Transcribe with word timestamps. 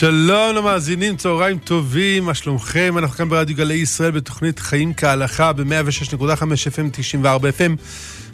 שלום 0.00 0.56
למאזינים, 0.56 1.16
צהריים 1.16 1.58
טובים, 1.58 2.24
מה 2.24 2.34
שלומכם? 2.34 2.94
אנחנו 2.98 3.16
כאן 3.16 3.28
ברדיו 3.28 3.56
גלי 3.56 3.74
ישראל 3.74 4.10
בתוכנית 4.10 4.58
חיים 4.58 4.94
כהלכה 4.94 5.52
ב-106.5 5.52 6.42
FM, 6.42 6.90
94 6.92 7.48
FM 7.48 7.72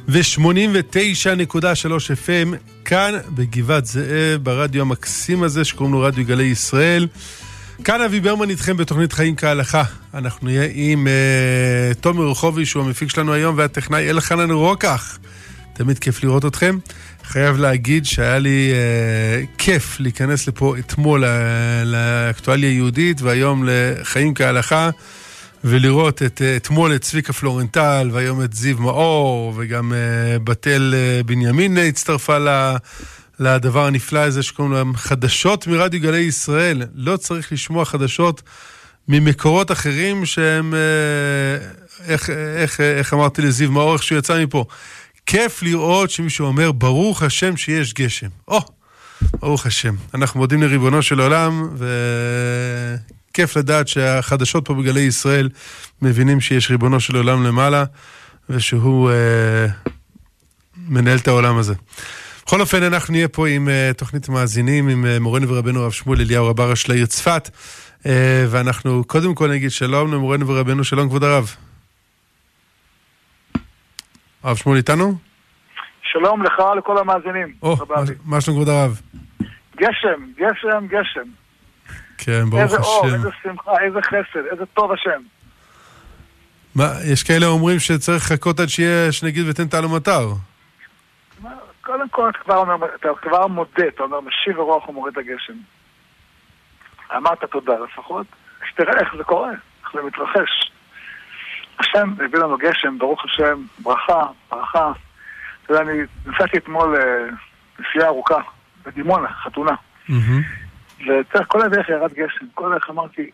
ו-89.3 0.09 1.57
FM, 2.27 2.55
כאן 2.85 3.15
בגבעת 3.29 3.87
זאב, 3.87 4.41
ברדיו 4.43 4.83
המקסים 4.83 5.43
הזה 5.43 5.65
שקוראים 5.65 5.95
לו 5.95 6.01
רדיו 6.01 6.25
גלי 6.25 6.45
ישראל. 6.45 7.09
כאן 7.85 8.01
אבי 8.01 8.21
ברמן 8.21 8.51
איתכם 8.51 8.77
בתוכנית 8.77 9.13
חיים 9.13 9.37
כהלכה. 9.37 9.83
אנחנו 10.15 10.47
נהיה 10.47 10.69
עם 10.73 11.07
uh, 11.07 11.95
תומר 12.01 12.31
רחובי, 12.31 12.67
שהוא 12.67 12.85
המפיק 12.85 13.11
שלנו 13.11 13.33
היום, 13.33 13.59
והטכנאי 13.59 14.11
אלחנן 14.11 14.51
רוקח. 14.51 15.19
תמיד 15.73 15.99
כיף 15.99 16.25
לראות 16.25 16.45
אתכם. 16.45 16.79
חייב 17.27 17.57
להגיד 17.57 18.05
שהיה 18.05 18.39
לי 18.39 18.73
uh, 18.73 19.47
כיף 19.59 20.01
להיכנס 20.01 20.49
לפה 20.49 20.75
אתמול 20.79 21.25
לאקטואליה 21.85 22.71
היהודית, 22.71 23.23
והיום 23.23 23.65
לחיים 23.67 24.35
כהלכה, 24.35 24.91
ולראות 25.65 26.23
את, 26.23 26.41
uh, 26.41 26.63
אתמול 26.63 26.95
את 26.95 27.01
צביקה 27.01 27.33
פלורנטל, 27.33 28.11
והיום 28.13 28.45
את 28.45 28.53
זיו 28.53 28.79
מאור, 28.79 29.53
וגם 29.57 29.93
uh, 29.93 30.39
בתל 30.39 30.95
uh, 30.95 31.27
בנימין 31.27 31.79
הצטרפה 31.79 32.39
ל... 32.39 32.77
לדבר 33.39 33.87
הנפלא 33.87 34.19
הזה 34.19 34.43
שקוראים 34.43 34.75
להם 34.75 34.97
חדשות 34.97 35.67
מרדיו 35.67 36.01
גלי 36.01 36.19
ישראל. 36.19 36.83
לא 36.95 37.17
צריך 37.17 37.53
לשמוע 37.53 37.85
חדשות 37.85 38.43
ממקורות 39.09 39.73
אחרים 39.73 40.27
שהם, 40.27 40.75
איך, 42.07 42.31
איך, 42.31 42.81
איך 42.81 43.15
אמרתי 43.15 43.43
לזיו 43.43 43.73
מאור, 43.73 43.93
איך 43.93 44.03
שהוא 44.03 44.19
יצא 44.19 44.43
מפה. 44.43 44.65
כיף 45.27 45.63
לראות 45.63 46.11
שמישהו 46.11 46.47
אומר, 46.47 46.73
ברוך 46.73 47.23
השם 47.23 47.57
שיש 47.57 47.95
גשם. 47.95 48.29
או, 48.49 48.59
oh, 48.59 48.63
ברוך 49.41 49.67
השם. 49.67 49.95
אנחנו 50.15 50.41
מודים 50.41 50.63
לריבונו 50.63 51.03
של 51.03 51.21
עולם, 51.21 51.69
וכיף 53.31 53.57
לדעת 53.57 53.89
שהחדשות 53.89 54.65
פה 54.65 54.75
בגלי 54.75 55.01
ישראל 55.01 55.49
מבינים 56.03 56.41
שיש 56.41 56.71
ריבונו 56.71 57.01
של 57.01 57.17
עולם 57.17 57.45
למעלה, 57.45 57.85
ושהוא 58.51 59.11
אה, 59.11 59.67
מנהל 60.89 61.19
את 61.19 61.29
העולם 61.29 61.59
הזה. 61.59 61.75
בכל 62.47 62.61
אופן, 62.61 62.83
אנחנו 62.83 63.13
נהיה 63.13 63.29
פה 63.29 63.49
עם 63.49 63.69
uh, 63.69 63.95
תוכנית 63.97 64.29
מאזינים, 64.29 64.89
עם 64.89 65.05
uh, 65.05 65.21
מורנו 65.21 65.49
ורבנו 65.49 65.83
הרב 65.83 65.93
שמואל 65.93 66.21
אליהו 66.21 66.47
רב 66.47 66.61
הראש 66.61 66.89
לעיר 66.89 67.07
צפת, 67.07 67.51
uh, 68.03 68.07
ואנחנו 68.51 69.05
קודם 69.05 69.35
כל 69.35 69.51
נגיד 69.51 69.71
שלום 69.71 70.13
למורנו 70.13 70.49
ורבנו, 70.49 70.85
שלום 70.85 71.09
כבוד 71.09 71.25
הרב. 71.25 71.55
הרב 74.45 74.57
שמואל 74.57 74.79
איתנו? 74.79 75.15
שלום 76.03 76.43
לך, 76.43 76.63
לכל 76.79 76.99
המאזינים. 76.99 77.55
או, 77.63 77.77
מה 78.25 78.41
שלום 78.41 78.57
כבוד 78.57 78.69
הרב? 78.69 79.01
גשם, 79.77 80.25
גשם, 80.37 80.87
גשם. 80.87 81.29
כן, 82.19 82.51
ברוך 82.51 82.63
איזה 82.63 82.77
השם. 82.77 82.83
איזה 82.83 82.87
אור, 82.87 83.15
איזה 83.15 83.29
שמחה, 83.43 83.73
איזה 83.85 84.03
חסד, 84.03 84.47
איזה 84.53 84.67
טוב 84.67 84.93
השם. 84.93 85.23
מה, 86.75 86.85
יש 87.13 87.23
כאלה 87.23 87.47
אומרים 87.47 87.79
שצריך 87.79 88.33
לחכות 88.33 88.61
עד 88.61 88.69
שיהיה, 88.69 89.13
שנגיד 89.13 89.49
ותן 89.49 89.67
תעלו 89.67 89.89
מטר. 89.89 90.29
קודם 91.81 92.09
כל 92.09 92.31
אתה 92.31 92.39
כבר, 92.39 92.57
אומר, 92.57 92.95
אתה 93.01 93.09
כבר 93.23 93.47
מודה, 93.47 93.89
אתה 93.89 94.03
אומר, 94.03 94.21
משיב 94.21 94.59
הרוח 94.59 94.89
ומוריד 94.89 95.19
הגשם. 95.19 95.59
אמרת 97.17 97.45
תודה 97.45 97.75
לפחות, 97.85 98.27
שתראה 98.71 99.01
איך 99.01 99.15
זה 99.17 99.25
קורה, 99.25 99.51
איך 99.51 99.93
זה 99.95 100.03
מתרחש. 100.03 100.71
השם 101.79 102.13
הביא 102.25 102.39
לנו 102.39 102.57
גשם, 102.59 102.99
ברוך 102.99 103.25
השם, 103.25 103.63
ברכה, 103.79 104.23
ברכה. 104.51 104.93
אתה 105.65 105.73
יודע, 105.73 105.83
אני 105.83 105.99
נסעתי 106.27 106.57
אתמול 106.57 106.99
נסיעה 107.79 108.07
ארוכה 108.07 108.39
בדימונה, 108.87 109.29
חתונה. 109.29 109.75
וכל 111.35 111.63
הדרך 111.63 111.89
ירד 111.89 112.13
גשם, 112.13 112.47
כל 112.55 112.73
הדרך 112.73 112.91
אמרתי, 112.91 113.31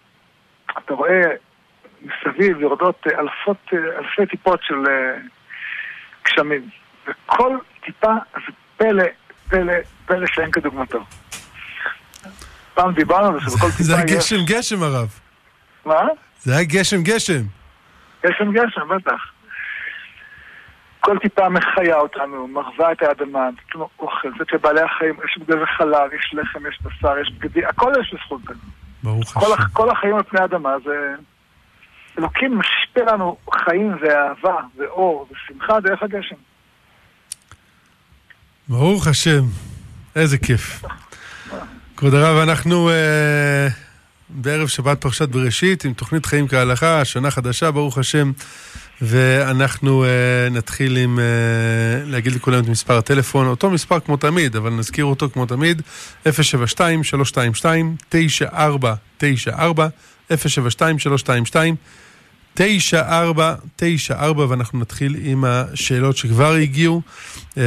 אתה 0.78 0.94
רואה 0.94 1.20
מסביב 2.02 2.60
יורדות 2.60 3.06
אלפות, 3.06 3.56
אלפי 3.72 4.26
טיפות 4.26 4.60
של 4.62 4.74
גשמים. 6.24 6.68
וכל 7.06 7.56
טיפה 7.84 8.12
זה 8.34 8.52
פלא, 8.76 9.04
פלא, 9.48 9.72
פלא 10.06 10.26
שאין 10.26 10.50
כדוגמתו. 10.50 11.04
פעם 12.74 12.92
דיברנו 12.94 13.26
על 13.26 13.34
זה 13.34 13.50
שבכל 13.50 13.66
טיפה 13.66 13.82
יש... 13.82 13.86
זה 13.86 13.96
היה 13.96 14.04
גשם 14.04 14.36
גשם 14.46 14.82
הרב. 14.82 15.08
מה? 15.84 16.00
זה 16.38 16.56
היה 16.56 16.64
גשם 16.64 17.02
גשם. 17.02 17.42
גשם 18.26 18.52
גשם, 18.52 18.88
בטח. 18.88 19.32
כל 21.00 21.18
טיפה 21.18 21.48
מחיה 21.48 21.96
אותנו, 21.96 22.48
מרווה 22.48 22.92
את 22.92 23.02
האדמה, 23.02 23.44
נותנת 23.44 23.74
לנו 23.74 23.88
אוכל, 23.98 24.28
נותנת 24.28 24.52
לבעלי 24.52 24.80
החיים, 24.80 25.14
יש 25.24 25.38
בגלל 25.38 25.66
חלב, 25.66 26.12
יש 26.18 26.34
לחם, 26.34 26.66
יש 26.68 26.78
בשר, 26.82 27.18
יש 27.18 27.32
בגדי, 27.38 27.64
הכל 27.64 27.92
יש 28.00 28.14
בזכות 28.14 28.40
זה. 28.48 28.54
ברוך 29.02 29.28
כל, 29.32 29.52
השם. 29.52 29.68
כל 29.72 29.90
החיים 29.90 30.14
על 30.16 30.22
פני 30.22 30.40
האדמה 30.40 30.70
זה... 30.84 31.14
אלוקים 32.18 32.58
משפיע 32.58 33.04
לנו 33.12 33.36
חיים 33.64 33.96
ואהבה 34.00 34.60
ואור 34.78 35.26
ושמחה 35.30 35.80
דרך 35.80 36.02
הגשם. 36.02 36.36
ברוך 38.68 39.06
השם, 39.06 39.42
איזה 40.16 40.38
כיף. 40.38 40.82
כבוד 41.96 42.14
הרב, 42.14 42.48
אנחנו 42.48 42.90
אה, 42.90 43.68
בערב 44.34 44.68
שבת 44.68 45.00
פרשת 45.00 45.28
בראשית 45.28 45.84
עם 45.84 45.92
תוכנית 45.92 46.26
חיים 46.26 46.48
כהלכה, 46.48 47.04
שנה 47.04 47.30
חדשה, 47.30 47.70
ברוך 47.70 47.98
השם, 47.98 48.32
ואנחנו 49.02 50.04
אה, 50.04 50.08
נתחיל 50.50 50.96
עם 50.96 51.18
אה, 51.18 51.24
להגיד 52.06 52.32
לכולם 52.32 52.64
את 52.64 52.68
מספר 52.68 52.98
הטלפון, 52.98 53.46
אותו 53.46 53.70
מספר 53.70 54.00
כמו 54.00 54.16
תמיד, 54.16 54.56
אבל 54.56 54.70
נזכיר 54.70 55.04
אותו 55.04 55.30
כמו 55.30 55.46
תמיד, 55.46 55.82
072-322-9494, 56.26 56.30
072-322 60.30 60.34
9494 62.54 64.46
ואנחנו 64.48 64.80
נתחיל 64.80 65.16
עם 65.22 65.44
השאלות 65.44 66.16
שכבר 66.16 66.52
הגיעו, 66.52 67.02
אה, 67.58 67.62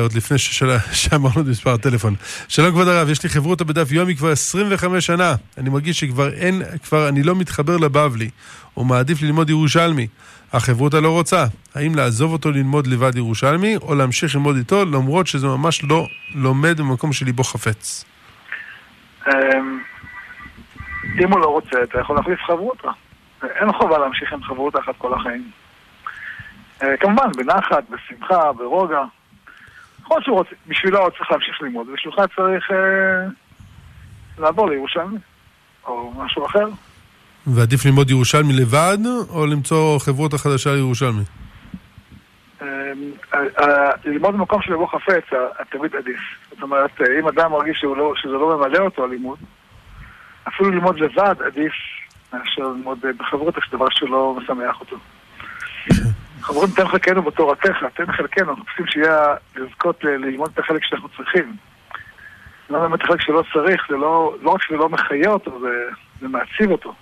עוד 0.00 0.12
לפני 0.12 0.38
ששאל... 0.38 0.78
שאמרנו 0.92 1.40
את 1.40 1.46
מספר 1.46 1.70
הטלפון. 1.70 2.14
שלום 2.48 2.70
כבוד 2.70 2.88
הרב, 2.88 3.08
יש 3.08 3.22
לי 3.22 3.28
חברותא 3.28 3.64
בדף 3.64 3.92
יומי 3.92 4.16
כבר 4.16 4.30
25 4.30 5.06
שנה. 5.06 5.34
אני 5.58 5.70
מרגיש 5.70 6.00
שכבר 6.00 6.32
אין, 6.32 6.62
כבר 6.84 7.08
אני 7.08 7.22
לא 7.22 7.34
מתחבר 7.34 7.76
לבבלי, 7.76 8.30
או 8.76 8.84
מעדיף 8.84 9.22
ללמוד 9.22 9.50
ירושלמי. 9.50 10.06
החברותא 10.52 10.96
לא 10.96 11.10
רוצה. 11.10 11.44
האם 11.74 11.94
לעזוב 11.94 12.32
אותו 12.32 12.50
ללמוד 12.50 12.86
לבד 12.86 13.16
ירושלמי, 13.16 13.76
או 13.76 13.94
להמשיך 13.94 14.34
ללמוד 14.34 14.56
איתו, 14.56 14.84
למרות 14.84 15.26
שזה 15.26 15.46
ממש 15.46 15.84
לא 15.84 16.06
לומד 16.34 16.80
במקום 16.80 17.12
שליבו 17.12 17.44
חפץ? 17.44 18.04
אמ, 19.28 19.32
אם 21.20 21.32
הוא 21.32 21.40
לא 21.40 21.46
רוצה, 21.46 21.82
אתה 21.82 22.00
יכול 22.00 22.16
להחליף 22.16 22.38
חברותא. 22.46 22.88
אין 23.42 23.72
חובה 23.72 23.98
להמשיך 23.98 24.32
עם 24.32 24.42
חברות 24.42 24.76
אחת 24.76 24.94
כל 24.98 25.14
החיים. 25.14 25.50
אה, 26.82 26.96
כמובן, 26.96 27.32
בנחת, 27.36 27.84
בשמחה, 27.90 28.52
ברוגע. 28.52 29.02
יכול 30.00 30.22
שהוא 30.22 30.38
רוצה, 30.38 30.50
בשבילו 30.66 30.98
הוא 30.98 31.10
צריך 31.10 31.30
להמשיך 31.30 31.62
ללמוד, 31.62 31.88
ובשבילך 31.88 32.20
צריך 32.36 32.70
אה, 32.70 32.76
לעבור 34.38 34.70
לירושלמי, 34.70 35.18
או 35.86 36.12
משהו 36.16 36.46
אחר. 36.46 36.66
ועדיף 37.46 37.84
ללמוד 37.84 38.10
ירושלמי 38.10 38.52
לבד, 38.52 38.98
או 39.28 39.46
למצוא 39.46 39.98
חברותא 39.98 40.36
חדשה 40.36 40.74
לירושלמי? 40.74 41.22
אה, 42.62 43.90
ללמוד 44.04 44.34
במקום 44.34 44.62
שלבוא 44.62 44.86
חפץ, 44.86 45.32
אה, 45.32 45.64
תמיד 45.70 45.96
עדיף. 45.96 46.20
זאת 46.50 46.62
אומרת, 46.62 47.00
אם 47.20 47.28
אדם 47.28 47.52
מרגיש 47.52 47.84
לא, 47.84 48.12
שזה 48.16 48.32
לא 48.32 48.56
ממלא 48.58 48.78
אותו 48.78 49.04
הלימוד, 49.04 49.38
אפילו 50.48 50.70
ללמוד 50.70 50.98
לבד 50.98 51.34
עדיף 51.46 51.72
מאשר 52.32 52.62
ללמוד 52.62 52.98
בחברות, 53.16 53.54
זה 53.54 53.76
דבר 53.76 53.86
שלא 53.90 54.36
משמח 54.38 54.80
אותו. 54.80 54.96
חברות, 56.40 56.70
תן 56.76 56.88
חלקנו 56.88 57.22
בתורתך, 57.22 57.76
תן 57.94 58.12
חלקנו, 58.12 58.50
אנחנו 58.50 58.64
צריכים 58.64 58.86
שיהיה 58.86 59.34
לזכות 59.56 60.04
ללמוד 60.04 60.50
את 60.54 60.58
החלק 60.58 60.84
שאנחנו 60.84 61.08
צריכים. 61.16 61.56
לא 62.70 62.80
באמת 62.80 63.04
החלק 63.04 63.20
שלא 63.20 63.44
צריך, 63.52 63.86
זה 63.90 63.96
לא, 63.96 64.36
לא 64.42 64.50
רק 64.50 64.62
שזה 64.62 64.76
לא 64.76 64.88
מחיה 64.88 65.30
אותו, 65.30 65.60
זה, 65.60 65.68
זה 66.20 66.28
מעציב 66.28 66.70
אותו. 66.70 66.94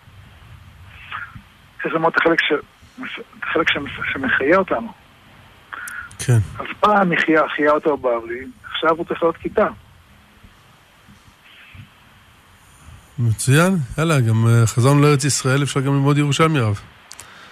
צריך 1.83 1.95
ללמוד 1.95 2.13
את 2.13 2.21
החלק, 2.21 2.41
ש, 2.41 2.53
את 3.39 3.43
החלק 3.43 3.67
שמחיה 4.13 4.59
אותנו. 4.59 4.93
כן. 6.19 6.39
אז 6.59 6.67
פעם 6.81 7.11
מחיה, 7.11 7.49
חיה 7.49 7.71
אותו 7.71 7.97
בבלי, 7.97 8.47
עכשיו 8.65 8.97
הוא 8.97 9.05
צריך 9.05 9.23
להיות 9.23 9.37
כיתה. 9.37 9.67
מצוין, 13.19 13.77
יאללה, 13.99 14.21
גם 14.21 14.47
uh, 14.47 14.67
חזרנו 14.67 15.03
לארץ 15.03 15.25
ישראל, 15.25 15.63
אפשר 15.63 15.81
גם 15.81 15.93
ללמוד 15.95 16.19
ירושלמי 16.19 16.61
רב. 16.61 16.81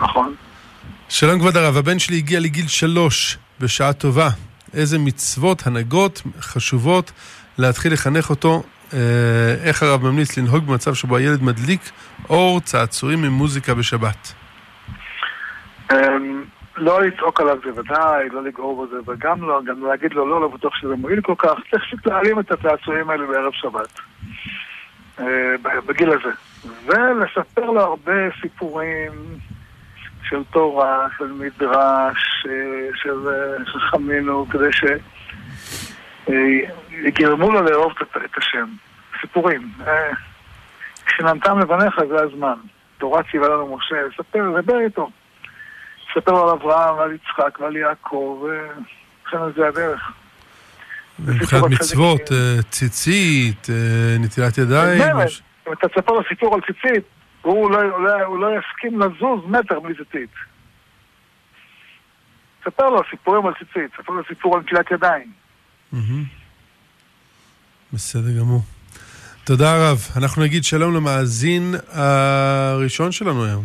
נכון. 0.01 0.35
שלום 1.09 1.39
כבוד 1.39 1.57
הרב, 1.57 1.77
הבן 1.77 1.99
שלי 1.99 2.17
הגיע 2.17 2.41
לגיל 2.41 2.69
שלוש, 2.69 3.39
בשעה 3.61 3.93
טובה. 3.93 4.29
איזה 4.75 4.99
מצוות, 4.99 5.67
הנהגות, 5.67 6.23
חשובות, 6.41 7.13
להתחיל 7.59 7.93
לחנך 7.93 8.31
אותו, 8.31 8.63
אה, 8.95 8.99
איך 9.65 9.83
הרב 9.83 10.03
ממליץ 10.03 10.39
לנהוג 10.39 10.67
במצב 10.67 10.95
שבו 10.95 11.17
הילד 11.17 11.43
מדליק 11.43 11.81
אור, 12.29 12.61
צעצועים 12.61 13.25
עם 13.25 13.33
מוזיקה 13.33 13.75
בשבת. 13.75 14.33
אמ, 15.93 16.45
לא 16.77 17.03
לצעוק 17.03 17.41
עליו 17.41 17.57
בוודאי, 17.65 18.29
לא 18.33 18.45
לגעור 18.45 18.87
בזה, 18.87 18.97
וגם 19.07 19.43
לא, 19.43 19.61
גם 19.67 19.87
להגיד 19.87 20.13
לו 20.13 20.29
לא, 20.29 20.41
לא 20.41 20.49
בטוח 20.49 20.75
שזה 20.77 20.95
מועיל 20.97 21.21
כל 21.21 21.35
כך, 21.39 21.55
צריך 21.71 21.85
פשוט 21.85 22.07
להעלים 22.07 22.41
את 22.41 22.53
הצעצועים 22.53 23.11
האלה 23.11 23.27
בערב 23.27 23.53
שבת. 23.53 24.01
אמ, 25.21 25.27
בגיל 25.87 26.11
הזה. 26.11 26.31
ולספר 26.87 27.71
לו 27.71 27.81
הרבה 27.81 28.13
סיפורים 28.41 29.13
של 30.23 30.45
תורה, 30.51 31.07
של 31.19 31.33
מדרש, 31.33 32.47
אה, 32.49 32.89
של 32.95 33.29
חכמינו, 33.67 34.47
כדי 34.51 34.71
שיגרמו 36.27 37.53
לו 37.53 37.63
לאהוב 37.63 37.93
את 38.03 38.39
השם. 38.39 38.67
סיפורים. 39.21 39.73
כשנתן 41.07 41.59
לבניך 41.59 42.01
זה 42.09 42.23
הזמן. 42.23 42.55
תורה 42.99 43.23
ציווה 43.31 43.49
לנו 43.49 43.77
משה, 43.77 44.03
לספר, 44.03 44.51
לדבר 44.51 44.79
איתו. 44.81 45.11
לספר 46.11 46.43
על 46.43 46.49
אברהם 46.49 46.99
ועל 46.99 47.13
יצחק 47.13 47.61
ועל 47.61 47.77
יעקב, 47.77 48.47
וכן 49.25 49.39
זה 49.57 49.69
הדרך. 49.69 50.13
מבחינת 51.19 51.65
מצוות, 51.71 52.33
אה, 52.33 52.63
ציצית, 52.71 53.71
אה, 53.71 54.17
נטילת 54.19 54.59
ידיים. 54.59 55.03
אם 55.69 55.73
אתה 55.73 55.89
תספר 55.89 56.13
לו 56.13 56.21
סיפור 56.29 56.55
על 56.55 56.61
ציצית, 56.61 57.05
הוא 57.43 57.71
לא, 57.71 57.79
הוא 58.25 58.39
לא 58.39 58.49
יסכים 58.59 59.01
לזוז 59.01 59.41
מטר 59.49 59.81
בלי 59.81 59.95
ציצית. 59.95 60.31
ספר 62.65 62.89
לו 62.89 63.01
סיפורים 63.11 63.47
על 63.47 63.53
ציצית, 63.55 63.91
ספר 64.01 64.13
לו 64.13 64.23
סיפור 64.29 64.57
על 64.57 64.63
נטילת 64.63 64.91
ידיים. 64.91 65.33
בסדר 67.93 68.41
גמור. 68.41 68.61
תודה 69.45 69.91
רב. 69.91 69.99
אנחנו 70.17 70.43
נגיד 70.43 70.65
שלום 70.65 70.95
למאזין 70.95 71.75
הראשון 71.89 73.13
שלנו 73.13 73.45
היום. 73.45 73.65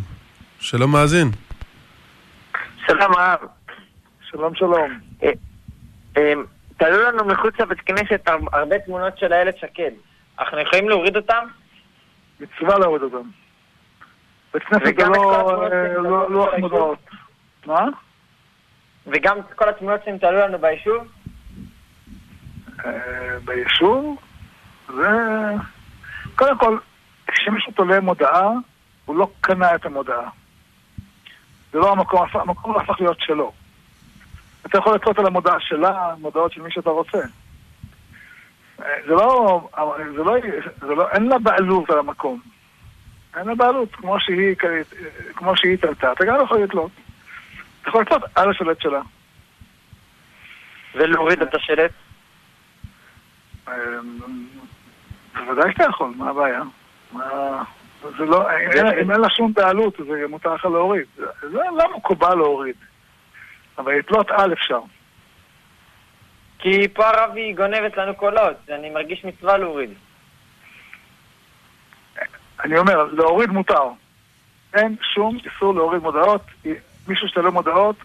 שלום 0.60 0.92
מאזין. 0.92 1.30
שלום 2.86 3.12
רב. 3.18 3.38
שלום 4.30 4.54
שלום. 4.54 4.98
אה, 6.82 6.86
תעלו 6.86 7.02
לנו 7.02 7.24
מחוץ 7.24 7.54
לבית 7.60 7.80
כנסת 7.80 8.28
הרבה 8.52 8.78
תמונות 8.78 9.18
של 9.18 9.32
איילת 9.32 9.58
שקד. 9.58 9.90
אנחנו 10.38 10.60
יכולים 10.60 10.88
להוריד 10.88 11.16
אותם? 11.16 11.46
מצווה 12.40 12.78
להוריד 12.78 13.02
אותם. 13.02 13.28
בית 14.54 14.62
כנסת 14.62 14.96
זה 14.98 15.08
לא 15.08 16.30
לוח 16.30 16.54
מודעות. 16.58 16.98
מה? 17.66 17.84
וגם 19.06 19.38
כל 19.54 19.68
התמונות 19.68 20.00
שהם 20.04 20.18
תעלו 20.18 20.38
לנו 20.38 20.58
ביישוב? 20.58 21.08
אה, 22.84 23.38
ביישוב? 23.44 24.16
זה... 24.88 25.08
קודם 26.34 26.58
כל, 26.58 26.78
כשמישהו 27.26 27.72
תולה 27.72 28.00
מודעה, 28.00 28.48
הוא 29.04 29.16
לא 29.16 29.30
קנה 29.40 29.74
את 29.74 29.86
המודעה. 29.86 30.28
זה 31.72 31.78
לא 31.78 31.92
המקום, 31.92 32.26
המקום 32.32 32.74
לא 32.74 32.80
הפך 32.80 33.00
להיות 33.00 33.20
שלו. 33.20 33.52
אתה 34.66 34.78
יכול 34.78 34.94
לתלות 34.94 35.18
על 35.18 35.26
המודעה 35.26 35.60
שלה, 35.60 36.14
מודעות 36.18 36.52
של 36.52 36.62
מי 36.62 36.70
שאתה 36.70 36.90
רוצה. 36.90 37.18
זה 38.78 38.84
לא, 39.06 39.68
זה 40.16 40.22
לא, 40.22 40.36
זה 40.80 40.94
לא, 40.94 41.08
אין 41.08 41.26
לה 41.26 41.38
בעלות 41.38 41.90
על 41.90 41.98
המקום. 41.98 42.40
אין 43.36 43.48
לה 43.48 43.54
בעלות, 43.54 43.94
כמו 43.94 44.20
שהיא, 44.20 44.56
כמו 45.34 45.56
שהיא 45.56 45.76
תלתה, 45.76 46.12
אתה 46.12 46.24
גם 46.24 46.44
יכול 46.44 46.58
לתלות. 46.62 46.90
אתה 47.80 47.88
יכול 47.88 48.02
לתלות 48.02 48.22
על 48.34 48.50
השלט 48.50 48.80
שלה. 48.80 49.00
ולהוריד 50.94 51.42
את 51.42 51.54
השלט? 51.54 51.90
בוודאי 55.34 55.72
שאתה 55.72 55.84
יכול, 55.84 56.12
מה 56.16 56.30
הבעיה? 56.30 56.62
זה 58.18 58.24
לא, 58.24 58.48
אם 59.02 59.10
אין 59.10 59.20
לה 59.20 59.30
שום 59.30 59.52
בעלות, 59.52 59.96
זה 60.08 60.24
מותר 60.28 60.54
לך 60.54 60.64
להוריד. 60.64 61.06
זה 61.40 61.58
לא 61.76 61.96
מקובל 61.96 62.34
להוריד. 62.34 62.74
אבל 63.78 63.92
לתלות 63.98 64.30
על 64.30 64.52
אפשר. 64.52 64.80
כי 66.58 66.88
פה 66.88 67.08
הרב 67.08 67.30
היא 67.34 67.56
גונבת 67.56 67.96
לנו 67.96 68.14
קולות, 68.14 68.56
אני 68.68 68.90
מרגיש 68.90 69.24
מצווה 69.24 69.58
להוריד. 69.58 69.90
אני 72.64 72.78
אומר, 72.78 73.04
להוריד 73.04 73.50
מותר. 73.50 73.88
אין 74.74 74.96
שום 75.14 75.38
איסור 75.44 75.74
להוריד 75.74 76.02
מודעות. 76.02 76.42
מישהו 77.08 77.28
שתלה 77.28 77.50
מודעות, 77.50 77.96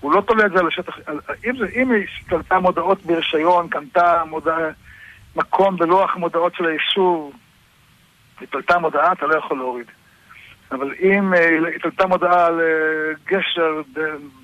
הוא 0.00 0.12
לא 0.12 0.20
תולה 0.20 0.46
את 0.46 0.52
זה 0.52 0.58
על 0.58 0.66
השטח. 0.66 0.98
אם, 1.44 1.56
זה, 1.58 1.66
אם 1.74 1.92
היא 1.92 2.06
תלתה 2.28 2.58
מודעות 2.58 3.02
ברישיון, 3.02 3.68
קנתה 3.68 4.22
מודע, 4.24 4.56
מקום 5.36 5.76
בלוח 5.76 6.16
מודעות 6.16 6.54
של 6.54 6.66
היישוב, 6.66 7.32
היא 8.40 8.48
תלתה 8.50 8.78
מודעה, 8.78 9.12
אתה 9.12 9.26
לא 9.26 9.38
יכול 9.38 9.58
להוריד. 9.58 9.86
אבל 10.72 10.92
אם 11.00 11.34
אה, 11.34 11.58
התעלתה 11.76 12.06
מודעה 12.06 12.46
על 12.46 12.60
אה, 12.60 13.12
גשר, 13.26 13.82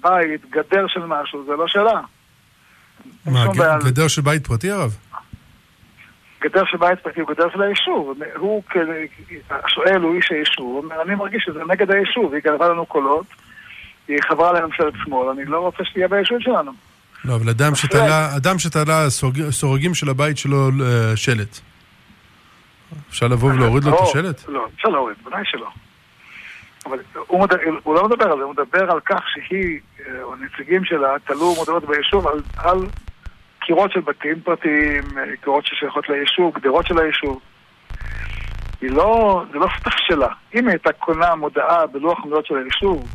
בית, 0.00 0.50
גדר 0.50 0.86
של 0.88 1.06
משהו, 1.06 1.44
זה 1.46 1.52
לא 1.52 1.68
שאלה. 1.68 2.00
מה, 3.26 3.44
גדר 3.84 4.08
של 4.08 4.22
בית 4.22 4.46
פרטי, 4.46 4.70
הרב? 4.70 4.96
גדר 6.42 6.64
של 6.64 6.76
בית 6.76 7.00
פרטי 7.00 7.20
הוא 7.20 7.28
גדר 7.28 7.50
של 7.52 7.62
היישוב. 7.62 8.14
הוא, 8.36 8.62
השואל 9.50 10.02
הוא 10.02 10.14
איש 10.14 10.30
היישוב, 10.30 10.66
הוא 10.66 10.82
אומר, 10.84 11.02
אני 11.02 11.14
מרגיש 11.14 11.44
שזה 11.46 11.60
נגד 11.68 11.90
היישוב, 11.90 12.34
היא 12.34 12.42
גנבה 12.44 12.68
לנו 12.68 12.86
קולות, 12.86 13.26
היא 14.08 14.18
חברה 14.28 14.52
לממשלת 14.52 14.94
שמאל, 15.04 15.28
אני 15.28 15.44
לא 15.44 15.60
רוצה 15.60 15.84
שתהיה 15.84 16.08
ביישוב 16.08 16.38
שלנו. 16.40 16.72
לא, 17.24 17.34
אבל 17.34 17.48
אדם 17.48 17.74
שתלה, 17.74 18.36
אדם 18.36 18.58
שתלה 18.58 19.10
סורגים 19.50 19.94
של 19.94 20.08
הבית 20.08 20.38
שלו 20.38 20.68
אה, 20.68 21.16
שלט. 21.16 21.58
אפשר 23.10 23.28
לבוא 23.28 23.52
ולהוריד 23.52 23.84
לו 23.84 23.94
את 23.94 24.00
לא, 24.00 24.08
השלט? 24.08 24.48
לא, 24.48 24.66
אפשר 24.76 24.88
להוריד, 24.88 25.16
בוודאי 25.22 25.42
שלא. 25.44 25.68
אבל 26.86 26.98
הוא, 27.26 27.40
מדבר, 27.40 27.58
הוא 27.82 27.94
לא 27.94 28.08
מדבר 28.08 28.32
על 28.32 28.38
זה, 28.38 28.44
הוא 28.44 28.52
מדבר 28.52 28.90
על 28.90 29.00
כך 29.00 29.22
שהיא, 29.34 29.80
אה, 30.00 30.22
או 30.22 30.34
נציגים 30.36 30.84
שלה, 30.84 31.14
תלו 31.24 31.54
מודעות 31.54 31.84
ביישוב 31.84 32.26
על, 32.26 32.42
על 32.56 32.78
קירות 33.60 33.92
של 33.92 34.00
בתים 34.00 34.40
פרטיים, 34.40 35.18
אה, 35.18 35.36
קירות 35.44 35.66
ששייכות 35.66 36.08
ליישוב, 36.08 36.54
גדרות 36.54 36.86
של 36.86 36.98
היישוב. 36.98 37.40
היא 38.80 38.90
לא, 38.90 39.42
זה 39.52 39.58
לא 39.58 39.66
סטח 39.80 39.96
שלה. 39.96 40.28
אם 40.54 40.66
היא 40.66 40.68
הייתה 40.68 40.92
קונה 40.92 41.34
מודעה 41.34 41.86
בלוח 41.86 42.18
המודעות 42.22 42.46
של 42.46 42.56
היישוב, 42.56 43.08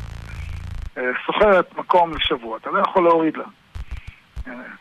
אה, 0.98 1.02
סוחרת 1.26 1.78
מקום 1.78 2.12
לשבוע, 2.16 2.56
אתה 2.56 2.70
לא 2.70 2.78
יכול 2.78 3.04
להוריד 3.04 3.36
לה. 3.36 3.44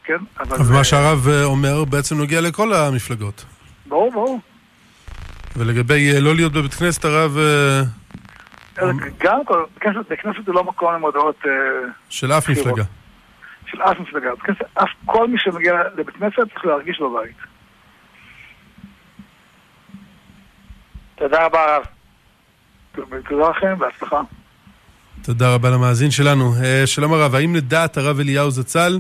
כן? 0.04 0.18
אבל... 0.40 0.56
אבל 0.56 0.76
מה 0.76 0.84
שהרב 0.84 1.28
אומר 1.44 1.86
בעצם 1.86 2.18
נוגע 2.18 2.42
לכל 2.42 2.74
המפלגות. 2.74 3.46
ברור, 3.86 4.12
ברור. 4.12 4.40
ולגבי 5.56 6.22
לא 6.22 6.36
להיות 6.36 6.54
בבית 6.54 6.74
כנסת, 6.74 7.06
הרב 7.06 7.38
גם 9.18 9.40
בכנסת 10.10 10.46
זה 10.46 10.52
לא 10.52 10.64
מקום 10.64 10.94
למודעות... 10.94 11.36
אה, 11.46 11.52
של 12.10 12.32
אף 12.32 12.50
מפלגה. 12.50 12.84
של 13.72 13.82
אף 13.82 14.00
מפלגה. 14.00 14.30
אף 14.74 14.90
כל 15.06 15.28
מי 15.28 15.38
שמגיע 15.40 15.74
לבית 15.96 16.16
כנסת 16.16 16.54
צריך 16.54 16.66
להרגיש 16.66 17.00
בבית. 17.00 17.36
תודה 21.16 21.46
רבה 21.46 21.60
הרב. 21.64 21.84
תודה 23.30 23.50
לכם, 23.50 23.80
בהצלחה. 23.80 24.22
תודה 25.24 25.54
רבה 25.56 25.70
למאזין 25.70 26.12
שלנו. 26.12 26.54
אה, 26.64 26.88
שלום 26.88 27.14
הרב, 27.14 27.36
האם 27.36 27.56
לדעת 27.56 27.98
הרב 27.98 28.20
אליהו 28.20 28.52
זצ"ל 28.52 29.00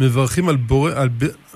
מברכים 0.00 0.48
על, 0.48 0.56
בור... 0.56 0.88
על, 0.88 1.08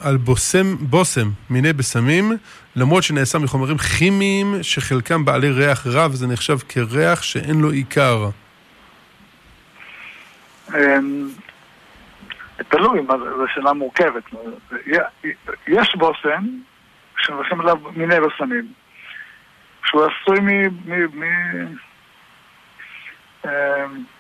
על 0.03 0.17
בושם, 0.17 0.77
בושם 0.81 1.29
מיני 1.51 1.73
בשמים, 1.73 2.33
למרות 2.77 3.03
שנעשה 3.03 3.39
מחומרים 3.39 3.79
כימיים 3.79 4.55
שחלקם 4.63 5.25
בעלי 5.25 5.51
ריח 5.51 5.87
רע, 5.87 6.07
וזה 6.07 6.27
נחשב 6.27 6.59
כריח 6.69 7.23
שאין 7.23 7.61
לו 7.61 7.71
עיקר. 7.71 8.29
אמ, 10.75 11.29
תלוי, 12.69 13.01
זו 13.37 13.45
שאלה 13.55 13.73
מורכבת. 13.73 14.23
יש 15.69 15.97
בושם 15.97 16.45
שמברכים 17.19 17.61
עליו 17.61 17.77
מיני 17.97 18.15
בשמים, 18.21 18.67
שהוא 19.85 20.03
עשוי 20.05 20.39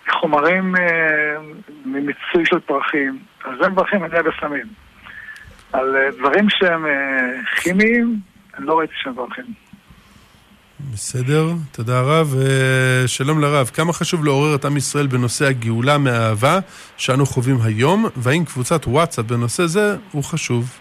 מחומרים, 0.06 0.76
אה, 0.76 1.36
ממיצוי 1.84 2.46
של 2.46 2.60
פרחים. 2.60 3.18
אז 3.46 3.52
זה 3.60 3.68
מברכים 3.68 4.02
על 4.02 4.12
יד 4.12 4.26
הסמים. 4.26 4.66
על 5.72 5.96
אה, 5.96 6.10
דברים 6.18 6.50
שהם 6.50 6.86
אה, 6.86 6.90
כימיים, 7.60 8.20
אני 8.58 8.66
לא 8.66 8.78
ראיתי 8.78 8.92
שהם 8.96 9.12
מברכים. 9.12 9.44
בסדר, 10.92 11.44
תודה 11.72 12.00
רב. 12.00 12.34
אה, 12.40 13.08
שלום 13.08 13.40
לרב, 13.40 13.66
כמה 13.66 13.92
חשוב 13.92 14.24
לעורר 14.24 14.54
את 14.54 14.64
עם 14.64 14.76
ישראל 14.76 15.06
בנושא 15.06 15.44
הגאולה 15.44 15.98
מהאהבה 15.98 16.58
שאנו 16.96 17.26
חווים 17.26 17.56
היום, 17.64 18.04
והאם 18.16 18.44
קבוצת 18.44 18.86
וואטסאפ 18.86 19.24
בנושא 19.24 19.66
זה 19.66 19.96
הוא 20.12 20.24
חשוב? 20.24 20.78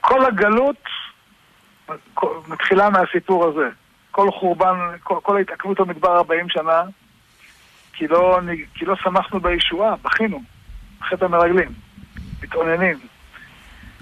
כל 0.00 0.24
הגלות 0.24 0.84
מתחילה 2.48 2.90
מהסיפור 2.90 3.46
הזה. 3.48 3.68
כל 4.10 4.30
חורבן, 4.30 4.74
כל, 5.02 5.18
כל 5.22 5.36
ההתעכבות 5.36 5.80
במדבר 5.80 6.16
40 6.16 6.48
שנה, 6.48 6.82
כי 8.00 8.08
לא, 8.08 8.40
כי 8.74 8.84
לא 8.84 8.96
שמחנו 8.96 9.40
בישועה, 9.40 9.94
בכינו, 10.02 10.42
חטא 11.02 11.24
המרגלים, 11.24 11.68
מתאוננים. 12.42 12.98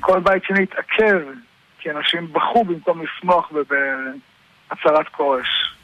כל 0.01 0.21
בית 0.21 0.45
שני 0.45 0.63
התעכב, 0.63 1.21
כי 1.79 1.91
אנשים 1.91 2.33
בכו 2.33 2.65
במקום 2.65 3.03
לשמוח 3.03 3.53
בהצהרת 3.53 5.09
כורש. 5.09 5.75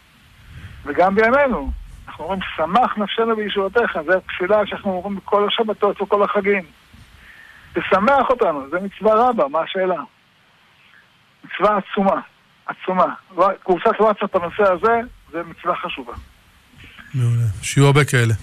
וגם 0.85 1.15
בימינו, 1.15 1.71
אנחנו 2.07 2.25
אומרים, 2.25 2.41
שמח 2.57 2.99
נפשנו 2.99 3.37
בישועתך, 3.37 3.99
זו 4.07 4.13
התפילה 4.13 4.67
שאנחנו 4.67 4.91
אומרים 4.93 5.17
בכל 5.17 5.47
השבתות 5.49 6.03
וכל 6.03 6.23
החגים. 6.23 6.65
תשמח 7.73 8.31
אותנו, 8.31 8.71
זה 8.71 8.79
מצווה 8.81 9.29
רבה, 9.29 9.49
מה 9.49 9.61
השאלה? 9.61 10.03
מצווה 11.45 11.79
עצומה, 11.79 12.21
עצומה. 12.67 13.15
קבוצת 13.65 14.01
וואטסאפ 14.01 14.37
בנושא 14.37 14.73
הזה, 14.73 15.01
זה 15.31 15.43
מצווה 15.43 15.77
חשובה. 15.77 16.13
מעולה. 17.15 17.47
שיהיו 17.63 17.87
הרבה 17.87 18.05
כאלה. 18.05 18.35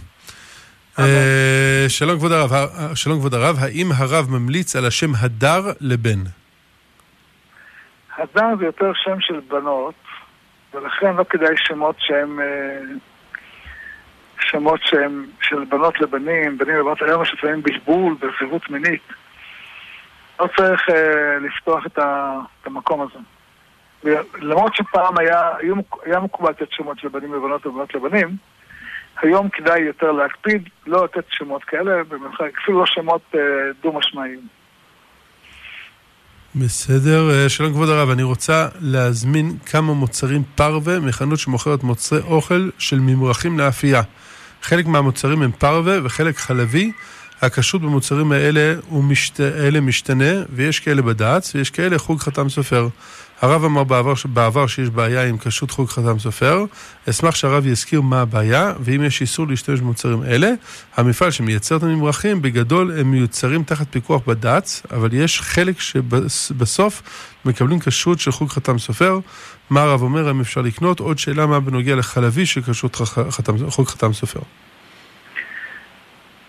אה, 0.99 1.85
שלום 1.87 2.17
כבוד 2.17 2.31
הרב, 2.31 2.51
שלום 2.95 3.19
כבוד 3.19 3.33
הרב, 3.33 3.55
האם 3.59 3.91
הרב 3.97 4.29
ממליץ 4.29 4.75
על 4.75 4.85
השם 4.85 5.11
הדר 5.19 5.71
לבן? 5.81 6.19
הדר 8.17 8.55
זה 8.59 8.65
יותר 8.65 8.91
שם 9.03 9.17
של 9.19 9.39
בנות, 9.47 9.93
ולכן 10.73 11.15
לא 11.15 11.23
כדאי 11.29 11.55
שמות 11.57 11.95
שהם... 11.99 12.39
אה, 12.39 12.79
שמות 14.39 14.79
שהם 14.83 15.25
של 15.41 15.63
בנות 15.69 16.01
לבנים, 16.01 16.57
בנים 16.57 16.75
לבנות, 16.75 17.01
היום 17.01 17.23
יש 17.23 17.33
לפעמים 17.33 17.61
בלבול 17.61 18.15
וזהות 18.15 18.69
מינית. 18.69 19.03
לא 20.39 20.47
צריך 20.57 20.89
אה, 20.89 21.39
לפתוח 21.39 21.85
את, 21.85 21.97
ה, 21.97 22.39
את 22.61 22.67
המקום 22.67 23.01
הזה. 23.01 23.19
למרות 24.41 24.75
שפעם 24.75 25.17
היה, 25.17 25.49
היה, 25.57 25.73
היה 26.05 26.19
מקובל 26.19 26.49
לתת 26.49 26.71
שמות 26.71 26.99
של 26.99 27.07
בנים 27.07 27.33
לבנות 27.33 27.65
ובנות 27.65 27.95
לבנים, 27.95 28.37
היום 29.21 29.49
כדאי 29.49 29.81
יותר 29.81 30.11
להקפיד, 30.11 30.69
לא 30.87 31.03
לתת 31.03 31.25
שמות 31.29 31.63
כאלה, 31.63 32.03
במיוחד, 32.03 32.45
אפילו 32.63 32.79
לא 32.79 32.85
שמות 32.85 33.21
אה, 33.35 33.39
דו-משמעיים. 33.83 34.39
בסדר, 36.55 37.29
אה, 37.31 37.49
שלום 37.49 37.73
כבוד 37.73 37.89
הרב, 37.89 38.09
אני 38.09 38.23
רוצה 38.23 38.67
להזמין 38.81 39.57
כמה 39.65 39.93
מוצרים 39.93 40.43
פרווה 40.55 40.99
מחנות 40.99 41.39
שמוכרת 41.39 41.83
מוצרי 41.83 42.19
אוכל 42.19 42.69
של 42.77 42.99
ממרחים 42.99 43.59
לאפייה. 43.59 44.01
חלק 44.61 44.85
מהמוצרים 44.85 45.41
הם 45.41 45.51
פרווה 45.51 45.97
וחלק 46.03 46.37
חלבי. 46.37 46.91
הכשרות 47.41 47.81
במוצרים 47.81 48.31
האלה 48.31 48.73
משת... 48.91 49.39
משתנה, 49.81 50.31
ויש 50.49 50.79
כאלה 50.79 51.01
בד"ץ, 51.01 51.55
ויש 51.55 51.69
כאלה 51.69 51.97
חוג 51.97 52.19
חתם 52.19 52.49
סופר. 52.49 52.87
הרב 53.41 53.63
אמר 53.63 53.83
בעבר, 53.83 54.13
בעבר 54.25 54.67
שיש 54.67 54.89
בעיה 54.89 55.29
עם 55.29 55.37
כשרות 55.37 55.71
חוג 55.71 55.89
חתם 55.89 56.19
סופר. 56.19 56.63
אשמח 57.09 57.35
שהרב 57.35 57.65
יזכיר 57.65 58.01
מה 58.01 58.21
הבעיה, 58.21 58.73
ואם 58.79 59.03
יש 59.03 59.21
איסור 59.21 59.47
להשתמש 59.47 59.79
במוצרים 59.79 60.23
אלה. 60.23 60.47
המפעל 60.95 61.31
שמייצר 61.31 61.77
את 61.77 61.83
הממרחים, 61.83 62.41
בגדול 62.41 62.99
הם 62.99 63.11
מיוצרים 63.11 63.63
תחת 63.63 63.87
פיקוח 63.89 64.21
בד"ץ, 64.27 64.83
אבל 64.91 65.09
יש 65.13 65.41
חלק 65.41 65.79
שבסוף 65.79 67.01
מקבלים 67.45 67.79
כשרות 67.79 68.19
של 68.19 68.31
חוג 68.31 68.49
חתם 68.49 68.77
סופר. 68.77 69.19
מה 69.69 69.81
הרב 69.81 70.01
אומר, 70.01 70.27
האם 70.27 70.39
אפשר 70.41 70.61
לקנות? 70.61 70.99
עוד 70.99 71.17
שאלה 71.17 71.45
מה 71.45 71.59
בנוגע 71.59 71.95
לחלבי 71.95 72.45
של 72.45 72.61
כשרות 72.61 72.95
חוג 73.69 73.87
חתם 73.87 74.13
סופר. 74.13 74.39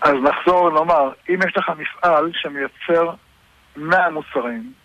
אז 0.01 0.13
נחזור 0.23 0.63
ונאמר, 0.63 1.09
אם 1.29 1.39
יש 1.47 1.57
לך 1.57 1.71
מפעל 1.77 2.31
שמייצר 2.33 3.09
100 3.77 4.09
מוצרים, 4.09 4.82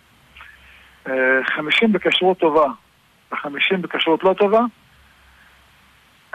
50 1.44 1.92
בכשרות 1.92 2.38
טובה 2.38 2.66
ו-50 3.32 3.76
בכשרות 3.80 4.24
לא 4.24 4.34
טובה, 4.38 4.60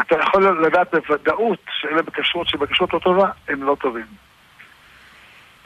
אתה 0.01 0.15
יכול 0.19 0.65
לדעת 0.65 0.95
בוודאות 0.95 1.59
שאלה 1.69 2.01
בכשרות 2.01 2.47
שבכשרות 2.47 2.93
לא 2.93 2.99
טובה 2.99 3.29
הם 3.47 3.63
לא 3.63 3.75
טובים. 3.79 4.05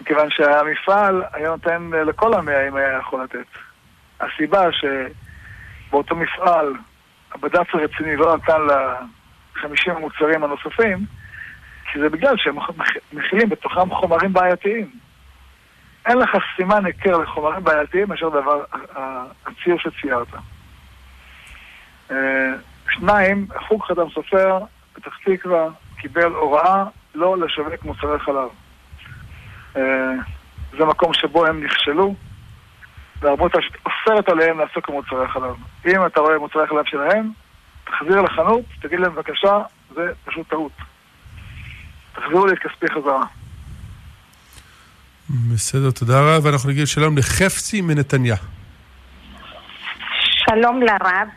מכיוון 0.01 0.29
שהמפעל 0.29 1.23
היה 1.33 1.49
נותן 1.49 1.89
לכל 2.07 2.33
המאה 2.33 2.67
אם 2.67 2.75
היה 2.75 2.97
יכול 2.97 3.23
לתת. 3.23 3.47
הסיבה 4.19 4.67
שבאותו 4.71 6.15
מפעל 6.15 6.73
הבד"ץ 7.31 7.67
הרציני 7.73 8.15
לא 8.15 8.37
נתן 8.37 8.61
ל-50 8.61 9.91
המוצרים 9.91 10.43
הנוספים, 10.43 10.97
כי 11.91 11.99
זה 11.99 12.09
בגלל 12.09 12.37
שהם 12.37 12.55
מכילים 13.13 13.49
בתוכם 13.49 13.89
חומרים 13.89 14.33
בעייתיים. 14.33 15.06
אין 16.07 16.17
לך 16.17 16.29
סימן 16.55 16.85
היכר 16.85 17.17
לחומרים 17.17 17.63
בעייתיים 17.63 18.09
מאשר 18.09 18.29
דבר, 18.29 18.63
הציור 19.45 19.79
שציירת. 19.79 20.27
אה, 22.11 22.53
שניים, 22.89 23.47
חוג 23.67 23.83
חדם 23.83 24.09
סופר, 24.09 24.59
פתח 24.93 25.17
תקווה, 25.25 25.67
קיבל 25.97 26.31
הוראה 26.33 26.83
לא 27.15 27.37
לשווק 27.37 27.83
מוצרי 27.83 28.19
חלב. 28.19 28.49
אה, 29.77 30.13
זה 30.77 30.85
מקום 30.85 31.13
שבו 31.13 31.45
הם 31.45 31.63
נכשלו, 31.63 32.15
והרבות 33.19 33.51
אוסרת 33.85 34.29
עליהם 34.29 34.59
לעסוק 34.59 34.89
במוצרי 34.89 35.27
חלב. 35.27 35.55
אם 35.85 36.05
אתה 36.05 36.19
רואה 36.19 36.39
מוצרי 36.39 36.67
חלב 36.67 36.85
שלהם, 36.85 37.31
תחזיר 37.83 38.21
לחנות, 38.21 38.65
תגיד 38.81 38.99
להם 38.99 39.15
בבקשה, 39.15 39.61
זה 39.95 40.11
פשוט 40.25 40.49
טעות. 40.49 40.71
תחזירו 42.13 42.45
לי 42.45 42.53
את 42.53 42.59
כספי 42.59 42.87
חזרה. 42.87 43.23
בסדר, 45.29 45.91
תודה 45.91 46.21
רב. 46.21 46.45
ואנחנו 46.45 46.69
נגיד 46.69 46.87
שלום 46.87 47.17
לחפצי 47.17 47.81
מנתניה. 47.81 48.35
שלום 50.23 50.81
לרב. 50.81 51.27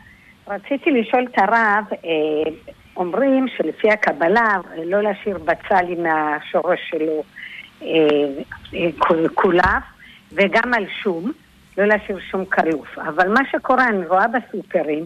רציתי 0.47 0.91
לשאול 0.91 1.25
את 1.31 1.37
הרב, 1.37 1.83
אה, 1.91 2.51
אומרים 2.95 3.45
שלפי 3.57 3.91
הקבלה, 3.91 4.57
לא 4.85 5.03
להשאיר 5.03 5.37
בצל 5.37 5.85
עם 5.87 6.05
השורש 6.05 6.79
שלו 6.89 7.23
קולף, 9.33 9.65
אה, 9.65 9.77
וגם 10.31 10.73
על 10.73 10.85
שום, 11.03 11.31
לא 11.77 11.85
להשאיר 11.85 12.19
שום 12.31 12.45
קלוף. 12.45 12.99
אבל 12.99 13.27
מה 13.27 13.41
שקורה, 13.51 13.87
אני 13.87 14.07
רואה 14.07 14.25
בסופרים, 14.27 15.05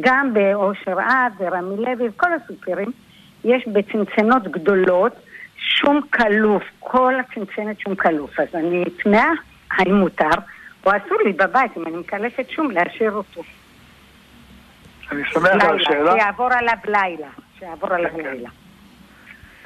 גם 0.00 0.34
באושר 0.34 1.00
עד 1.00 1.32
ורמי 1.38 1.76
לוי, 1.76 2.08
כל 2.16 2.30
הסופרים, 2.32 2.90
יש 3.44 3.68
בצנצנות 3.68 4.42
גדולות 4.42 5.12
שום 5.64 6.00
כלוף, 6.10 6.62
כל 6.80 7.14
הצנצנת 7.20 7.80
שום 7.80 7.94
כלוף. 7.94 8.40
אז 8.40 8.48
אני 8.54 8.84
תמהה 9.02 9.30
האם 9.70 9.94
מותר, 9.94 10.30
או 10.86 10.90
אסור 10.90 11.18
לי 11.24 11.32
בבית, 11.32 11.76
אם 11.76 11.86
אני 11.86 11.96
מקלפת 11.96 12.50
שום, 12.50 12.70
להשאיר 12.70 13.12
אותו. 13.12 13.42
אני 15.12 15.22
שמח 15.24 15.64
על 15.64 15.80
השאלה. 15.80 16.12
שיעבור 16.12 16.52
עליו 16.52 16.76
לילה. 16.84 17.28
שיעבור 17.58 17.92
עליו 17.94 18.10
כן, 18.10 18.16
כן. 18.16 18.22
לילה. 18.22 18.48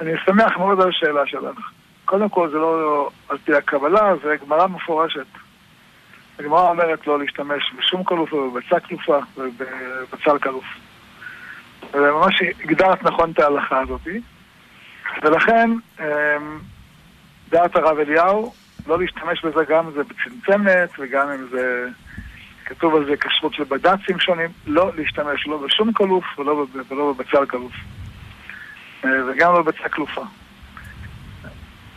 אני 0.01 0.11
שמח 0.25 0.57
מאוד 0.57 0.81
על 0.81 0.89
השאלה 0.89 1.25
שלך. 1.25 1.71
קודם 2.05 2.29
כל 2.29 2.49
זה 2.49 2.57
לא 2.57 3.09
על 3.29 3.37
פי 3.37 3.55
הקבלה, 3.55 4.13
זה 4.23 4.35
גמרא 4.45 4.67
מפורשת. 4.67 5.25
הגמרא 6.39 6.69
אומרת 6.69 7.07
לא 7.07 7.19
להשתמש 7.19 7.73
בשום 7.77 8.03
כלוף 8.03 8.33
ובבצע 8.33 8.79
כלופה 8.79 9.19
ובבצל 9.37 10.37
כלוף. 10.39 10.65
וממש 11.93 12.41
הגדרת 12.63 13.03
נכון 13.03 13.31
את 13.31 13.39
ההלכה 13.39 13.81
הזאתי. 13.81 14.21
ולכן, 15.23 15.69
אמ, 15.99 16.05
דעת 17.49 17.75
הרב 17.75 17.99
אליהו, 17.99 18.53
לא 18.87 18.99
להשתמש 18.99 19.45
בזה 19.45 19.63
גם 19.69 19.85
אם 19.85 19.91
זה 19.91 20.01
בצנצנת 20.03 20.89
וגם 20.99 21.29
אם 21.29 21.47
זה 21.51 21.87
כתוב 22.65 22.95
על 22.95 23.05
זה 23.05 23.17
כשרות 23.17 23.53
של 23.53 23.63
בד"צים 23.63 24.19
שונים, 24.19 24.49
לא 24.67 24.91
להשתמש 24.95 25.47
לא 25.47 25.57
בשום 25.57 25.93
כלוף 25.93 26.39
ולא, 26.39 26.65
ולא 26.89 27.13
בבצל 27.13 27.45
כלוף. 27.45 27.73
אה, 29.05 29.09
וגם 29.27 29.53
לא 29.53 29.61
בבצע 29.61 29.89
כלופה. 29.89 30.23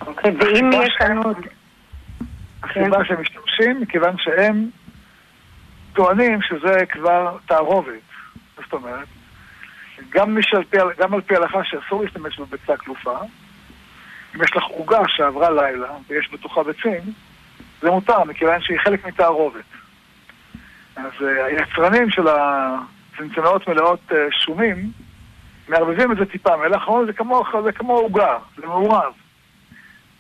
אוקיי, 0.07 0.31
ואם 0.31 0.71
יש 0.73 0.95
לנו... 1.01 1.23
הסיבה 2.63 2.97
כן. 2.97 3.05
שהם 3.05 3.21
משתמשים, 3.21 3.81
מכיוון 3.81 4.15
שהם 4.19 4.69
טוענים 5.93 6.43
שזה 6.43 6.87
כבר 6.91 7.37
תערובת. 7.47 7.93
זאת 8.57 8.73
אומרת, 8.73 9.09
גם, 10.15 10.39
פי, 10.71 10.77
גם 10.99 11.15
על 11.15 11.21
פי 11.21 11.35
ההלכה 11.35 11.65
שאסור 11.65 12.03
להשתמש 12.05 12.39
בביצה 12.39 12.77
כלופה, 12.77 13.19
אם 14.35 14.43
יש 14.43 14.57
לך 14.57 14.65
עוגה 14.65 14.99
שעברה 15.09 15.51
לילה 15.51 15.89
ויש 16.09 16.29
בתוכה 16.33 16.63
ביצים, 16.63 17.01
זה 17.83 17.91
מותר, 17.91 18.25
מכיוון 18.25 18.61
שהיא 18.61 18.79
חלק 18.79 19.07
מתערובת. 19.07 19.65
אז 20.97 21.13
uh, 21.21 21.25
היצרנים 21.25 22.11
של 22.11 22.27
הצנצנאות 22.29 23.69
מלאות 23.69 24.01
uh, 24.11 24.15
שומים, 24.31 24.91
מערבבים 25.69 26.13
את 26.13 26.17
זה 26.17 26.27
טיפה 26.27 26.57
מלח, 26.57 26.89
זה 27.07 27.13
כמו, 27.13 27.45
זה 27.65 27.73
כמו 27.73 27.93
עוגה, 27.93 28.39
זה 28.57 28.67
מעורב. 28.67 29.13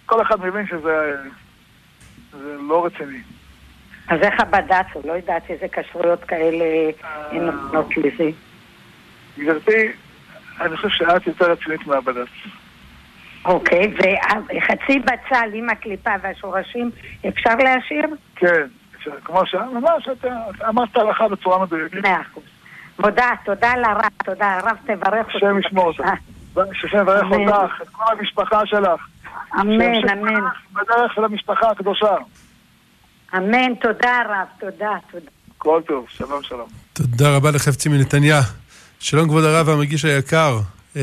כל 0.07 0.23
אחד 0.23 0.41
מבין 0.41 0.67
שזה 0.67 1.17
זה 2.33 2.57
לא 2.61 2.87
רציני. 2.87 3.21
אז 4.09 4.21
איך 4.23 4.41
הבד"ץ, 4.41 4.87
הוא 4.93 5.03
לא 5.07 5.13
יודעת 5.13 5.51
איזה 5.51 5.67
כשרויות 5.73 6.25
כאלה 6.25 6.91
הן 7.31 7.45
נותנות 7.45 7.97
לזה. 7.97 8.31
גברתי, 9.39 9.89
אני 10.61 10.77
חושב 10.77 10.89
שאת 10.89 11.27
יותר 11.27 11.53
רצינית 11.53 11.87
מהבד"ץ. 11.87 12.29
אוקיי, 13.45 13.95
וחצי 13.95 14.99
בצל 14.99 15.51
עם 15.55 15.71
הקליפה 15.71 16.11
והשורשים 16.23 16.91
אפשר 17.29 17.55
להשאיר? 17.57 18.07
כן, 18.37 18.67
כמו 19.25 19.47
שממש 19.47 20.09
אתה 20.13 20.29
אמרת 20.69 20.97
הלכה 20.97 21.29
בצורה 21.29 21.63
מדויקת. 21.63 21.95
מאה 22.03 22.21
אחוז. 22.21 22.43
מודה, 22.99 23.31
תודה 23.45 23.77
לרב, 23.77 24.11
תודה, 24.25 24.59
הרב 24.59 24.77
תברך 24.87 25.27
אותי. 25.27 25.37
השם 25.37 25.59
ישמור 25.59 25.87
אותך. 25.87 26.05
השם 26.57 26.99
יברך 26.99 27.25
אותך, 27.31 27.83
את 27.83 27.89
כל 27.89 28.05
המשפחה 28.19 28.67
שלך. 28.67 29.09
אמן, 29.61 30.09
אמן. 30.09 30.41
בדרך 30.73 31.15
של 31.15 31.25
המשפחה 31.25 31.71
הקדושה. 31.71 32.17
אמן, 33.37 33.75
תודה 33.75 34.23
רב, 34.29 34.47
תודה, 34.61 34.91
תודה. 35.11 35.31
כל 35.59 35.81
טוב, 35.87 36.07
שלום 36.09 36.43
שלום. 36.43 36.69
תודה 36.93 37.37
רבה 37.37 37.51
לחפצי 37.51 37.89
מנתניה. 37.89 38.41
שלום 39.03 39.29
כבוד 39.29 39.45
הרב 39.45 39.69
והמגיש 39.69 40.05
היקר, 40.05 40.61
אה, 40.97 41.03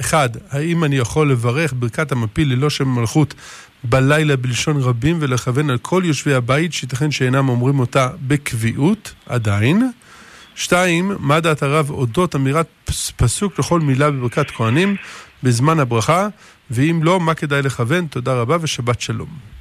אחד, 0.00 0.28
האם 0.50 0.84
אני 0.84 0.96
יכול 0.96 1.30
לברך 1.30 1.72
ברכת 1.76 2.12
המפיל 2.12 2.52
ללא 2.52 2.70
שם 2.70 2.88
מלכות 2.88 3.34
בלילה 3.84 4.36
בלשון 4.36 4.76
רבים 4.76 5.16
ולכוון 5.20 5.70
על 5.70 5.78
כל 5.78 6.02
יושבי 6.06 6.34
הבית 6.34 6.72
שייתכן 6.72 7.10
שאינם 7.10 7.48
אומרים 7.48 7.80
אותה 7.80 8.08
בקביעות, 8.26 9.14
עדיין. 9.26 9.90
שתיים, 10.54 11.12
מה 11.18 11.40
דעת 11.40 11.62
הרב 11.62 11.90
אודות 11.90 12.36
אמירת 12.36 12.66
פסוק 13.16 13.58
לכל 13.58 13.80
מילה 13.80 14.10
בברכת 14.10 14.50
כהנים 14.50 14.96
בזמן 15.42 15.80
הברכה, 15.80 16.28
ואם 16.70 17.00
לא, 17.02 17.20
מה 17.20 17.34
כדאי 17.34 17.62
לכוון? 17.62 18.06
תודה 18.06 18.34
רבה 18.34 18.56
ושבת 18.60 19.00
שלום. 19.00 19.57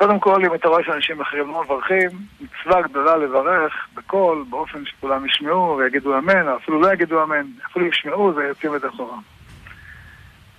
קודם 0.00 0.20
כל, 0.20 0.44
אם 0.44 0.54
אתה 0.54 0.68
רואה 0.68 0.84
שאנשים 0.84 1.20
אחרים 1.20 1.48
לא 1.48 1.62
מברכים, 1.64 2.08
מצווה 2.40 2.82
גדולה 2.82 3.16
לברך 3.16 3.88
בקול, 3.94 4.44
באופן 4.50 4.84
שכולם 4.86 5.26
ישמעו 5.26 5.76
ויגידו 5.76 6.18
אמן, 6.18 6.48
או 6.48 6.56
אפילו 6.56 6.80
לא 6.80 6.92
יגידו 6.92 7.22
אמן, 7.22 7.46
אפילו 7.70 7.86
ישמעו 7.86 8.34
ויוצאים 8.36 8.76
את 8.76 8.84
אחורה. 8.84 9.16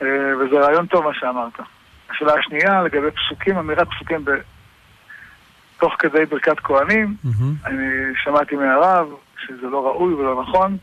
אה, 0.01 0.07
וזה 0.39 0.59
רעיון 0.59 0.85
טוב 0.85 1.03
מה 1.05 1.13
שאמרת. 1.13 1.59
השאלה 2.09 2.33
השנייה, 2.39 2.83
לגבי 2.83 3.07
פסוקים, 3.11 3.57
אמירת 3.57 3.87
פסוקים 3.87 4.25
ב... 4.25 4.31
תוך 5.79 5.93
כדי 5.99 6.25
ברכת 6.25 6.59
כהנים, 6.59 7.15
mm-hmm. 7.25 7.65
אני 7.65 7.87
שמעתי 8.23 8.55
מהרב 8.55 9.07
שזה 9.37 9.67
לא 9.67 9.85
ראוי 9.87 10.13
ולא 10.13 10.41
נכון, 10.41 10.77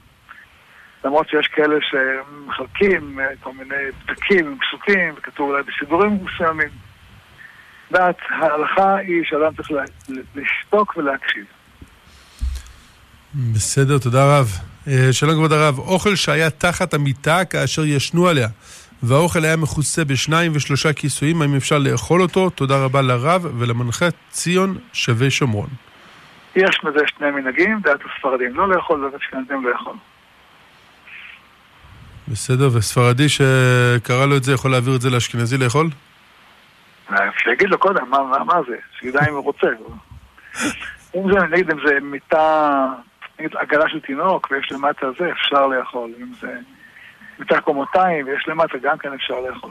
למרות 1.04 1.28
שיש 1.28 1.46
כאלה 1.46 1.76
שמחלקים 1.80 3.20
אה, 3.20 3.26
כל 3.40 3.50
מיני 3.52 3.92
פתקים 4.06 4.46
עם 4.46 4.58
פסוקים, 4.58 5.14
וכתוב 5.16 5.50
אולי 5.50 5.62
בסידורים 5.62 6.18
מסוימים. 6.24 6.87
דעת 7.92 8.16
ההלכה 8.30 8.96
היא 8.96 9.22
שאדם 9.24 9.54
צריך 9.56 9.70
לשתוק 10.34 10.96
ולהקשיב. 10.96 11.44
בסדר, 13.34 13.98
תודה 13.98 14.38
רב. 14.38 14.46
אה, 14.88 15.12
שלום 15.12 15.34
כבוד 15.34 15.52
הרב, 15.52 15.78
אוכל 15.78 16.14
שהיה 16.14 16.50
תחת 16.50 16.94
המיטה 16.94 17.44
כאשר 17.44 17.84
ישנו 17.84 18.28
עליה, 18.28 18.48
והאוכל 19.02 19.44
היה 19.44 19.56
מכוסה 19.56 20.04
בשניים 20.04 20.52
ושלושה 20.54 20.92
כיסויים, 20.92 21.42
האם 21.42 21.54
אפשר 21.56 21.78
לאכול 21.78 22.22
אותו? 22.22 22.50
תודה 22.50 22.84
רבה 22.84 23.02
לרב 23.02 23.46
ולמנחה 23.58 24.06
ציון 24.30 24.78
שווה 24.92 25.30
שומרון. 25.30 25.68
יש 26.56 26.80
בזה 26.84 26.98
שני 27.06 27.30
מנהגים, 27.30 27.80
דעת 27.82 28.00
הספרדים 28.00 28.54
לא 28.54 28.68
לאכול, 28.68 29.10
דעת 29.10 29.20
אשכנזים 29.20 29.66
לאכול. 29.66 29.96
בסדר, 32.28 32.68
וספרדי 32.72 33.28
שקרא 33.28 34.26
לו 34.26 34.36
את 34.36 34.44
זה 34.44 34.52
יכול 34.52 34.70
להעביר 34.70 34.96
את 34.96 35.00
זה 35.00 35.10
לאשכנזי 35.10 35.58
לאכול? 35.58 35.88
שיגיד 37.38 37.68
לו 37.68 37.78
קודם, 37.78 38.10
מה, 38.10 38.22
מה, 38.22 38.44
מה 38.44 38.60
זה? 38.68 38.76
שידע 38.98 39.20
אם 39.28 39.34
הוא 39.34 39.44
רוצה. 39.44 39.66
אם 41.16 41.32
זה, 41.32 41.46
נגיד, 41.50 41.70
אם 41.70 41.78
זה 41.86 42.00
מיטה, 42.02 42.86
נגיד 43.38 43.56
עגלה 43.56 43.88
של 43.88 44.00
תינוק 44.00 44.48
ויש 44.50 44.72
למטה 44.72 45.06
זה, 45.18 45.30
אפשר 45.32 45.66
לאכול. 45.66 46.10
אם 46.20 46.32
זה 46.40 46.58
מיטה 47.38 47.60
קומותיים 47.60 48.26
ויש 48.26 48.48
למטה, 48.48 48.78
גם 48.82 48.98
כן 48.98 49.12
אפשר 49.12 49.40
לאכול. 49.40 49.70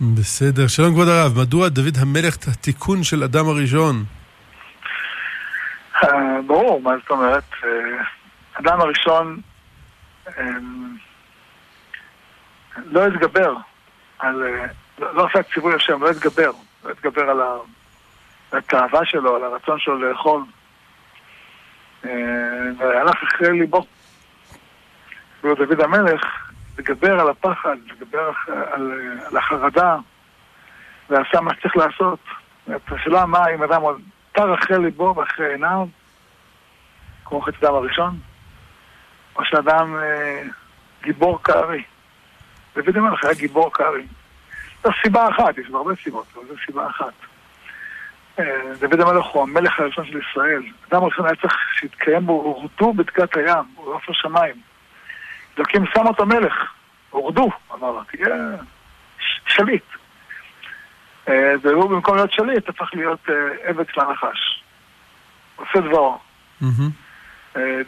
בסדר. 0.00 0.66
שלום 0.66 0.92
כבוד 0.92 1.08
הרב, 1.08 1.38
מדוע 1.40 1.68
דוד 1.68 1.96
המלך 2.00 2.36
התיקון 2.48 3.02
של 3.02 3.22
אדם 3.22 3.48
הראשון? 3.48 4.04
אה, 6.04 6.42
ברור, 6.46 6.80
מה 6.82 6.90
זאת 7.02 7.10
אומרת? 7.10 7.44
אה, 7.64 7.68
אדם 8.60 8.80
הראשון 8.80 9.40
אה, 10.38 10.44
לא 12.86 13.06
התגבר 13.06 13.54
על... 14.18 14.42
לא, 14.98 15.14
לא 15.14 15.26
עשה 15.26 15.42
ציווי 15.42 15.74
השם, 15.74 16.02
לא 16.02 16.10
התגבר, 16.10 16.50
לא 16.84 16.90
התגבר 16.90 17.30
על 17.30 17.40
התאווה 18.52 19.04
שלו, 19.04 19.36
על 19.36 19.44
הרצון 19.44 19.78
שלו 19.78 19.98
לאכול. 19.98 20.42
אה, 22.04 22.10
והלך 22.78 23.22
אחרי 23.22 23.58
ליבו. 23.58 23.86
ודוד 25.44 25.80
המלך 25.80 26.22
התגבר 26.78 27.20
על 27.20 27.28
הפחד, 27.28 27.76
התגבר 27.90 28.30
על, 28.46 28.92
על 29.26 29.36
החרדה, 29.36 29.96
ועשה 31.10 31.40
מה 31.40 31.54
שצריך 31.54 31.76
לעשות. 31.76 32.18
השאלה 32.88 33.26
מה, 33.26 33.48
אם 33.54 33.62
אדם 33.62 33.82
עוד 33.82 34.00
תר 34.32 34.54
אחרי 34.54 34.78
ליבו 34.78 35.14
ואחרי 35.16 35.52
עיניו, 35.52 35.86
כמו 37.24 37.40
חצי 37.40 37.56
דם 37.60 37.74
הראשון, 37.74 38.18
או 39.36 39.44
שאדם 39.44 39.96
אה, 39.96 40.42
גיבור 41.02 41.42
כארי. 41.42 41.82
דוד 42.74 42.96
המלך 42.96 43.24
היה 43.24 43.34
גיבור 43.34 43.72
כארי. 43.72 44.06
זו 44.82 44.90
סיבה 45.02 45.28
אחת, 45.28 45.58
יש 45.58 45.66
הרבה 45.74 45.92
סיבות, 46.04 46.26
אבל 46.34 46.44
זו 46.48 46.54
סיבה 46.66 46.86
אחת. 46.86 47.12
אה, 48.38 48.44
דוד 48.80 49.00
המלך 49.00 49.26
הוא 49.26 49.42
המלך 49.42 49.80
הראשון 49.80 50.06
של 50.06 50.18
ישראל. 50.18 50.62
אדם 50.90 51.02
הראשון 51.02 51.26
היה 51.26 51.36
צריך 51.36 51.54
שיתקיים 51.78 52.26
בו, 52.26 52.32
הורדו 52.32 52.92
בדקת 52.92 53.36
הים, 53.36 53.64
בעוף 53.76 54.08
השמיים. 54.08 54.54
אלוקים 55.58 55.84
שם 55.94 56.06
אותו 56.06 56.26
מלך, 56.26 56.54
הורדו, 57.10 57.50
אמר 57.74 58.00
תהיה 58.10 58.34
שליט. 59.46 59.84
אה, 61.28 61.52
והוא 61.62 61.90
במקום 61.90 62.16
להיות 62.16 62.32
שליט 62.32 62.68
הפך 62.68 62.90
להיות 62.94 63.30
אה, 63.30 63.34
עבד 63.68 63.84
של 63.92 64.00
הנחש. 64.00 64.62
עושה 65.56 65.80
דברו. 65.80 66.18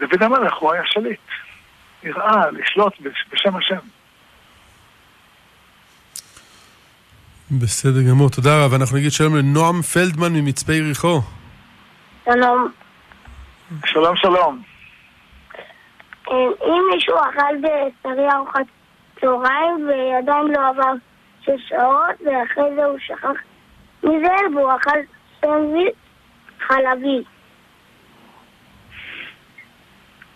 דוד 0.00 0.22
המלך 0.22 0.54
הוא 0.54 0.72
היה 0.72 0.82
שליט. 0.86 1.20
נראה 2.02 2.50
לשלוט 2.50 2.92
בשם 3.32 3.56
השם. 3.56 3.78
בסדר 7.50 8.02
גמור, 8.10 8.30
תודה 8.30 8.64
רב. 8.64 8.74
אנחנו 8.74 8.96
נגיד 8.96 9.12
שלום 9.12 9.36
לנועם 9.36 9.82
פלדמן 9.82 10.32
ממצפה 10.32 10.72
יריחו. 10.72 11.20
שלום. 12.24 12.68
שלום, 13.86 14.16
שלום. 14.16 14.62
אם 16.30 16.82
מישהו 16.94 17.14
אכל 17.16 17.56
בשרי 17.56 18.26
ארוחת 18.32 18.66
צהריים 19.20 19.88
ועדיין 19.88 20.46
לא 20.46 20.68
עבר 20.68 20.92
שש 21.40 21.68
שעות 21.68 22.20
ואחרי 22.20 22.74
זה 22.74 22.84
הוא 22.84 22.98
שכח 22.98 23.40
מזה 24.02 24.34
והוא 24.54 24.70
אכל 24.76 24.98
סנדוויץ' 25.40 25.94
חלבי. 26.60 27.22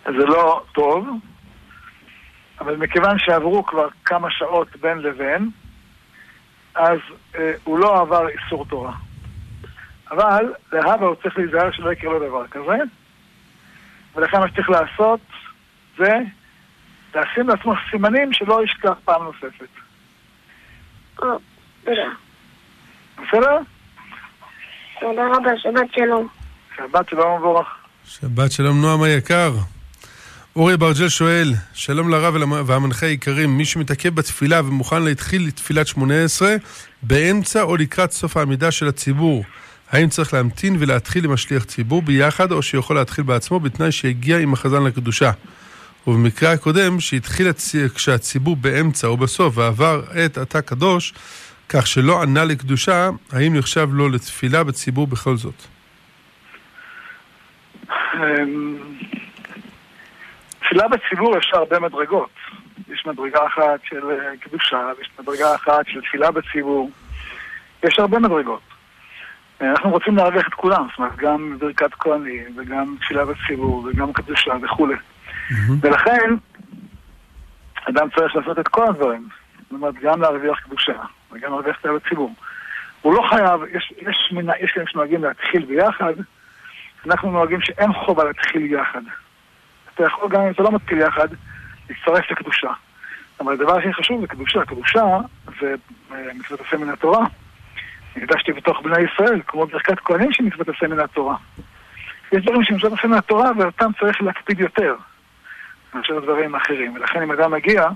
זה 0.05 0.25
לא 0.25 0.61
טוב, 0.71 1.07
אבל 2.59 2.75
מכיוון 2.75 3.19
שעברו 3.19 3.65
כבר 3.65 3.87
כמה 4.05 4.27
שעות 4.31 4.67
בין 4.81 4.97
לבין, 4.97 5.49
אז 6.75 6.99
אה, 7.35 7.53
הוא 7.63 7.79
לא 7.79 8.01
עבר 8.01 8.27
איסור 8.27 8.65
תורה. 8.65 8.93
אבל 10.11 10.53
להבא 10.71 11.05
הוא 11.05 11.15
צריך 11.23 11.37
להיזהר 11.37 11.71
שלא 11.71 11.91
יקרה 11.91 12.13
לו 12.13 12.29
דבר 12.29 12.47
כזה, 12.47 12.77
ולכן 14.15 14.39
מה 14.39 14.47
שצריך 14.47 14.69
לעשות 14.69 15.19
זה 15.97 16.13
לשים 17.15 17.47
לעצמו 17.47 17.73
סימנים 17.91 18.33
שלא 18.33 18.63
ישכח 18.63 18.93
פעם 19.05 19.23
נוספת. 19.23 19.67
בסדר? 23.15 23.57
תודה 24.99 25.27
רבה, 25.27 25.51
שבת 25.57 25.93
שלום. 25.95 26.27
שבת 26.77 27.09
שלום 27.09 27.37
מבורך. 27.37 27.67
שבת 28.05 28.51
שלום 28.51 28.81
נועם 28.81 29.01
היקר. 29.03 29.51
אורי 30.55 30.73
אברג'ל 30.73 31.09
שואל, 31.09 31.53
שלום 31.73 32.09
לרב 32.09 32.35
והמנחה 32.65 33.05
היקרים, 33.05 33.57
מי 33.57 33.65
שמתעכב 33.65 34.15
בתפילה 34.15 34.61
ומוכן 34.65 35.03
להתחיל 35.03 35.47
לתפילת 35.47 35.87
שמונה 35.87 36.23
עשרה 36.23 36.55
באמצע 37.01 37.61
או 37.61 37.77
לקראת 37.77 38.11
סוף 38.11 38.37
העמידה 38.37 38.71
של 38.71 38.87
הציבור, 38.87 39.43
האם 39.91 40.09
צריך 40.09 40.33
להמתין 40.33 40.75
ולהתחיל 40.79 41.25
עם 41.25 41.31
השליח 41.31 41.63
ציבור 41.63 42.01
ביחד, 42.01 42.51
או 42.51 42.61
שיכול 42.61 42.95
להתחיל 42.95 43.23
בעצמו 43.23 43.59
בתנאי 43.59 43.91
שיגיע 43.91 44.37
עם 44.37 44.53
החזן 44.53 44.83
לקדושה? 44.83 45.31
ובמקרה 46.07 46.51
הקודם, 46.51 46.99
שהתחיל 46.99 47.47
הצ... 47.47 47.75
כשהציבור 47.95 48.55
באמצע 48.55 49.07
או 49.07 49.17
בסוף 49.17 49.57
ועבר 49.57 50.03
את 50.25 50.37
עתה 50.37 50.61
קדוש, 50.61 51.13
כך 51.69 51.87
שלא 51.87 52.21
ענה 52.21 52.45
לקדושה, 52.45 53.09
האם 53.31 53.55
נחשב 53.55 53.89
לו 53.93 54.09
לתפילה 54.09 54.63
בציבור 54.63 55.07
בכל 55.07 55.37
זאת? 55.37 55.67
אמ, 60.73 60.77
תפילה 60.77 60.87
בציבור 60.87 61.37
יש 61.37 61.51
הרבה 61.53 61.79
מדרגות. 61.79 62.29
יש 62.89 63.05
מדרגה 63.05 63.45
אחת 63.47 63.79
של 63.83 64.11
אה, 64.11 64.37
קדושה, 64.41 64.91
ויש 64.97 65.09
מדרגה 65.19 65.55
אחת 65.55 65.87
של 65.87 66.01
תפילה 66.01 66.31
בציבור. 66.31 66.91
יש 67.83 67.99
הרבה 67.99 68.19
מדרגות. 68.19 68.61
אה, 69.61 69.71
אנחנו 69.71 69.89
רוצים 69.89 70.17
להרוויח 70.17 70.47
את 70.47 70.53
כולם, 70.53 70.87
זאת 70.89 70.99
אומרת, 70.99 71.15
גם 71.15 71.57
ברכת 71.59 71.93
כהנים, 71.93 72.57
וגם 72.57 72.95
תפילה 73.01 73.25
בציבור, 73.25 73.85
וגם 73.85 74.13
קדושה 74.13 74.53
וכולי. 74.61 74.95
Mm-hmm. 74.95 75.53
ולכן, 75.81 76.35
אדם 77.89 78.09
צריך 78.15 78.35
לעשות 78.35 78.59
את 78.59 78.67
כל 78.67 78.87
הדברים. 78.87 79.27
זאת 79.61 79.71
אומרת, 79.71 79.95
גם 80.01 80.21
להרוויח 80.21 80.59
קדושה, 80.59 80.99
וגם 81.31 81.51
להרוויח 81.51 81.77
תפילה 81.77 81.93
בציבור. 81.93 82.33
הוא 83.01 83.13
לא 83.13 83.21
חייב, 83.29 83.61
יש, 83.71 83.93
יש, 83.97 84.33
יש 84.59 84.71
כאלה 84.71 84.85
שנוהגים 84.87 85.23
להתחיל 85.23 85.65
ביחד, 85.65 86.13
אנחנו 87.05 87.31
נוהגים 87.31 87.61
שאין 87.61 87.93
חובה 87.93 88.23
להתחיל 88.23 88.73
יחד. 88.73 89.01
אתה 89.95 90.03
יכול 90.03 90.29
גם 90.29 90.41
אם 90.41 90.51
אתה 90.51 90.63
לא 90.63 90.71
מתחיל 90.71 90.97
יחד, 90.97 91.27
להצטרף 91.89 92.31
לקדושה. 92.31 92.71
אבל 93.39 93.53
הדבר 93.53 93.77
הכי 93.77 93.93
חשוב 93.93 94.21
זה 94.21 94.27
קדושה. 94.27 94.65
קדושה 94.65 95.17
זה 95.61 95.75
אה, 96.11 96.33
מצוות 96.33 96.61
עשה 96.67 96.77
מן 96.77 96.89
התורה. 96.89 97.25
הקדשתי 98.15 98.53
בתוך 98.53 98.81
בני 98.81 99.01
ישראל, 99.01 99.41
כמו 99.47 99.65
ברכת 99.65 99.99
כהנים 99.99 100.31
של 100.31 100.43
מצוות 100.43 100.69
עשה 100.69 100.87
מן 100.87 100.99
התורה. 100.99 101.35
יש 102.31 102.43
דברים 102.43 102.63
שמצוות 102.63 102.93
עשה 102.99 103.07
מן 103.07 103.17
התורה 103.17 103.51
ואותם 103.57 103.91
צריך 103.99 104.21
להקפיד 104.21 104.59
יותר. 104.59 104.95
מאשר 105.93 106.19
דברים 106.19 106.55
אחרים. 106.55 106.95
ולכן 106.95 107.21
אם 107.21 107.31
אדם 107.31 107.51
מגיע, 107.51 107.87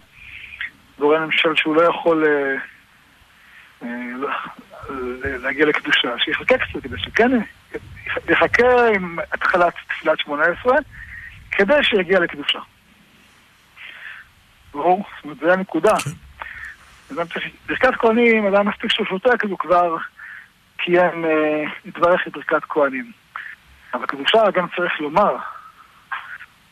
גורם 1.00 1.22
למשל 1.22 1.56
שהוא 1.56 1.76
לא 1.76 1.82
יכול 1.82 2.24
אה, 2.26 2.56
אה, 3.84 3.90
להגיע 5.24 5.66
לקדושה, 5.66 6.10
שיחכה 6.20 6.58
קצת 6.58 6.84
כדי 6.84 6.98
שכן 6.98 7.32
יחכה 8.30 8.88
עם 8.96 9.20
התחלת 9.32 9.74
תפילת 9.88 10.20
שמונה 10.20 10.44
עשרה, 10.44 10.78
כדי 11.52 11.84
שיגיע 11.84 12.20
לקדושה. 12.20 12.60
ברור? 14.72 15.04
זאת 15.16 15.24
אומרת, 15.24 15.38
זה 15.40 15.54
הנקודה. 15.54 15.94
ברכת 17.68 17.96
כהנים, 18.00 18.46
אדם 18.46 18.68
מספיק 18.68 18.92
שהוא 18.92 19.08
שותק, 19.08 19.44
אז 19.44 19.50
הוא 19.50 19.60
כבר 19.60 19.96
קיים, 20.78 21.26
אה, 21.26 21.64
התברך 21.86 22.28
את 22.28 22.34
ברכת 22.34 22.64
כהנים. 22.70 23.12
אבל 23.94 24.06
קדושה 24.06 24.52
גם 24.54 24.68
צריך 24.76 24.94
לומר, 25.00 25.36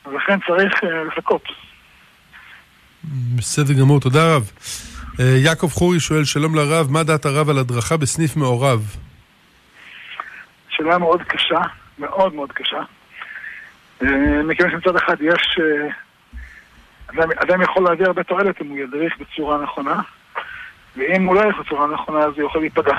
ולכן 0.06 0.40
צריך 0.48 0.84
אה, 0.84 1.04
לחכות. 1.04 1.44
בסדר 3.36 3.74
גמור, 3.74 4.00
תודה 4.00 4.36
רב. 4.36 4.52
אה, 5.20 5.26
יעקב 5.26 5.68
חורי 5.68 6.00
שואל, 6.00 6.24
שלום 6.24 6.56
לרב, 6.56 6.92
מה 6.92 7.04
דעת 7.04 7.26
הרב 7.26 7.50
על 7.50 7.58
הדרכה 7.58 7.98
בסניף 7.98 8.36
מעורב? 8.36 8.96
שאלה 10.70 10.98
מאוד 10.98 11.22
קשה, 11.22 11.60
מאוד 12.00 12.34
מאוד 12.34 12.52
קשה. 12.52 12.82
אה, 14.06 14.44
מכיוון 14.44 14.72
שמצד 14.72 14.96
אחד 14.96 15.16
יש... 15.22 15.60
אה, 15.62 15.88
אדם, 17.08 17.30
אדם 17.38 17.62
יכול 17.62 17.84
להביא 17.84 18.06
הרבה 18.06 18.24
תועלת 18.24 18.62
אם 18.62 18.68
הוא 18.68 18.78
ידריך 18.78 19.14
בצורה 19.20 19.64
נכונה, 19.64 20.02
ואם 20.98 21.26
הוא 21.26 21.36
לא 21.36 21.42
ילך 21.42 21.58
בצורה 21.58 21.88
נכונה 21.88 22.20
אז 22.20 22.34
הוא 22.38 22.46
יכול 22.46 22.62
להיפגע. 22.62 22.96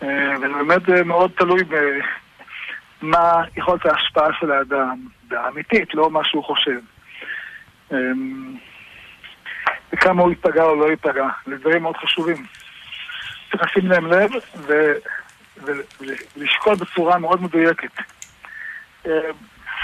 וזה 0.00 0.48
באמת 0.48 0.88
מאוד 1.04 1.30
תלוי 1.36 1.60
במה 3.02 3.42
יכולת 3.56 3.86
ההשפעה 3.86 4.28
של 4.40 4.52
האדם, 4.52 4.96
האמיתית, 5.30 5.94
לא 5.94 6.10
מה 6.10 6.24
שהוא 6.24 6.44
חושב. 6.44 6.80
וכמה 9.92 10.22
הוא 10.22 10.30
ייפגע 10.30 10.62
או 10.62 10.74
לא 10.74 10.90
ייפגע. 10.90 11.28
זה 11.46 11.56
דברים 11.56 11.82
מאוד 11.82 11.96
חשובים. 11.96 12.44
צריך 13.50 13.62
לשים 13.62 13.90
להם 13.90 14.06
לב 14.06 14.30
ולשקול 16.36 16.74
בצורה 16.74 17.18
מאוד 17.18 17.42
מדויקת. 17.42 17.92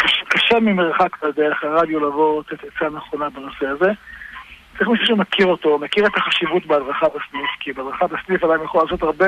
אה, 0.02 0.24
קשה 0.28 0.60
ממרחק 0.60 1.24
דרך 1.36 1.64
הרדיו 1.64 2.00
לבוא 2.00 2.40
לתת 2.40 2.64
עצה 2.64 2.88
נכונה 2.88 3.30
בנושא 3.30 3.66
הזה. 3.66 3.92
צריך 4.78 4.88
מישהו 4.88 5.06
שמכיר 5.06 5.46
אותו, 5.46 5.78
מכיר 5.78 6.06
את 6.06 6.12
החשיבות 6.16 6.66
בהדרכה 6.66 7.06
בסניף, 7.08 7.50
כי 7.60 7.72
בהדרכה 7.72 8.06
בסניף 8.06 8.44
אדם 8.44 8.64
יכול 8.64 8.82
לעשות 8.84 9.02
הרבה, 9.02 9.26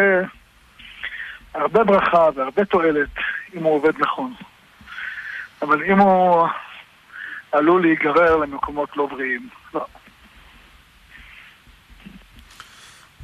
הרבה 1.55 1.85
ברכה 1.85 2.29
והרבה 2.35 2.65
תועלת 2.65 3.09
אם 3.55 3.63
הוא 3.63 3.75
עובד 3.75 3.93
נכון. 3.99 4.35
אבל 5.63 5.85
אם 5.85 5.99
הוא 5.99 6.47
עלול 7.53 7.83
להיגרר 7.83 8.37
למקומות 8.37 8.97
לא 8.97 9.07
בריאים, 9.07 9.49
לא. 9.75 9.87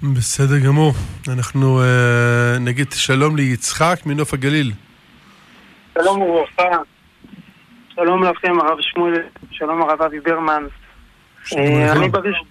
בסדר 0.03 0.59
גמור. 0.67 0.93
אנחנו 1.29 1.81
uh, 1.81 2.59
נגיד 2.61 2.93
שלום 2.93 3.37
ליצחק 3.37 3.99
מנוף 4.07 4.35
הגליל. 4.35 4.73
שלום 5.95 6.23
וברכה. 6.23 6.94
שלום 7.95 8.25
לכם, 8.25 8.61
הרב 8.61 8.81
שמואל, 8.81 9.23
שלום 9.51 9.83
הרב 9.83 10.03
אבי 10.03 10.21
ברמן. 10.21 10.65
אה, 11.57 11.93
אני 11.93 12.09
בראש, 12.09 12.43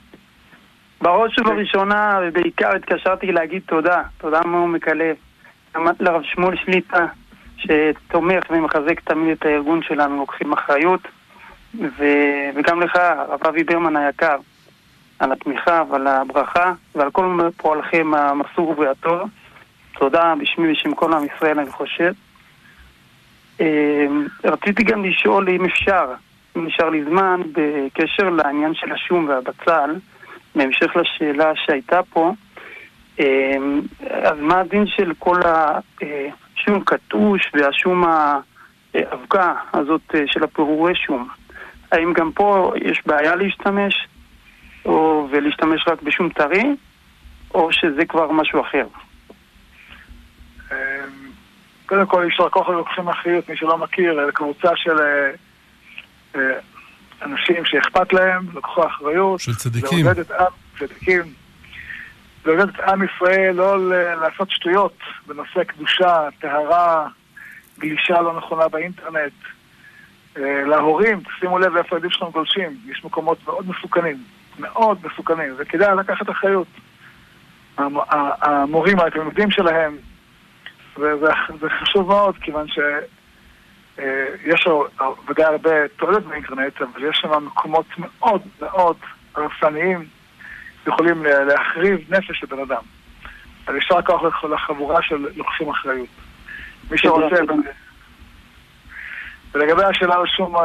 בראש 1.01 1.39
ובראשונה, 1.39 2.19
ובעיקר 2.23 2.75
התקשרתי 2.75 3.31
להגיד 3.31 3.61
תודה, 3.65 4.03
תודה 4.17 4.41
מעומק 4.45 4.87
הלב. 4.87 5.15
לרב 5.99 6.21
שמואל 6.23 6.55
שליטה, 6.55 7.05
שתומך 7.57 8.43
ומחזק 8.49 8.99
תמיד 8.99 9.37
את 9.37 9.45
הארגון 9.45 9.83
שלנו, 9.83 10.17
לוקחים 10.17 10.53
אחריות, 10.53 11.01
ו... 11.79 12.03
וגם 12.55 12.81
לך, 12.81 12.95
הרב 12.95 13.47
אבי 13.47 13.63
ברמן 13.63 13.95
היקר. 13.95 14.37
על 15.19 15.31
התמיכה 15.31 15.83
ועל 15.89 16.07
הברכה 16.07 16.73
ועל 16.95 17.11
כל 17.11 17.49
פועלכם 17.57 18.13
המסור 18.13 18.79
והטוב. 18.79 19.29
תודה 19.93 20.33
בשמי 20.41 20.69
ובשם 20.69 20.93
כל 20.93 21.13
עם 21.13 21.25
ישראל, 21.35 21.59
אני 21.59 21.71
חושב. 21.71 22.11
אמ, 23.59 24.27
רציתי 24.43 24.83
גם 24.83 25.05
לשאול 25.05 25.49
אם 25.49 25.65
אפשר, 25.65 26.05
אם 26.57 26.65
נשאר 26.67 26.89
לי 26.89 27.03
זמן, 27.03 27.41
בקשר 27.51 28.29
לעניין 28.29 28.73
של 28.73 28.91
השום 28.91 29.27
והבצל, 29.29 29.95
בהמשך 30.55 30.95
לשאלה 30.95 31.51
שהייתה 31.55 31.99
פה, 32.09 32.33
אמ, 33.19 33.81
אז 34.23 34.37
מה 34.39 34.59
הדין 34.59 34.87
של 34.87 35.11
כל 35.19 35.39
השום 35.45 36.83
קטוש 36.85 37.51
והשום 37.53 38.03
האבקה 38.93 39.53
הזאת 39.73 40.15
של 40.25 40.43
הפירורי 40.43 40.95
שום? 40.95 41.27
האם 41.91 42.13
גם 42.13 42.31
פה 42.31 42.73
יש 42.81 43.01
בעיה 43.05 43.35
להשתמש? 43.35 44.07
או 44.85 45.27
ולהשתמש 45.31 45.87
רק 45.87 46.01
בשום 46.01 46.29
טרי, 46.29 46.63
או 47.53 47.73
שזה 47.73 48.05
כבר 48.05 48.31
משהו 48.31 48.61
אחר? 48.61 48.85
קודם 51.93 52.05
כל, 52.05 52.25
יש 52.27 52.39
לקוח 52.39 52.69
לוקחים 52.69 53.09
אחריות, 53.09 53.49
מי 53.49 53.57
שלא 53.57 53.77
מכיר, 53.77 54.29
קבוצה 54.33 54.69
של 54.75 54.99
אה, 54.99 55.31
אה, 56.35 56.59
אנשים 57.21 57.65
שאכפת 57.65 58.13
להם, 58.13 58.45
לקחו 58.55 58.87
אחריות. 58.87 59.39
של 59.39 59.55
צדיקים. 59.55 60.05
לעודד 60.05 60.19
את 60.19 60.31
עם, 60.31 60.47
צדיקים. 60.79 61.21
לעודד 62.45 62.69
את 62.69 62.79
עם 62.79 63.03
ישראל 63.03 63.51
לא 63.55 63.89
לעשות 64.21 64.51
שטויות 64.51 64.97
בנושא 65.27 65.63
קדושה, 65.63 66.27
טהרה, 66.39 67.07
גלישה 67.79 68.21
לא 68.21 68.37
נכונה 68.37 68.67
באינטרנט. 68.67 69.33
אה, 70.37 70.63
להורים, 70.65 71.21
תשימו 71.37 71.59
לב 71.59 71.75
איפה 71.75 71.95
הילדים 71.95 72.11
שלכם 72.11 72.31
גולשים, 72.31 72.77
יש 72.87 73.05
מקומות 73.05 73.37
מאוד 73.45 73.65
מסוכנים. 73.69 74.17
מאוד 74.59 74.97
מסוכנים, 75.03 75.53
וכדאי 75.57 75.95
לקחת 75.95 76.29
אחריות. 76.29 76.67
המורים, 77.77 78.99
התלמידים 78.99 79.51
שלהם, 79.51 79.97
וזה 80.97 81.69
חשוב 81.81 82.07
מאוד, 82.07 82.37
כיוון 82.37 82.67
שיש 82.67 84.67
אה, 84.67 85.07
ודאי 85.27 85.45
הרבה 85.45 85.87
תועלת 85.87 86.23
באינטרנט, 86.23 86.81
אבל 86.81 87.03
יש 87.03 87.17
שם 87.21 87.45
מקומות 87.45 87.85
מאוד 87.97 88.41
מאוד 88.61 88.97
הרסניים, 89.35 90.05
יכולים 90.87 91.23
להחריב 91.23 91.99
נפש 92.09 92.43
לבן 92.43 92.59
אדם. 92.59 92.81
אז 93.67 93.75
ישר 93.75 94.01
כוח 94.01 94.43
לחבורה 94.43 95.01
של 95.01 95.27
לוקחים 95.35 95.69
אחריות. 95.69 96.07
מי 96.91 96.97
שרוצה... 96.97 97.35
ולגבי 99.53 99.83
השאלה 99.83 100.15
על 100.15 100.27
שום 100.27 100.55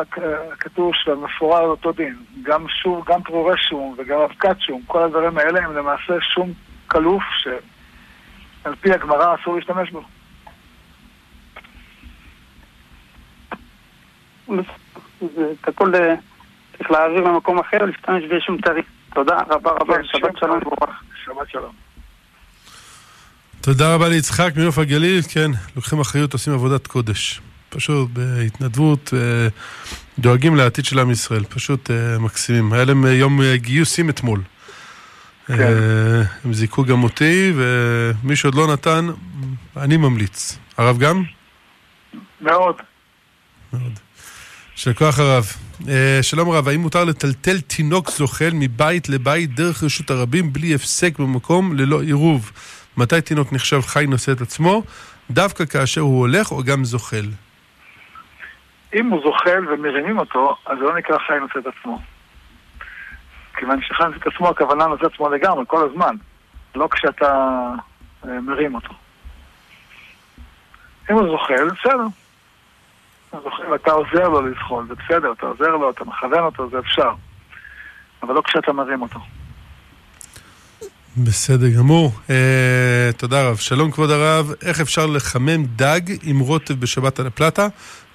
הקטוש 0.52 1.08
והמפורר 1.08 1.58
על 1.58 1.64
אותו 1.64 1.92
דין, 1.92 2.16
גם 2.42 2.68
שום, 2.68 3.02
גם 3.06 3.22
פרורי 3.22 3.58
שום 3.68 3.94
וגם 3.98 4.20
אבקת 4.20 4.60
שום, 4.60 4.82
כל 4.86 5.02
הדברים 5.02 5.38
האלה 5.38 5.64
הם 5.64 5.76
למעשה 5.76 6.12
שום 6.34 6.52
כלוף 6.86 7.22
שעל 7.38 8.74
פי 8.74 8.92
הגמרא 8.92 9.34
אסור 9.34 9.56
להשתמש 9.56 9.90
בו. 9.90 10.02
זה 15.36 15.52
הכל 15.64 15.94
אה, 15.94 16.14
צריך 16.78 16.90
להעביר 16.90 17.20
למקום 17.20 17.58
אחר, 17.58 17.78
להשתמש 17.84 18.22
בשום 18.24 18.60
טרי. 18.60 18.82
תודה 19.14 19.40
רבה 19.48 19.70
רבה, 19.70 19.96
כן, 19.96 20.02
שבת 20.04 20.38
שלום 20.38 20.58
וברוך. 20.58 20.90
שבת 21.24 21.50
שלום. 21.50 21.72
תודה 23.60 23.94
רבה 23.94 24.08
ליצחק 24.08 24.52
מנוף 24.56 24.78
הגליל, 24.78 25.22
כן, 25.22 25.50
לוקחים 25.76 26.00
אחריות, 26.00 26.32
עושים 26.32 26.52
עבודת 26.52 26.86
קודש. 26.86 27.40
פשוט 27.68 28.10
בהתנדבות, 28.12 29.14
אה, 29.16 29.48
דואגים 30.18 30.56
לעתיד 30.56 30.84
של 30.84 30.98
עם 30.98 31.10
ישראל, 31.10 31.44
פשוט 31.44 31.90
אה, 31.90 32.18
מקסימים. 32.18 32.72
היה 32.72 32.84
להם 32.84 33.06
יום 33.06 33.40
גיוסים 33.54 34.10
אתמול. 34.10 34.40
כן. 35.46 35.54
הם 36.44 36.52
זיכו 36.52 36.84
גם 36.84 37.02
אותי, 37.04 37.52
ומי 37.54 38.36
שעוד 38.36 38.54
לא 38.54 38.72
נתן, 38.72 39.06
אני 39.76 39.96
ממליץ. 39.96 40.58
הרב 40.78 40.98
גם? 40.98 41.22
מאוד. 42.40 42.76
מאוד. 43.72 43.98
של 44.78 44.92
כוח 44.92 45.18
הרב. 45.18 45.44
שלום 46.22 46.50
הרב, 46.50 46.68
האם 46.68 46.80
מותר 46.80 47.04
לטלטל 47.04 47.60
תינוק 47.60 48.10
זוחל 48.10 48.50
מבית 48.52 49.08
לבית 49.08 49.54
דרך 49.54 49.82
רשות 49.82 50.10
הרבים 50.10 50.52
בלי 50.52 50.74
הפסק 50.74 51.18
במקום 51.18 51.76
ללא 51.76 52.02
עירוב? 52.02 52.52
מתי 52.96 53.20
תינוק 53.20 53.52
נחשב 53.52 53.80
חי 53.80 54.06
נושא 54.06 54.32
את 54.32 54.40
עצמו? 54.40 54.82
דווקא 55.30 55.64
כאשר 55.64 56.00
הוא 56.00 56.20
הולך 56.20 56.52
או 56.52 56.62
גם 56.62 56.84
זוחל? 56.84 57.24
אם 58.94 59.06
הוא 59.06 59.20
זוחל 59.22 59.68
ומרימים 59.68 60.18
אותו, 60.18 60.56
אז 60.66 60.78
זה 60.78 60.84
לא 60.84 60.96
נקרא 60.96 61.18
חי 61.18 61.38
נושא 61.40 61.58
את 61.58 61.74
עצמו. 61.78 61.98
כיוון 63.56 63.82
שחי 63.82 64.04
נושא 64.04 64.18
את 64.18 64.26
עצמו, 64.26 64.48
הכוונה 64.48 64.86
נושא 64.86 65.06
את 65.06 65.12
עצמו 65.12 65.28
לגמרי, 65.28 65.64
כל 65.66 65.88
הזמן. 65.90 66.16
לא 66.74 66.88
כשאתה 66.90 67.58
אה, 68.24 68.40
מרים 68.40 68.74
אותו. 68.74 68.94
אם 71.10 71.14
הוא 71.14 71.28
זוחל, 71.30 71.68
בסדר. 71.70 72.27
ואתה 73.70 73.90
עוזר 73.90 74.28
לו 74.28 74.42
לזחול, 74.46 74.86
זה 74.88 74.94
בסדר, 74.94 75.32
אתה 75.32 75.46
עוזר 75.46 75.68
לו, 75.68 75.90
אתה 75.90 76.04
מכוון 76.04 76.44
אותו, 76.44 76.70
זה 76.70 76.78
אפשר. 76.78 77.10
אבל 78.22 78.34
לא 78.34 78.42
כשאתה 78.44 78.72
מרים 78.72 79.02
אותו. 79.02 79.20
בסדר 81.24 81.66
גמור. 81.78 82.10
אה, 82.30 83.10
תודה 83.16 83.48
רב. 83.48 83.56
שלום 83.56 83.90
כבוד 83.90 84.10
הרב, 84.10 84.52
איך 84.62 84.80
אפשר 84.80 85.06
לחמם 85.06 85.64
דג 85.64 86.00
עם 86.22 86.38
רוטב 86.38 86.74
בשבת 86.74 87.20
על 87.20 87.26
הפלטה? 87.26 87.66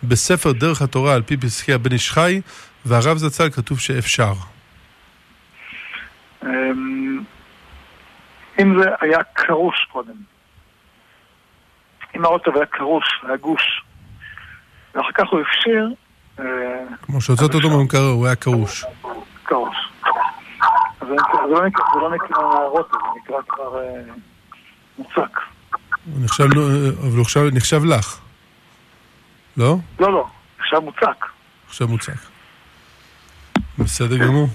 בספר 0.03 0.51
דרך 0.51 0.81
התורה 0.81 1.13
על 1.15 1.21
פי 1.21 1.37
פסקי 1.37 1.73
הבן 1.73 1.91
איש 1.91 2.11
חי, 2.11 2.41
והרב 2.85 3.17
זצ"ל 3.17 3.49
כתוב 3.49 3.79
שאפשר. 3.79 4.33
אמ, 6.43 7.23
אם 8.59 8.81
זה 8.81 8.89
היה 9.01 9.23
קרוש 9.33 9.87
קודם, 9.91 10.15
אם 12.15 12.25
הרוטב 12.25 12.55
היה 12.55 12.65
קרוש, 12.65 13.05
היה 13.27 13.37
גוש, 13.37 13.83
ואחר 14.95 15.11
כך 15.13 15.23
הוא 15.31 15.39
הפשיר... 15.39 15.89
אה, 16.39 16.45
כמו 17.01 17.21
שהוצאת 17.21 17.55
אותו 17.55 17.69
במקרר, 17.69 18.09
הוא 18.09 18.25
היה. 18.25 18.35
קרוש. 18.35 18.85
אז 21.01 21.07
זה 21.07 21.15
לא 21.49 21.67
נקרא, 21.67 21.85
לא 22.41 22.69
רוטב, 22.71 22.91
זה 22.91 23.19
נקרא 23.23 23.37
כבר 23.47 23.79
אה, 23.79 24.01
מוצק. 24.97 25.39
הוא 26.05 26.23
נחשב, 26.23 26.43
אבל 26.43 27.15
הוא 27.15 27.21
עכשיו 27.21 27.43
נחשב 27.53 27.85
לך. 27.85 28.19
לא? 29.57 29.75
לא, 29.99 30.13
לא, 30.13 30.27
עכשיו 30.59 30.81
מוצק. 30.81 31.25
עכשיו 31.67 31.87
מוצק. 31.87 32.17
בסדר 33.79 34.17
גמור. 34.17 34.47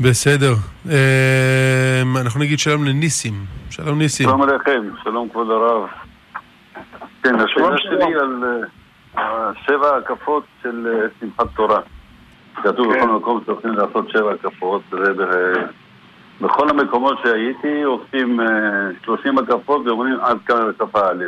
בסדר. 0.00 0.54
אה, 0.90 2.02
אנחנו 2.20 2.40
נגיד 2.40 2.58
שלום 2.58 2.84
לניסים. 2.84 3.44
שלום 3.70 3.98
ניסים. 3.98 4.28
שלום 4.28 4.42
עליכם, 4.42 4.82
שלום 5.02 5.28
כבוד 5.28 5.50
הרב. 5.50 5.88
כן, 7.22 7.34
השאלה 7.34 7.78
שלי 7.78 8.14
על 8.14 8.44
אה, 8.44 8.68
שבע 9.66 9.96
הקפות 9.96 10.44
של 10.62 10.86
אה, 10.86 11.08
שמחת 11.20 11.46
תורה. 11.54 11.80
כתוב 12.54 12.92
כן. 12.92 12.98
בכל 12.98 13.12
מקום 13.12 13.40
שצריכים 13.42 13.72
לעשות 13.72 14.10
שבע 14.10 14.32
הקפות, 14.32 14.82
ובכל 16.40 16.68
המקומות 16.68 17.18
שהייתי 17.24 17.82
עושים 17.82 18.40
אה, 18.40 18.46
30 19.04 19.38
הקפות 19.38 19.86
ואומרים 19.86 20.20
עד 20.20 20.38
כאן 20.46 20.68
הקפה 20.70 21.00
א', 21.10 21.24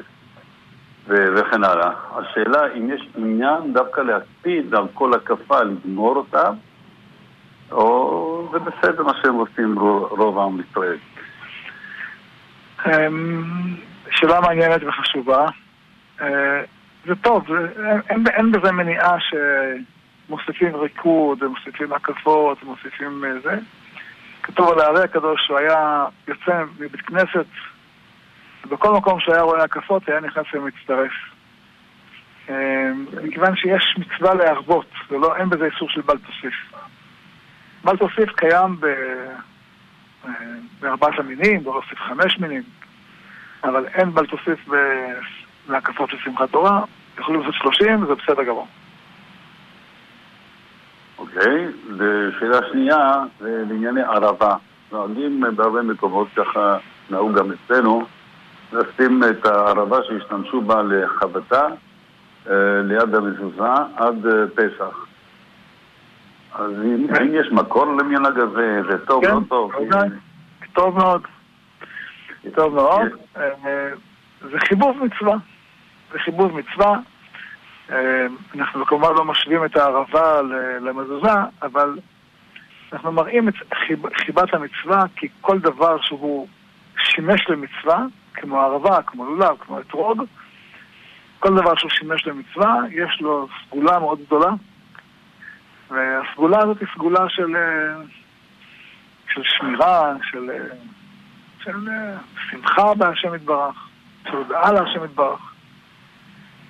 וכן 1.07 1.65
הלאה. 1.65 1.91
השאלה 2.17 2.61
אם 2.77 2.91
יש 2.91 3.09
עניין 3.17 3.73
דווקא 3.73 4.01
להקפיד 4.01 4.75
על 4.75 4.85
כל 4.95 5.15
הקפה, 5.15 5.63
לגמור 5.63 6.17
אותה, 6.17 6.51
או 7.73 8.49
זה 8.53 8.59
בסדר 8.59 9.03
מה 9.03 9.13
שהם 9.23 9.35
עושים 9.35 9.79
רוב 9.79 10.07
רוב 10.11 10.39
עם 10.39 10.61
ישראל. 10.71 10.97
אמ, 12.87 13.77
שאלה 14.11 14.41
מעניינת 14.41 14.81
וחשובה. 14.87 15.47
זה 17.07 17.15
טוב, 17.17 17.45
זה- 17.49 17.91
אין- 17.91 18.01
אין, 18.11 18.25
אין 18.27 18.53
בזה 18.53 18.73
מניעה 18.73 19.17
שמוסיפים 19.21 20.77
ריקוד, 20.77 21.43
ומוסיפים 21.43 21.93
הקפות, 21.93 22.63
ומוסיפים 22.65 23.25
אה, 23.25 23.41
זה. 23.43 23.59
כתוב 24.43 24.73
על 24.73 24.81
הארי 24.81 25.05
הקדוש 25.05 25.47
שהוא 25.47 25.59
היה 25.59 26.07
יוצא 26.29 26.65
מבית 26.79 27.01
כנסת, 27.01 27.47
ובכל 28.67 28.93
מקום 28.93 29.21
שהיה 29.21 29.43
רואה 29.43 29.65
הקפות 29.65 30.09
היה 30.09 30.21
נכנס 30.21 30.47
ומצטרף. 30.55 31.13
אה, 32.51 32.91
מכיוון 33.25 33.57
שיש 33.57 33.97
מצווה 33.99 34.35
להרבות, 34.35 34.91
ולא, 35.11 35.37
אין 35.37 35.49
בזה 35.51 35.65
איסור 35.65 35.89
של 35.91 36.01
בל 36.01 36.19
תוסיף. 36.19 36.55
בל 37.85 37.97
תוסיף 37.97 38.33
קיים 38.37 38.81
ב... 38.81 38.85
אה, 40.27 40.31
בארבעת 40.81 41.19
המינים, 41.19 41.63
בוא 41.65 41.75
נוסיף 41.75 41.99
חמש 41.99 42.39
מינים, 42.39 42.63
אבל 43.65 43.87
אין 43.87 44.11
בל 44.11 44.27
תוסיף 44.27 44.69
להקפות 45.69 46.11
של 46.11 46.17
שמחת 46.19 46.51
תורה, 46.51 46.81
יכולים 47.19 47.41
לעשות 47.41 47.55
שלושים, 47.55 48.03
וזה 48.03 48.15
בסדר 48.15 48.43
גמור. 48.43 48.67
אוקיי, 51.19 51.67
ושאלה 51.97 52.59
שנייה, 52.73 53.23
זה 53.41 53.65
לענייני 53.69 54.03
ערבה. 54.03 54.57
נוהגים 54.93 55.45
בהרבה 55.57 55.83
מקומות, 55.83 56.29
ככה 56.37 56.77
נהוג 57.11 57.39
גם 57.39 57.53
אצלנו, 57.53 58.07
לשים 58.73 59.23
את 59.31 59.47
הערבה 59.47 59.99
שהשתמשו 60.09 60.61
בה 60.61 60.83
לחבטה 60.83 61.67
אה, 62.51 62.81
ליד 62.85 63.15
המזוזה 63.15 63.73
עד 63.97 64.27
אה, 64.27 64.47
פסח. 64.55 65.07
אז 66.55 66.71
אם, 66.71 67.07
אם 67.21 67.35
יש 67.35 67.53
מקור 67.53 67.87
למנהג 67.87 68.39
הזה, 68.39 68.81
זה 68.91 69.07
טוב, 69.07 69.25
כן, 69.25 69.35
לא 69.35 69.41
טוב. 69.49 69.75
ודאי. 69.75 70.09
טוב 70.73 70.99
מאוד. 70.99 71.23
טוב 72.55 72.75
מאוד. 72.75 73.09
אה, 73.37 73.89
זה 74.41 74.59
חיבוב 74.59 75.05
מצווה. 75.05 75.37
זה 76.15 76.21
חיבוב 76.21 76.59
מצווה. 76.59 76.99
אה, 77.91 78.27
אנחנו 78.55 78.87
כמובן 78.87 79.09
לא 79.17 79.25
משווים 79.25 79.65
את 79.65 79.77
הערבה 79.77 80.43
למזוזה, 80.81 81.33
אבל 81.63 81.99
אנחנו 82.93 83.13
מראים 83.13 83.49
את 83.49 83.55
חיב- 83.75 84.15
חיבת 84.15 84.55
המצווה 84.55 85.03
כי 85.17 85.29
כל 85.41 85.59
דבר 85.59 86.01
שהוא 86.01 86.49
שימש 87.05 87.49
למצווה, 87.49 88.05
כמו 88.35 88.61
ערבה, 88.61 89.03
כמו 89.03 89.25
לולב, 89.25 89.57
כמו 89.61 89.81
אתרוג, 89.81 90.25
כל 91.41 91.55
דבר 91.55 91.75
שהוא 91.77 91.91
שימש 91.91 92.27
למצווה, 92.27 92.81
יש 92.91 93.21
לו 93.21 93.49
סגולה 93.67 93.99
מאוד 93.99 94.19
גדולה, 94.27 94.51
והסגולה 95.91 96.59
הזאת 96.59 96.81
היא 96.81 96.89
סגולה 96.95 97.29
של, 97.29 97.57
אה, 97.57 98.03
של 99.35 99.43
שמירה, 99.45 100.13
של, 100.23 100.51
אה, 100.51 100.77
של 101.65 101.89
שמחה 102.51 102.95
בהשם 102.95 103.35
יתברך, 103.35 103.89
של 104.25 104.37
הודעה 104.37 104.73
להשם 104.73 105.05
יתברך. 105.05 105.54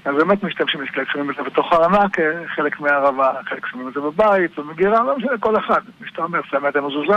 אז 0.05 0.15
באמת 0.15 0.45
משתמשים, 0.45 0.83
יש 0.83 0.91
כאלה 0.91 1.07
שמים 1.13 1.31
את 1.31 1.37
זה 1.37 1.43
בתוך 1.43 1.73
הרמה 1.73 2.05
כחלק 2.09 2.81
מהערבה, 2.81 3.33
חלק 3.49 3.67
שמים 3.67 3.89
את 3.89 3.95
זה 3.95 4.01
בבית, 4.01 4.59
במגירה, 4.59 5.03
לא 5.03 5.17
משנה, 5.17 5.39
כל 5.41 5.59
אחד. 5.59 5.81
מי 6.01 6.09
שאתה 6.09 6.23
אומר, 6.23 6.41
שם 6.51 6.69
את 6.69 6.77
המזוזה. 6.77 7.17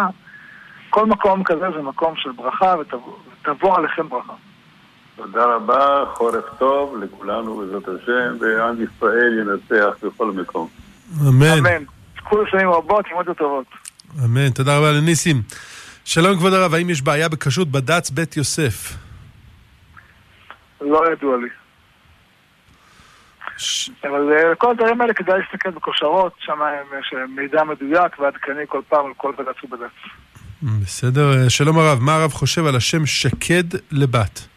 כל 0.89 1.05
מקום 1.05 1.43
כזה 1.43 1.65
זה 1.75 1.81
מקום 1.81 2.13
של 2.17 2.31
ברכה 2.31 2.75
ותבוא, 2.79 3.77
עליכם 3.77 4.09
ברכה. 4.09 4.33
תודה 5.15 5.45
רבה, 5.45 6.03
חורף 6.13 6.43
טוב 6.57 7.03
לכולנו 7.03 7.57
בעזרת 7.57 7.87
השם, 7.87 8.35
ועם 8.39 8.75
ישראל 8.83 9.39
ינצח 9.39 10.05
בכל 10.05 10.31
מקום. 10.31 10.67
אמן. 11.29 11.45
אמן. 11.57 11.83
כולו 12.23 12.47
שנים 12.47 12.69
רבות, 12.69 13.07
לימוד 13.07 13.25
טובות. 13.37 13.65
אמן. 14.25 14.49
תודה 14.49 14.77
רבה 14.77 14.91
לניסים. 14.91 15.41
שלום 16.05 16.35
כבוד 16.37 16.53
הרב, 16.53 16.73
האם 16.73 16.89
יש 16.89 17.01
בעיה 17.01 17.29
בכשרות 17.29 17.67
בד"ץ 17.67 18.09
בית 18.09 18.37
יוסף? 18.37 18.97
לא 20.81 21.03
ידוע 21.11 21.37
לי. 21.37 21.66
אבל 24.03 24.33
אה, 24.33 24.55
כל 24.55 24.71
הדברים 24.71 25.01
האלה 25.01 25.13
כדאי 25.13 25.39
להסתכל 25.39 25.69
בכושרות, 25.69 26.33
שם 26.39 26.59
יש 26.99 27.13
אה, 27.17 27.27
מידע 27.27 27.63
מדויק 27.63 28.19
ועדכני 28.19 28.63
כל 28.67 28.81
פעם 28.89 29.05
על 29.05 29.11
כל 29.17 29.31
בד"ץ 29.37 29.63
ובד"ץ. 29.63 30.11
בסדר. 30.81 31.43
אה, 31.43 31.49
שלום 31.49 31.79
הרב, 31.79 31.99
מה 32.01 32.15
הרב 32.15 32.31
חושב 32.31 32.65
על 32.65 32.75
השם 32.75 33.05
שקד 33.05 33.63
לבת? 33.91 34.47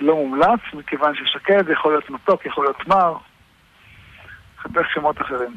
לא 0.00 0.14
מומלץ, 0.14 0.60
מכיוון 0.74 1.14
ששקד 1.14 1.64
יכול 1.72 1.92
להיות 1.92 2.10
מתוק, 2.10 2.46
יכול 2.46 2.64
להיות 2.64 2.88
מר. 2.88 3.16
חפש 4.62 4.86
שמות 4.94 5.20
אחרים. 5.20 5.56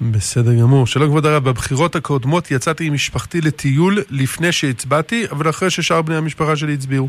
בסדר 0.00 0.54
גמור. 0.60 0.86
שלום 0.86 1.08
כבוד 1.08 1.26
הרב, 1.26 1.44
בבחירות 1.48 1.96
הקודמות 1.96 2.50
יצאתי 2.50 2.86
עם 2.86 2.94
משפחתי 2.94 3.40
לטיול 3.40 3.98
לפני 4.10 4.52
שהצבעתי, 4.52 5.26
אבל 5.30 5.50
אחרי 5.50 5.70
ששאר 5.70 6.02
בני 6.02 6.16
המשפחה 6.16 6.56
שלי 6.56 6.74
הצביעו. 6.74 7.08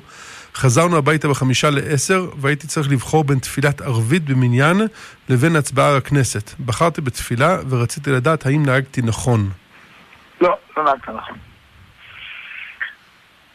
חזרנו 0.56 0.98
הביתה 0.98 1.28
בחמישה 1.28 1.70
לעשר, 1.70 2.30
והייתי 2.38 2.68
צריך 2.68 2.92
לבחור 2.92 3.24
בין 3.24 3.40
תפילת 3.40 3.82
ערבית 3.82 4.26
במניין 4.26 4.78
לבין 5.30 5.56
הצבעה 5.56 5.98
לכנסת. 5.98 6.60
בחרתי 6.66 7.02
בתפילה 7.02 7.58
ורציתי 7.70 8.12
לדעת 8.12 8.46
האם 8.46 8.66
נהגתי 8.66 9.02
נכון. 9.02 9.50
לא, 10.42 10.58
לא 10.78 10.84
נהגת 10.84 11.10
נכון. 11.10 11.38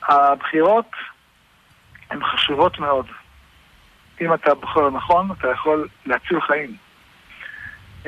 הבחירות 0.09 0.91
הן 2.11 2.21
חשובות 2.25 2.79
מאוד. 2.79 3.07
אם 4.21 4.35
אתה 4.35 4.55
בוחר 4.55 4.91
נכון, 4.91 5.31
אתה 5.39 5.49
יכול 5.49 5.89
להציל 6.07 6.41
חיים. 6.41 6.77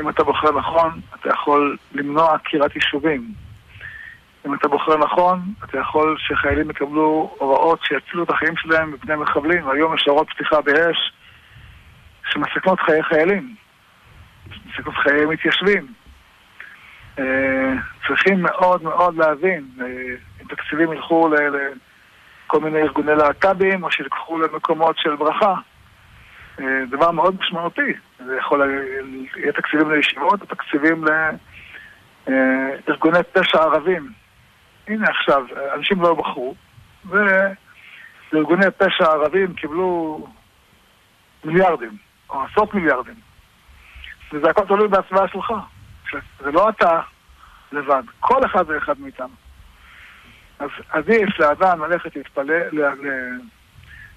אם 0.01 0.09
אתה 0.09 0.25
בוחר 0.25 0.59
נכון, 0.59 1.01
אתה 1.21 1.29
יכול 1.29 1.77
למנוע 1.93 2.35
עקירת 2.35 2.77
יישובים. 2.77 3.46
אם 4.47 4.55
אתה 4.55 4.69
בוחר 4.69 4.97
נכון, 4.97 5.41
אתה 5.65 5.79
יכול 5.79 6.17
שחיילים 6.19 6.71
יקבלו 6.71 7.35
הוראות 7.39 7.81
שיצילו 7.85 8.25
את 8.25 8.31
החיים 8.31 8.57
שלהם 8.57 8.93
מפני 8.93 9.17
מחבלים. 9.17 9.69
היום 9.69 9.95
יש 9.95 10.05
הוראות 10.07 10.31
פתיחה 10.31 10.61
באש 10.61 11.13
שמסכנות 12.31 12.81
חיי 12.81 13.03
חיילים, 13.03 13.55
מסכנות 14.67 14.95
חיי 14.95 15.27
מתיישבים. 15.27 15.87
אה, 17.19 17.73
צריכים 18.09 18.43
מאוד 18.43 18.83
מאוד 18.83 19.17
להבין 19.17 19.69
אה, 19.81 19.87
אם 20.43 20.49
תקציבים 20.49 20.93
ילכו 20.93 21.29
לכל 21.29 22.61
מיני 22.61 22.79
ארגוני 22.79 23.15
להט"בים 23.15 23.85
או 23.85 23.91
שילקחו 23.91 24.39
למקומות 24.39 24.99
של 24.99 25.17
ברכה. 25.17 25.55
אה, 26.61 26.65
דבר 26.91 27.11
מאוד 27.11 27.37
משמעותי. 27.41 27.93
זה 28.27 28.37
יכול, 28.37 28.65
ל- 28.65 29.27
יהיה 29.37 29.53
תקציבים 29.53 29.91
לישיבות 29.91 30.41
או 30.41 30.47
תקציבים 30.47 31.05
לארגוני 32.27 33.19
פשע 33.33 33.59
ערבים. 33.59 34.26
הנה 34.89 35.09
עכשיו, 35.09 35.43
אנשים 35.75 36.01
לא 36.01 36.15
בחרו, 36.15 36.55
וארגוני 37.05 38.67
פשע 38.77 39.05
ערבים 39.05 39.55
קיבלו 39.55 40.27
מיליארדים, 41.45 41.97
או 42.31 42.43
עשרות 42.43 42.75
מיליארדים. 42.75 43.15
וזה 44.33 44.51
הכל 44.51 44.67
תלוי 44.67 44.89
בהצבעה 44.89 45.29
שלך. 45.29 45.53
זה 46.41 46.51
לא 46.51 46.69
אתה 46.69 47.01
לבד, 47.73 48.03
כל 48.21 48.41
אחד 48.47 48.65
ואחד 48.67 49.01
מאיתנו. 49.01 49.35
אז 50.59 50.71
עדיף 50.89 51.39
לאדם 51.39 51.85
ללכת 51.85 52.17
להתפלל, 52.17 52.69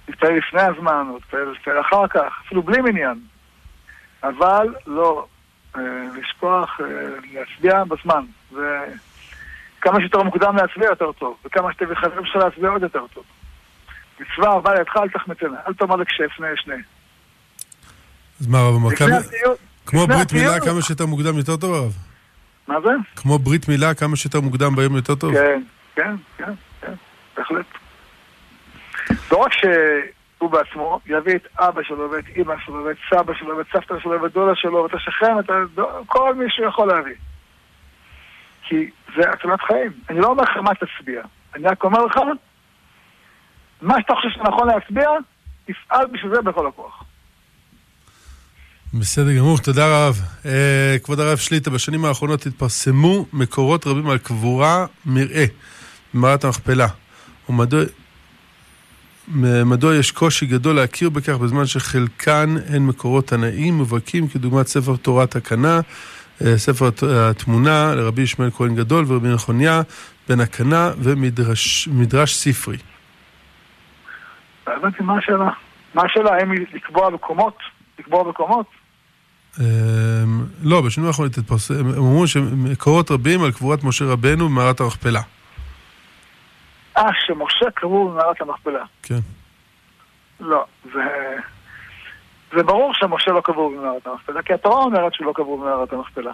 להתפלל 0.08 0.38
לפני 0.38 0.62
הזמן, 0.62 1.08
או 1.10 1.20
להתפלל 1.50 1.82
אחר 1.82 2.08
כך, 2.08 2.42
אפילו 2.46 2.64
בלי 2.64 2.82
מניין. 2.82 3.20
אבל 4.24 4.76
לא 4.88 5.26
אה, 5.76 5.82
לשכוח 6.16 6.80
אה, 6.82 6.86
להצביע 7.34 7.84
בזמן. 7.84 8.26
וכמה 9.80 10.00
שיותר 10.00 10.24
מוקדם 10.24 10.56
להצביע 10.56 10.86
יותר 10.90 11.12
טוב, 11.12 11.38
וכמה 11.46 11.74
שאתם 11.74 11.96
חייבים 11.96 12.20
אפשר 12.20 12.40
להצביע 12.40 12.70
עוד 12.70 12.82
יותר 12.82 13.08
טוב. 13.14 13.24
מצווה 14.20 14.54
הבאה 14.54 14.74
לידך 14.74 14.98
אל 14.98 15.10
תחמצנה, 15.10 15.58
אל 15.68 15.74
תאמר 15.74 15.96
לכשאפנה 15.96 16.48
אשנה. 16.54 16.76
אז 18.42 18.48
מה 18.48 18.60
הרב 18.60 18.76
אמר? 18.76 18.90
כמו 19.86 20.08
ברית 20.08 20.34
מילה 20.34 20.60
כמה 20.60 20.82
שיותר 20.82 21.06
מוקדם 21.06 21.38
יותר 21.38 21.58
טוב 21.58 21.74
הרב? 21.74 21.94
מה 22.68 22.82
זה? 22.82 22.90
כמו 23.16 23.40
ברית 23.40 23.68
מילה 23.68 23.94
כמה 23.94 24.16
שיותר 24.16 24.42
מוקדם 24.42 24.76
ביום 24.76 24.96
יותר 24.96 25.16
טוב? 25.16 25.34
כן, 25.34 25.62
כן, 25.96 26.16
כן, 26.38 26.54
כן, 26.82 26.94
בהחלט. 27.38 27.66
לא 29.32 29.38
רק 29.38 29.52
שהוא 29.54 30.50
בעצמו 30.50 31.00
יביא 31.06 31.36
את 31.36 31.48
אבא 31.60 31.84
שלו 31.84 32.12
ואת 32.12 32.26
אימא 32.36 32.56
שלו 32.66 32.86
ואת 32.86 32.98
סבא 33.10 33.34
שלו 33.34 33.58
ואת 33.58 33.66
סבתא 33.74 33.96
שלו 34.04 34.22
ואת 34.22 34.34
דודה 34.34 34.56
שלו 34.56 34.84
ואת 34.84 34.94
השכן, 34.94 35.40
את 35.40 35.50
כל 36.06 36.36
מי 36.36 36.46
שהוא 36.50 36.68
יכול 36.68 36.88
להביא. 36.88 37.16
כי 38.70 38.90
זה 39.16 39.30
הצלת 39.30 39.62
חיים. 39.68 39.92
אני 40.10 40.20
לא 40.20 40.28
אומר 40.28 40.44
לך 40.44 40.58
מה 40.58 40.72
תצביע, 40.74 41.22
אני 41.56 41.68
רק 41.68 41.84
אומר 41.84 42.06
לך, 42.06 42.18
מה 43.82 43.96
שאתה 44.02 44.14
חושב 44.16 44.30
שנכון 44.30 44.68
להצביע, 44.68 45.10
תפעל 45.66 46.08
בשביל 46.08 46.32
זה 46.36 46.42
בכל 46.42 46.68
הכוח. 46.68 47.04
בסדר 48.94 49.38
גמור, 49.38 49.58
תודה 49.58 49.86
רב. 49.88 50.22
אה, 50.46 50.96
כבוד 51.04 51.20
הרב 51.20 51.38
שליטה, 51.38 51.70
בשנים 51.70 52.06
האחרונות 52.06 52.46
התפרסמו 52.46 53.26
מקורות 53.34 53.88
רבים 53.88 54.10
על 54.10 54.18
קבורה 54.18 54.86
מרעה 55.06 55.46
במערת 56.14 56.44
המכפלה. 56.44 56.88
ומדוע 57.50 57.82
מדוע 59.66 59.96
יש 59.96 60.12
קושי 60.12 60.46
גדול 60.46 60.76
להכיר 60.76 61.10
בכך 61.10 61.34
בזמן 61.34 61.66
שחלקן 61.66 62.56
הן 62.68 62.82
מקורות 62.82 63.28
תנאים 63.28 63.74
מובהקים 63.74 64.28
כדוגמת 64.28 64.68
ספר 64.68 64.96
תורת 64.96 65.36
הקנה, 65.36 65.82
ספר 66.56 66.90
התמונה 67.30 67.96
לרבי 67.96 68.22
ישמעאל 68.22 68.52
כהן 68.52 68.76
גדול 68.76 69.06
ורבי 69.08 69.28
נכוניה 69.28 69.82
בן 70.30 70.40
הקנה 70.40 70.92
ומדרש 70.98 72.36
ספרי. 72.36 72.78
הבנתי 74.68 75.04
מה 75.04 75.18
השאלה. 75.18 75.50
מה 75.94 76.02
השאלה? 76.06 76.32
האם 76.34 76.52
לקבוע 76.54 77.10
מקומות? 77.10 77.58
לקבוע 78.00 78.30
מקומות? 78.30 78.66
אמ, 79.60 79.66
לא, 80.64 80.82
בשנים 80.82 81.08
האחרונות 81.08 81.38
התפרסם, 81.38 81.74
הם 81.74 81.90
אמרו 81.90 82.28
שמקורות 82.28 83.12
רבים 83.12 83.44
על 83.44 83.52
קבורת 83.52 83.84
משה 83.84 84.06
רבנו 84.06 84.50
במערת 84.50 84.80
המכפלה. 84.80 85.22
אה, 86.98 87.04
שמשה 87.26 87.72
קבור 87.76 88.12
במערת 88.12 88.42
המכפלה. 88.42 88.84
כן. 89.04 89.20
לא, 90.40 90.66
זה... 90.94 91.00
זה 92.56 92.64
ברור 92.64 92.94
שמשה 92.94 93.32
לא 93.32 93.42
קבור 93.42 93.70
במערת 93.70 94.08
המכפלה, 94.08 94.42
כי 94.42 94.54
התורה 94.54 94.84
אומרת 94.84 95.14
שהוא 95.14 95.28
לא 95.28 95.34
קבור 95.34 95.58
במערת 95.58 95.94
המכפלה. 95.94 96.32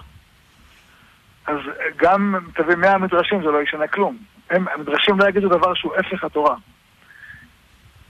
אז 1.48 1.58
גם 1.96 2.36
תביא 2.56 2.76
מאה 2.76 2.98
מדרשים 2.98 3.44
זה 3.44 3.52
לא 3.52 3.62
ישנה 3.62 3.88
כלום. 3.88 4.18
הם, 4.50 4.66
המדרשים 4.74 5.20
לא 5.20 5.30
יגידו 5.30 5.50
דבר 5.50 5.74
שהוא 5.74 5.96
הפך 5.96 6.24
התורה. 6.24 6.56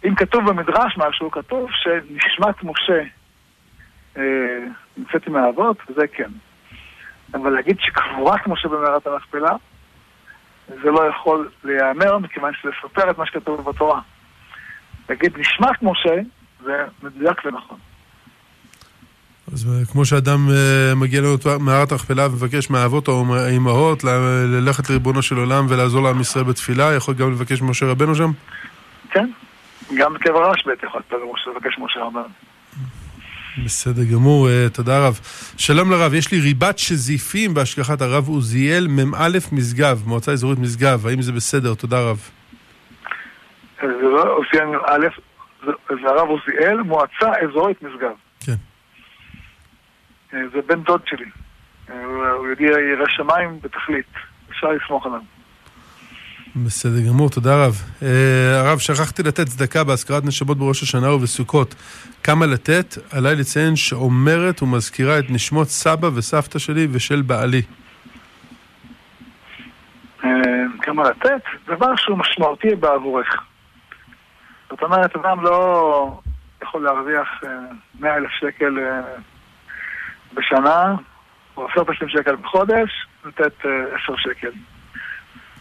אם 0.06 0.16
כתוב 0.16 0.50
במדרש 0.50 0.98
משהו, 0.98 1.32
כתוב 1.32 1.70
שנשמת 1.72 2.64
משה 2.64 3.02
אה, 4.18 4.24
עם 5.28 5.36
האבות, 5.36 5.78
וזה 5.90 6.08
כן. 6.08 6.30
אבל 7.34 7.50
להגיד 7.50 7.78
שקבורת 7.80 8.48
משה 8.48 8.68
במערת 8.68 9.08
המכפלה, 9.08 9.52
זה 10.68 10.92
לא 10.92 11.10
יכול 11.10 11.50
להיאמר, 11.64 12.18
מכיוון 12.18 12.54
שזה 12.54 12.72
סותר 12.82 13.10
את 13.10 13.18
מה 13.18 13.26
שכתוב 13.26 13.70
בתורה. 13.70 14.02
להגיד 15.10 15.38
נשמת 15.38 15.84
משה, 15.84 16.16
זה 16.64 16.86
מדויק 17.04 17.46
ונכון. 17.46 17.78
אז 19.54 19.68
אה, 19.68 19.86
כמו 19.92 20.06
שאדם 20.06 20.48
uh, 20.50 20.96
מגיע 20.96 21.22
למערת 21.46 21.92
המכפלה 21.92 22.28
ומבקש 22.28 22.70
מהאבות 22.70 23.08
או 23.08 23.26
מהאימהות 23.26 24.04
ללכת 24.48 24.90
לריבונו 24.90 25.22
של 25.22 25.36
עולם 25.38 25.66
ולעזור 25.70 26.04
לעם 26.04 26.22
ישראל 26.22 26.46
בתפילה, 26.46 26.94
יכול 26.94 27.14
גם 27.14 27.32
לבקש 27.32 27.62
משה 27.62 27.86
רבנו 27.86 28.16
שם? 28.16 28.32
כן, 29.12 29.30
גם 29.98 30.14
בקבר 30.14 30.52
רשב"י 30.52 30.72
יכול 30.84 31.02
לבקש 31.56 31.78
משה 31.80 32.00
רבנו. 32.00 32.24
בסדר 33.66 34.04
גמור, 34.14 34.48
uh, 34.48 34.76
תודה 34.76 35.08
רב. 35.08 35.20
שלום 35.58 35.92
לרב, 35.92 36.14
יש 36.14 36.32
לי 36.32 36.40
ריבת 36.40 36.80
שזיפים 36.80 37.54
בהשגחת 37.54 38.02
הרב 38.02 38.28
עוזיאל, 38.28 38.88
מ"א 38.88 39.28
משגב, 39.52 40.04
מועצה 40.06 40.32
אזורית 40.32 40.60
משגב, 40.60 41.08
האם 41.08 41.22
זה 41.22 41.32
בסדר? 41.32 41.74
תודה 41.74 42.02
רב. 42.02 42.30
זה 43.82 43.88
לא 44.02 44.38
עוזיאל 44.38 44.66
מ"א, 44.66 45.08
זה 45.90 46.08
הרב 46.08 46.28
עוזיאל, 46.30 46.82
מועצה 46.82 47.32
אזורית 47.50 47.84
משגב. 47.84 48.25
אה, 50.34 50.40
זה 50.54 50.62
בן 50.68 50.84
דוד 50.84 51.02
שלי. 51.06 51.26
אה, 51.90 52.32
הוא 52.32 52.48
יודע 52.48 52.66
ירא 52.66 53.06
שמיים 53.08 53.60
בתכלית, 53.62 54.06
אפשר 54.50 54.68
לסמוך 54.68 55.06
עליו. 55.06 55.22
בסדר 56.64 57.10
גמור, 57.10 57.30
תודה 57.30 57.66
רב. 57.66 57.74
Uh, 57.74 58.06
הרב, 58.54 58.80
שכחתי 58.80 59.24
לתת 59.24 59.46
צדקה 59.48 59.84
בהשכרת 59.84 60.26
נשמות 60.26 60.58
בראש 60.58 60.84
השנה 60.84 61.12
ובסוכות. 61.12 61.76
כמה 62.24 62.46
לתת? 62.46 62.98
עליי 63.12 63.36
לציין 63.36 63.76
שאומרת 63.76 64.62
ומזכירה 64.62 65.20
את 65.20 65.26
נשמות 65.30 65.68
סבא 65.68 66.08
וסבתא 66.16 66.60
שלי 66.60 66.88
ושל 66.92 67.22
בעלי. 67.22 67.62
Uh, 70.22 70.26
כמה 70.82 71.10
לתת? 71.10 71.42
דבר 71.68 71.96
שהוא 71.96 72.18
משמעותי 72.18 72.76
בעבורך. 72.76 73.44
זאת 74.70 74.82
אומרת, 74.82 75.16
אדם 75.16 75.44
לא 75.44 76.20
יכול 76.64 76.84
להרוויח 76.84 77.28
uh, 77.44 77.48
100 78.00 78.16
אלף 78.16 78.32
שקל 78.32 78.78
uh, 78.78 79.22
בשנה, 80.36 80.96
או 81.58 81.68
10,000 81.68 82.10
שקל 82.10 82.36
בחודש, 82.36 83.06
לתת 83.26 83.62
uh, 83.62 83.68
10 84.04 84.16
שקל. 84.18 84.52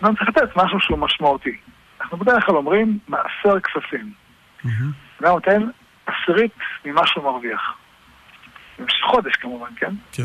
אדם 0.02 0.16
צריך 0.16 0.28
לתת 0.28 0.56
משהו 0.56 0.80
שהוא 0.80 0.98
משמעותי. 0.98 1.56
אנחנו 2.00 2.18
בדרך 2.18 2.46
כלל 2.46 2.56
אומרים 2.56 2.98
מעשר 3.08 3.60
כספים. 3.60 4.12
אדם 5.20 5.32
נותן 5.32 5.62
עשירית 6.06 6.52
ממה 6.84 7.06
שהוא 7.06 7.24
מרוויח. 7.24 7.74
במשך 8.78 9.04
חודש 9.10 9.36
כמובן, 9.36 9.70
כן? 9.76 9.92
כן. 10.12 10.22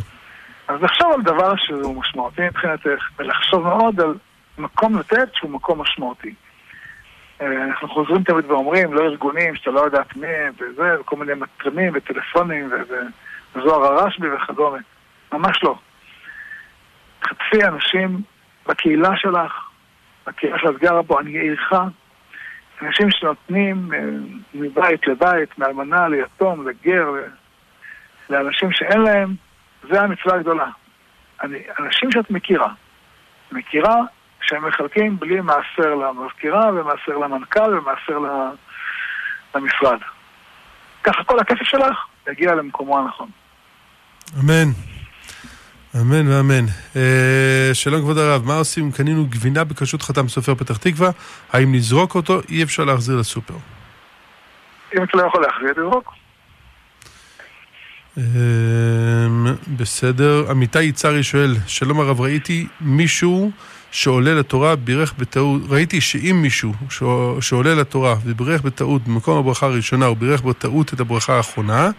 אז 0.68 0.82
לחשוב 0.82 1.14
על 1.14 1.22
דבר 1.22 1.56
שהוא 1.56 1.96
משמעותי 2.02 2.42
מבחינתך, 2.42 3.10
ולחשוב 3.18 3.64
מאוד 3.64 4.02
על 4.02 4.14
מקום 4.58 5.00
לתת 5.00 5.30
שהוא 5.34 5.52
מקום 5.52 5.82
משמעותי. 5.82 6.34
אה, 7.42 7.64
אנחנו 7.64 7.88
חוזרים 7.90 8.24
תמיד 8.24 8.46
ואומרים, 8.46 8.94
לא 8.94 9.02
ארגונים 9.02 9.56
שאתה 9.56 9.72
לא 9.72 9.80
יודעת 9.80 10.16
מי 10.16 10.28
וזה, 10.60 11.02
וכל 11.02 11.16
מיני 11.16 11.34
מטרמים 11.34 11.92
וטלפונים 11.96 12.70
וזוהר 13.56 13.84
הרשב"י 13.84 14.28
וכדומה. 14.30 14.78
ממש 15.34 15.64
לא. 15.64 15.76
חטפי 17.24 17.64
אנשים 17.64 18.22
בקהילה 18.68 19.18
שלך, 19.18 19.54
בקהילה 20.28 20.58
שאת 20.60 20.78
גרה 20.78 21.02
בו, 21.02 21.20
אני 21.20 21.40
עירך. 21.40 21.74
אנשים 22.82 23.12
שנותנים 23.12 23.94
אה, 23.94 24.00
מבית 24.54 25.08
לבית, 25.08 25.60
מאלמנה 25.60 26.08
ליתום, 26.08 26.68
לגר, 26.68 27.08
לאנשים 28.30 28.72
שאין 28.72 29.02
להם, 29.02 29.36
זה 29.90 30.02
המצווה 30.02 30.36
הגדולה. 30.36 30.68
אני, 31.44 31.60
אנשים 31.80 32.12
שאת 32.12 32.32
מכירה, 32.32 32.70
מכירה 33.52 33.96
שהם 34.42 34.68
מחלקים 34.68 35.20
בלי 35.20 35.42
מעשר 35.42 35.96
למזכירה 35.96 36.70
ומעשר 36.70 37.18
למנכ"ל 37.18 37.78
ומעשר 37.78 38.20
למשרד. 39.56 40.00
ככה 41.04 41.24
כל 41.24 41.40
הכסף 41.40 41.64
שלך 41.64 41.98
יגיע 42.28 42.56
למקומו 42.56 43.00
הנכון. 43.00 43.30
אמן. 44.38 44.72
אמן 45.96 46.28
ואמן. 46.28 46.66
אה, 46.96 47.70
שלום 47.74 48.02
כבוד 48.02 48.18
הרב, 48.18 48.46
מה 48.46 48.56
עושים 48.56 48.86
אם 48.86 48.92
קנינו 48.92 49.26
גבינה 49.30 49.64
בכשרות 49.64 50.02
חתם 50.02 50.28
סופר 50.28 50.56
פתח 50.56 50.78
תקווה? 50.78 51.10
האם 51.54 51.76
נזרוק 51.76 52.16
אותו? 52.16 52.42
אי 52.50 52.64
אפשר 52.64 52.86
להחזיר 52.86 53.16
לסופר. 53.16 53.54
אם 54.98 55.04
אתה 55.04 55.18
לא 55.18 55.28
יכול 55.28 55.42
להחזיר, 55.42 55.74
תזרוק. 55.74 56.14
אה, 58.18 58.24
בסדר. 59.78 60.46
עמיתי 60.50 60.84
יצהרי 60.84 61.24
שואל, 61.24 61.56
שלום 61.68 62.00
הרב, 62.00 62.22
ראיתי 62.22 62.68
מישהו 62.82 63.52
שעולה 63.92 64.34
לתורה 64.34 64.76
בירך 64.76 65.14
בטעות, 65.18 65.62
ראיתי 65.70 66.02
שאם 66.02 66.40
מישהו 66.42 66.74
שעולה 67.42 67.76
לתורה 67.76 68.16
ובירך 68.26 68.62
בטעות 68.62 69.02
במקום 69.02 69.38
הברכה 69.38 69.66
הראשונה, 69.66 70.06
הוא 70.06 70.18
בירך 70.18 70.42
בטעות 70.42 70.94
את 70.94 71.00
הברכה 71.00 71.38
האחרונה, 71.38 71.90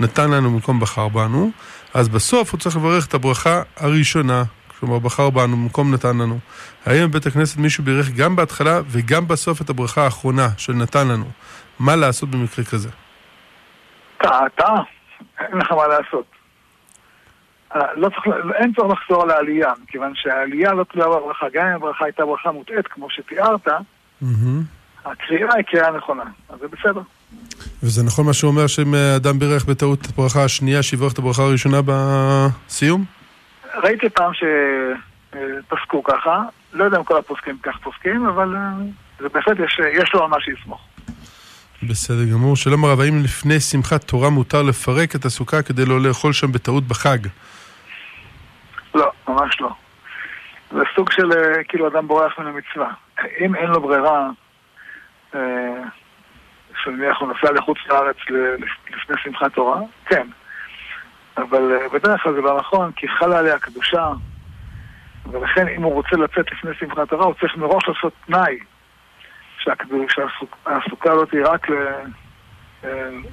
נתן 0.00 0.30
לנו 0.30 0.50
מקום 0.50 0.80
בחר 0.80 1.08
בנו. 1.08 1.50
אז 1.94 2.08
בסוף 2.08 2.52
הוא 2.52 2.60
צריך 2.60 2.76
לברך 2.76 3.06
את 3.06 3.14
הברכה 3.14 3.62
הראשונה, 3.76 4.42
כלומר 4.80 4.98
בחר 4.98 5.30
בנו, 5.30 5.56
במקום 5.56 5.94
נתן 5.94 6.18
לנו. 6.18 6.38
האם 6.86 7.10
בבית 7.10 7.26
הכנסת 7.26 7.58
מישהו 7.58 7.84
בירך 7.84 8.10
גם 8.10 8.36
בהתחלה 8.36 8.80
וגם 8.86 9.28
בסוף 9.28 9.60
את 9.60 9.70
הברכה 9.70 10.04
האחרונה 10.04 10.48
של 10.56 10.72
נתן 10.72 11.08
לנו? 11.08 11.24
מה 11.78 11.96
לעשות 11.96 12.30
במקרה 12.30 12.64
כזה? 12.64 12.88
טעה. 14.18 14.40
אין 15.40 15.58
לך 15.58 15.72
מה 15.72 15.86
לעשות. 15.86 16.39
לא 17.74 18.08
צריך, 18.08 18.36
אין 18.54 18.72
צורך 18.74 18.98
לחזור 19.00 19.22
על 19.22 19.30
העלייה, 19.30 19.72
מכיוון 19.82 20.12
שהעלייה 20.14 20.72
לא 20.72 20.84
תלויה 20.84 21.08
בברכה. 21.08 21.46
גם 21.52 21.66
אם 21.66 21.72
הברכה 21.72 22.04
הייתה 22.04 22.24
ברכה 22.24 22.52
מוטעית, 22.52 22.86
כמו 22.86 23.10
שתיארת, 23.10 23.68
הקריאה 25.04 25.54
היא 25.54 25.64
קריאה 25.64 25.90
נכונה, 25.90 26.24
אז 26.48 26.58
זה 26.60 26.66
בסדר. 26.68 27.00
וזה 27.82 28.02
נכון 28.02 28.26
מה 28.26 28.32
שהוא 28.32 28.50
אומר 28.50 28.66
שאם 28.66 28.94
אדם 29.16 29.38
בירך 29.38 29.64
בטעות 29.64 30.00
את 30.00 30.06
הברכה 30.06 30.44
השנייה, 30.44 30.82
שיברך 30.82 31.12
את 31.12 31.18
הברכה 31.18 31.42
הראשונה 31.42 31.80
בסיום? 31.86 33.04
ראיתי 33.82 34.08
פעם 34.08 34.32
שפסקו 34.34 36.02
ככה, 36.02 36.42
לא 36.72 36.84
יודע 36.84 36.98
אם 36.98 37.04
כל 37.04 37.18
הפוסקים 37.18 37.58
כך 37.62 37.78
פוסקים, 37.82 38.26
אבל 38.26 38.56
אה, 38.56 38.70
זה 39.20 39.28
בהחלט, 39.28 39.56
יש, 39.64 39.80
יש 39.92 40.10
לו 40.14 40.22
על 40.22 40.30
מה 40.30 40.36
שיסמוך. 40.40 40.80
בסדר 41.82 42.24
גמור. 42.32 42.56
שלום 42.56 42.84
הרב, 42.84 43.00
האם 43.00 43.22
לפני 43.24 43.60
שמחת 43.60 44.04
תורה 44.04 44.30
מותר 44.30 44.62
לפרק 44.62 45.16
את 45.16 45.24
הסוכה 45.24 45.62
כדי 45.62 45.84
לא 45.84 46.00
לאכול 46.00 46.32
שם 46.32 46.52
בטעות 46.52 46.84
בחג? 46.84 47.18
לא, 48.94 49.12
ממש 49.28 49.60
לא. 49.60 49.70
זה 50.70 50.82
סוג 50.94 51.12
של 51.12 51.32
אה, 51.32 51.64
כאילו 51.64 51.88
אדם 51.88 52.08
בורח 52.08 52.38
מן 52.38 52.46
המצווה. 52.46 52.90
אם 53.40 53.54
אין 53.54 53.66
לו 53.66 53.80
ברירה, 53.80 54.30
אה, 55.34 55.82
שנניח 56.82 57.20
הוא 57.20 57.28
נוסע 57.28 57.52
לחוץ 57.52 57.78
לארץ 57.88 58.16
לפני 58.90 59.16
שמחת 59.22 59.54
תורה, 59.54 59.80
כן. 60.06 60.26
אבל 61.36 61.72
אה, 61.72 61.88
בדרך 61.88 62.22
כלל 62.22 62.32
זה 62.32 62.40
לא 62.40 62.58
נכון, 62.58 62.92
כי 62.92 63.08
חלה 63.08 63.38
עליה 63.38 63.58
קדושה, 63.58 64.10
ולכן 65.30 65.68
אם 65.68 65.82
הוא 65.82 65.92
רוצה 65.92 66.16
לצאת 66.16 66.52
לפני 66.52 66.70
שמחת 66.78 67.08
תורה, 67.08 67.24
הוא 67.24 67.34
צריך 67.40 67.56
מראש 67.56 67.88
לעשות 67.88 68.12
תנאי 68.26 68.58
שהסוכה 69.58 71.14
לא 71.14 71.24
תהיה 71.30 71.46
רק 71.46 71.66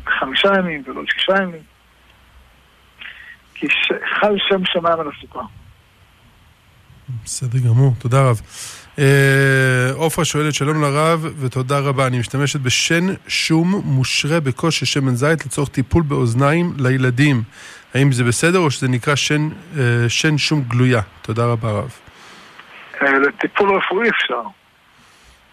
לחמישה 0.08 0.50
ימים 0.58 0.84
ולא 0.86 1.04
לשישה 1.04 1.34
ימים. 1.42 1.77
כי 3.60 3.68
חל 4.20 4.36
שם 4.50 4.62
שמיים 4.66 5.00
על 5.00 5.08
הסוכה. 5.18 5.42
בסדר 7.26 7.60
גמור, 7.60 7.94
תודה 8.00 8.30
רב. 8.30 8.42
אה, 9.00 9.92
עופרה 9.94 10.26
שואלת, 10.26 10.54
שלום 10.54 10.82
לרב 10.82 11.26
ותודה 11.40 11.80
רבה. 11.80 12.08
אני 12.08 12.20
משתמשת 12.20 12.60
בשן 12.60 13.06
שום 13.28 13.82
מושרה 13.86 14.40
בכושר 14.40 14.86
שמן 14.86 15.16
זית 15.16 15.46
לצורך 15.46 15.70
טיפול 15.70 16.04
באוזניים 16.04 16.74
לילדים. 16.78 17.44
האם 17.94 18.12
זה 18.12 18.24
בסדר 18.24 18.60
או 18.60 18.72
שזה 18.72 18.88
נקרא 18.88 19.16
שן, 19.16 19.50
אה, 19.78 20.10
שן 20.10 20.38
שום 20.38 20.62
גלויה? 20.62 21.02
תודה 21.22 21.46
רבה 21.46 21.72
רב. 21.72 21.92
אה, 23.02 23.20
לטיפול 23.20 23.78
רפואי 23.78 24.10
אפשר. 24.10 24.42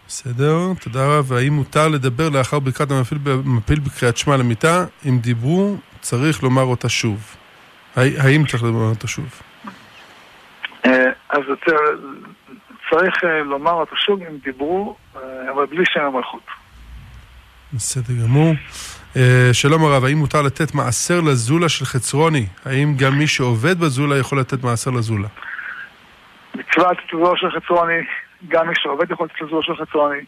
בסדר, 0.07 0.57
תודה 0.81 1.17
רב. 1.17 1.33
האם 1.33 1.53
מותר 1.53 1.87
לדבר 1.87 2.29
לאחר 2.29 2.59
ברכת 2.59 2.91
המפיל 2.91 3.79
בקריאת 3.79 4.17
שמע 4.17 4.37
למיטה? 4.37 4.85
אם 5.09 5.19
דיברו, 5.19 5.77
צריך 6.01 6.43
לומר 6.43 6.63
אותה 6.63 6.89
שוב. 6.89 7.35
האם 7.95 8.45
צריך 8.45 8.63
לומר 8.63 8.89
אותה 8.89 9.07
שוב? 9.07 9.41
אז 11.29 11.41
צריך 12.89 13.23
אה, 13.23 13.43
לומר 13.43 13.71
אותו 13.71 13.95
שוב 13.95 14.21
אם 14.21 14.37
דיברו, 14.43 14.95
אה, 15.15 15.21
אבל 15.51 15.65
בלי 15.65 15.83
שם 15.85 16.01
המלכות. 16.01 16.43
בסדר 17.73 18.13
גמור. 18.23 18.53
אה, 19.17 19.49
שלום 19.53 19.85
הרב, 19.85 20.05
האם 20.05 20.17
מותר 20.17 20.41
לתת 20.41 20.75
מעשר 20.75 21.21
לזולה 21.21 21.69
של 21.69 21.85
חצרוני? 21.85 22.45
האם 22.65 22.93
גם 22.97 23.17
מי 23.17 23.27
שעובד 23.27 23.79
בזולה 23.79 24.17
יכול 24.17 24.39
לתת 24.39 24.63
מעשר 24.63 24.91
לזולה? 24.91 25.27
מצוות 26.55 26.97
זולה 27.11 27.37
של 27.37 27.59
חצרוני, 27.59 28.01
גם 28.47 28.67
מי 28.67 28.75
שעובד 28.75 29.11
יכול 29.11 29.25
לתת 29.25 29.41
לזולה 29.41 29.61
של 29.63 29.75
חצרוני. 29.75 30.21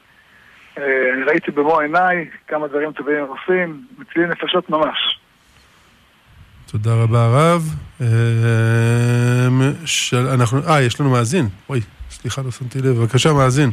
ראיתי 1.27 1.51
במו 1.51 1.79
עיניי 1.79 2.29
כמה 2.47 2.67
דברים 2.67 2.91
טובים 2.91 3.15
הם 3.15 3.27
עושים, 3.27 3.81
מצילים 3.97 4.29
נפשות 4.29 4.69
ממש. 4.69 5.19
תודה 6.71 6.91
רבה 7.03 7.25
הרב. 7.25 7.61
אנחנו, 10.33 10.59
אה, 10.69 10.81
יש 10.81 10.99
לנו 10.99 11.09
מאזין. 11.09 11.45
אוי, 11.69 11.79
סליחה, 12.09 12.41
לא 12.41 12.51
שמתי 12.51 12.79
לב. 12.79 12.87
בבקשה, 12.87 13.33
מאזין. 13.33 13.69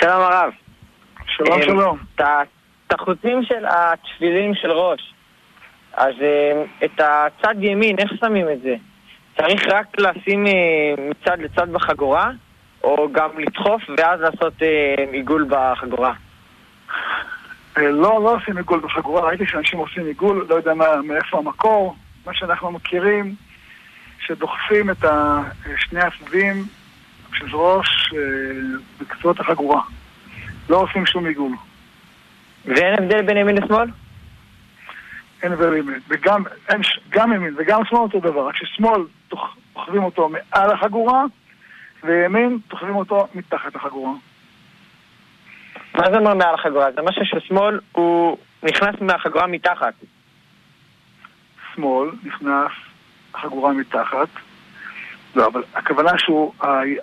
שלום 0.00 0.22
הרב. 0.22 0.50
שלום, 1.26 1.60
אה, 1.60 1.64
שלום. 1.64 1.98
את 2.14 2.92
החוטים 2.92 3.42
של 3.42 3.64
התפילין 3.68 4.54
של 4.54 4.70
ראש. 4.70 5.14
אז 5.92 6.14
אה, 6.22 6.64
את 6.84 7.00
הצד 7.00 7.54
ימין, 7.60 7.98
איך 7.98 8.10
שמים 8.20 8.46
את 8.52 8.62
זה? 8.62 8.74
צריך 9.38 9.62
רק 9.72 9.86
לשים 9.98 10.46
אה, 10.46 10.52
מצד 11.10 11.38
לצד 11.38 11.72
בחגורה? 11.72 12.30
או 12.84 13.08
גם 13.12 13.30
לדחוף 13.38 13.82
ואז 13.98 14.20
לעשות 14.20 14.52
עיגול 15.12 15.46
בחגורה? 15.50 16.12
לא, 17.76 18.22
לא 18.22 18.36
עושים 18.36 18.56
עיגול 18.56 18.80
בחגורה, 18.80 19.28
ראיתי 19.28 19.46
שאנשים 19.46 19.78
עושים 19.78 20.06
עיגול, 20.06 20.46
לא 20.48 20.54
יודע 20.54 20.74
מאיפה 21.04 21.38
המקור. 21.38 21.96
מה 22.26 22.34
שאנחנו 22.34 22.70
מכירים 22.70 23.34
שדוחפים 24.20 24.90
את 24.90 25.04
שני 25.76 26.00
הצדדים 26.00 26.64
של 27.34 27.56
ראש 27.56 28.12
אה, 28.16 28.20
בקצוות 29.00 29.40
החגורה. 29.40 29.82
לא 30.70 30.76
עושים 30.76 31.06
שום 31.06 31.26
עיגול. 31.26 31.52
ואין 32.64 32.94
הבדל 32.98 33.22
בין 33.22 33.36
ימין 33.36 33.56
לשמאל? 33.56 33.88
אין 35.42 35.52
הבדל 35.52 35.76
ימין. 35.76 36.00
וגם, 36.08 36.42
אין, 36.68 36.80
גם 37.10 37.32
ימין 37.32 37.54
וגם 37.58 37.84
שמאל 37.84 38.00
אותו 38.00 38.20
דבר, 38.20 38.48
רק 38.48 38.56
ששמאל 38.56 39.02
דוחפים 39.30 40.02
אותו 40.02 40.28
מעל 40.28 40.70
החגורה, 40.72 41.24
וימין 42.04 42.58
דוחפים 42.68 42.96
אותו 42.96 43.26
מתחת 43.34 43.74
לחגורה. 43.74 44.12
מה 46.00 46.10
זה 46.10 46.18
אומר 46.18 46.34
מעל 46.34 46.54
החגורה? 46.54 46.92
זה 46.92 47.02
משהו 47.02 47.22
ששמאל 47.24 47.80
הוא 47.92 48.38
נכנס 48.62 49.00
מהחגורה 49.00 49.46
מתחת. 49.46 49.94
שמאל 51.74 52.10
נכנס 52.24 52.70
חגורה 53.34 53.72
מתחת. 53.72 54.28
לא, 55.34 55.46
אבל 55.46 55.62
הכוונה 55.74 56.18
שהוא, 56.18 56.52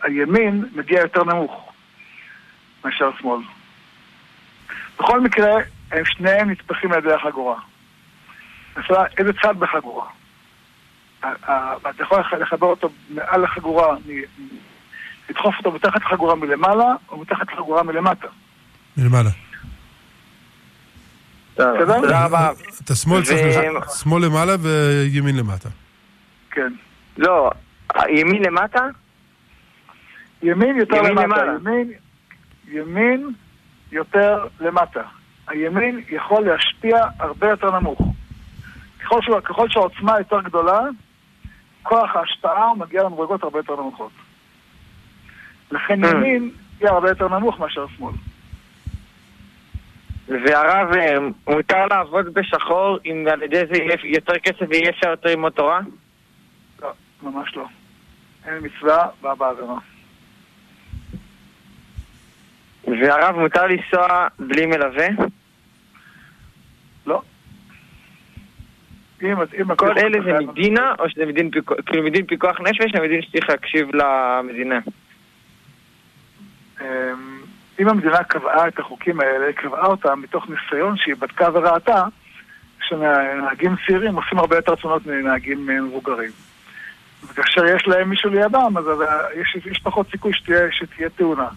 הימין 0.04 0.66
מגיע 0.76 1.00
יותר 1.00 1.24
נמוך 1.24 1.74
מאשר 2.86 3.10
שמאל. 3.20 3.40
בכל 5.00 5.22
מקרה, 5.22 5.54
הם 5.92 6.06
שניהם 6.06 6.50
נטפחים 6.50 6.92
על 6.92 7.00
ידי 7.00 7.14
החגורה. 7.14 7.60
השאלה, 8.76 9.04
איזה 9.18 9.34
צד 9.34 9.60
בחגורה? 9.60 10.06
אתה 11.20 12.04
יכול 12.04 12.24
לחבר 12.40 12.68
אותו 12.68 12.90
מעל 13.10 13.44
החגורה, 13.44 13.96
לדחוף 15.30 15.56
אותו 15.58 15.72
מתחת 15.72 16.02
לחגורה 16.02 16.36
מלמעלה, 16.36 16.94
או 17.10 17.18
מתחת 17.18 17.54
לחגורה 17.54 17.84
מלמטה. 17.84 18.28
מלמעלה. 18.98 19.30
תודה 21.56 22.26
רבה. 22.26 22.52
אתה 22.84 22.96
שמאל 22.96 23.24
צריך, 23.24 23.56
שמאל 24.04 24.26
למעלה 24.26 24.56
וימין 24.60 25.38
למטה. 25.38 25.70
כן. 26.52 26.74
לא, 27.18 27.52
ימין 28.10 28.44
למטה? 28.44 28.88
ימין 30.44 30.78
יותר 30.78 31.02
למטה. 31.02 31.44
ימין, 31.62 31.92
ימין 32.68 33.30
יותר 33.92 34.46
למטה. 34.60 35.02
הימין 35.48 36.02
יכול 36.10 36.46
להשפיע 36.46 36.98
הרבה 37.20 37.50
יותר 37.50 37.80
נמוך. 37.80 38.02
ככל. 39.04 39.20
ככל 39.44 39.70
שהעוצמה 39.70 40.18
יותר 40.18 40.42
גדולה, 40.42 40.80
כוח 41.84 42.16
ההשפעה 42.16 42.66
הוא 42.66 42.78
מגיע 42.78 43.04
למדרגות 43.04 43.44
הרבה 43.44 43.60
יותר 43.60 43.76
נמוכות. 43.76 44.12
לכן 45.72 46.04
mm. 46.04 46.08
ימין 46.08 46.52
יהיה 46.82 46.92
הרבה 46.92 47.10
יותר 47.10 47.28
נמוך 47.28 47.60
מאשר 47.60 47.86
שמאל. 47.98 48.14
והרב, 50.28 50.94
אה, 50.94 51.18
מותר 51.48 51.86
לעבוד 51.86 52.34
בשחור 52.34 52.98
אם 53.06 53.26
על 53.32 53.44
ידי 53.44 53.66
זה 53.72 53.78
יהיה 53.78 53.98
יותר 54.04 54.38
כסף 54.40 54.66
ויהיה 54.70 54.90
אפשר 54.90 55.10
יותר 55.10 55.30
ללמוד 55.30 55.52
תורה? 55.52 55.80
לא, 56.82 56.92
ממש 57.24 57.56
לא. 57.56 57.66
אין 58.46 58.54
מצווה, 58.62 59.08
באה 59.22 59.36
בעבירה. 59.36 59.78
והרב, 62.88 63.36
מותר 63.40 63.68
לנסוע 63.68 64.28
בלי 64.40 64.66
מלווה? 64.66 65.08
לא. 67.06 67.22
אם, 69.22 69.36
אם 69.62 69.76
כל 69.76 69.98
אלה 69.98 70.18
זה 70.24 70.46
מדינה, 70.48 70.94
או 71.00 71.10
שזה 71.10 71.26
מדין, 71.26 71.52
כאילו 71.86 72.04
מדין 72.04 72.26
פיקוח 72.26 72.60
נפש, 72.60 72.96
או 72.96 73.04
מדין 73.04 73.22
שצריך 73.22 73.50
להקשיב 73.50 73.90
למדינה? 73.96 74.80
אם 77.80 77.90
המדינה 77.90 78.24
קבעה 78.24 78.68
את 78.68 78.80
החוקים 78.80 79.20
האלה, 79.20 79.54
קבעה 79.54 79.86
אותם 79.86 80.22
מתוך 80.22 80.46
ניסיון 80.50 80.98
שהיא 80.98 81.16
בדקה 81.20 81.48
וראתה 81.54 82.04
שנהגים 82.82 83.76
צעירים 83.88 84.16
עושים 84.16 84.40
הרבה 84.40 84.56
יותר 84.56 84.76
תאונות 84.76 85.06
מנהגים 85.06 85.68
מבוגרים. 85.68 86.32
וכאשר 87.24 87.66
יש 87.66 87.88
להם 87.88 88.10
מישהו 88.10 88.30
לידם, 88.30 88.74
אז 88.78 88.86
יש, 89.36 89.66
יש 89.66 89.80
פחות 89.80 90.08
סיכוי 90.12 90.34
שתהיה, 90.34 90.72
שתהיה 90.72 91.10
תאונה. 91.10 91.48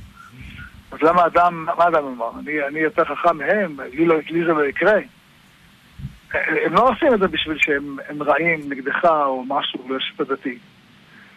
אז 0.92 0.98
למה 1.02 1.26
אדם, 1.26 1.64
מה 1.64 1.88
אדם 1.88 2.04
אמר? 2.04 2.30
אני, 2.40 2.66
אני 2.68 2.78
יותר 2.78 3.04
חכם 3.04 3.36
מהם, 3.36 3.76
לי, 3.92 4.06
לא, 4.06 4.16
לי 4.30 4.44
זה 4.44 4.52
לא 4.52 4.66
יקרה. 4.66 4.98
הם 6.34 6.74
לא 6.74 6.88
עושים 6.88 7.14
את 7.14 7.18
זה 7.18 7.28
בשביל 7.28 7.58
שהם 7.58 8.22
רעים 8.22 8.60
נגדך 8.68 9.04
או 9.04 9.44
משהו 9.48 9.84
ברשת 9.88 10.20
הדתי. 10.20 10.58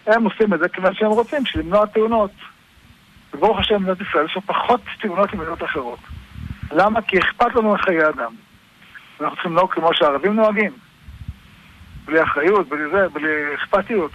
הם 0.07 0.23
עושים 0.23 0.53
את 0.53 0.59
זה 0.59 0.69
כיוון 0.69 0.93
שהם 0.93 1.09
רוצים, 1.09 1.43
למנוע 1.55 1.85
תאונות. 1.85 2.31
וברוך 3.33 3.59
השם 3.59 3.75
במדינת 3.75 4.01
ישראל 4.01 4.25
יש 4.25 4.37
פחות 4.45 4.81
תאונות 5.01 5.33
ממדינות 5.33 5.63
אחרות. 5.63 5.99
למה? 6.71 7.01
כי 7.01 7.19
אכפת 7.19 7.55
לנו 7.55 7.73
מחיי 7.73 8.09
אדם. 8.09 8.33
אנחנו 9.21 9.35
צריכים 9.35 9.51
לנהוג 9.51 9.73
כמו 9.73 9.93
שהערבים 9.93 10.33
נוהגים. 10.33 10.71
בלי 12.05 12.23
אחריות, 12.23 12.69
בלי 12.69 12.83
זה, 12.91 13.09
בלי 13.09 13.55
אכפתיות. 13.55 14.11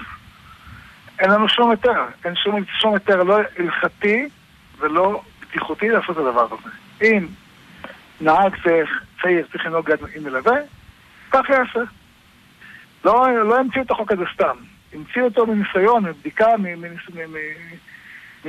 אין 1.19 1.31
לנו 1.31 1.49
שום 1.49 1.71
היתר, 1.71 2.05
אין 2.25 2.35
שום, 2.37 2.65
שום 2.81 2.95
היתר 2.95 3.23
לא 3.23 3.39
הלכתי 3.59 4.29
ולא 4.79 5.23
בטיחותי 5.43 5.89
לעשות 5.89 6.11
את 6.11 6.17
הדבר 6.17 6.47
הזה. 6.47 6.71
אם 7.03 7.27
נהג 8.21 8.57
צריך, 8.65 9.03
צעיר 9.23 9.47
צריך 9.53 9.67
לנהוג 9.67 9.91
עם 10.17 10.25
מלווה, 10.25 10.57
כך 11.31 11.49
יעשה. 11.49 11.81
לא, 13.05 13.27
לא 13.45 13.59
המציאו 13.59 13.85
את 13.85 13.91
החוק 13.91 14.13
הזה 14.13 14.25
סתם. 14.35 14.57
המציאו 14.93 15.25
אותו 15.25 15.47
מניסיון, 15.47 16.05
מבדיקה, 16.05 16.47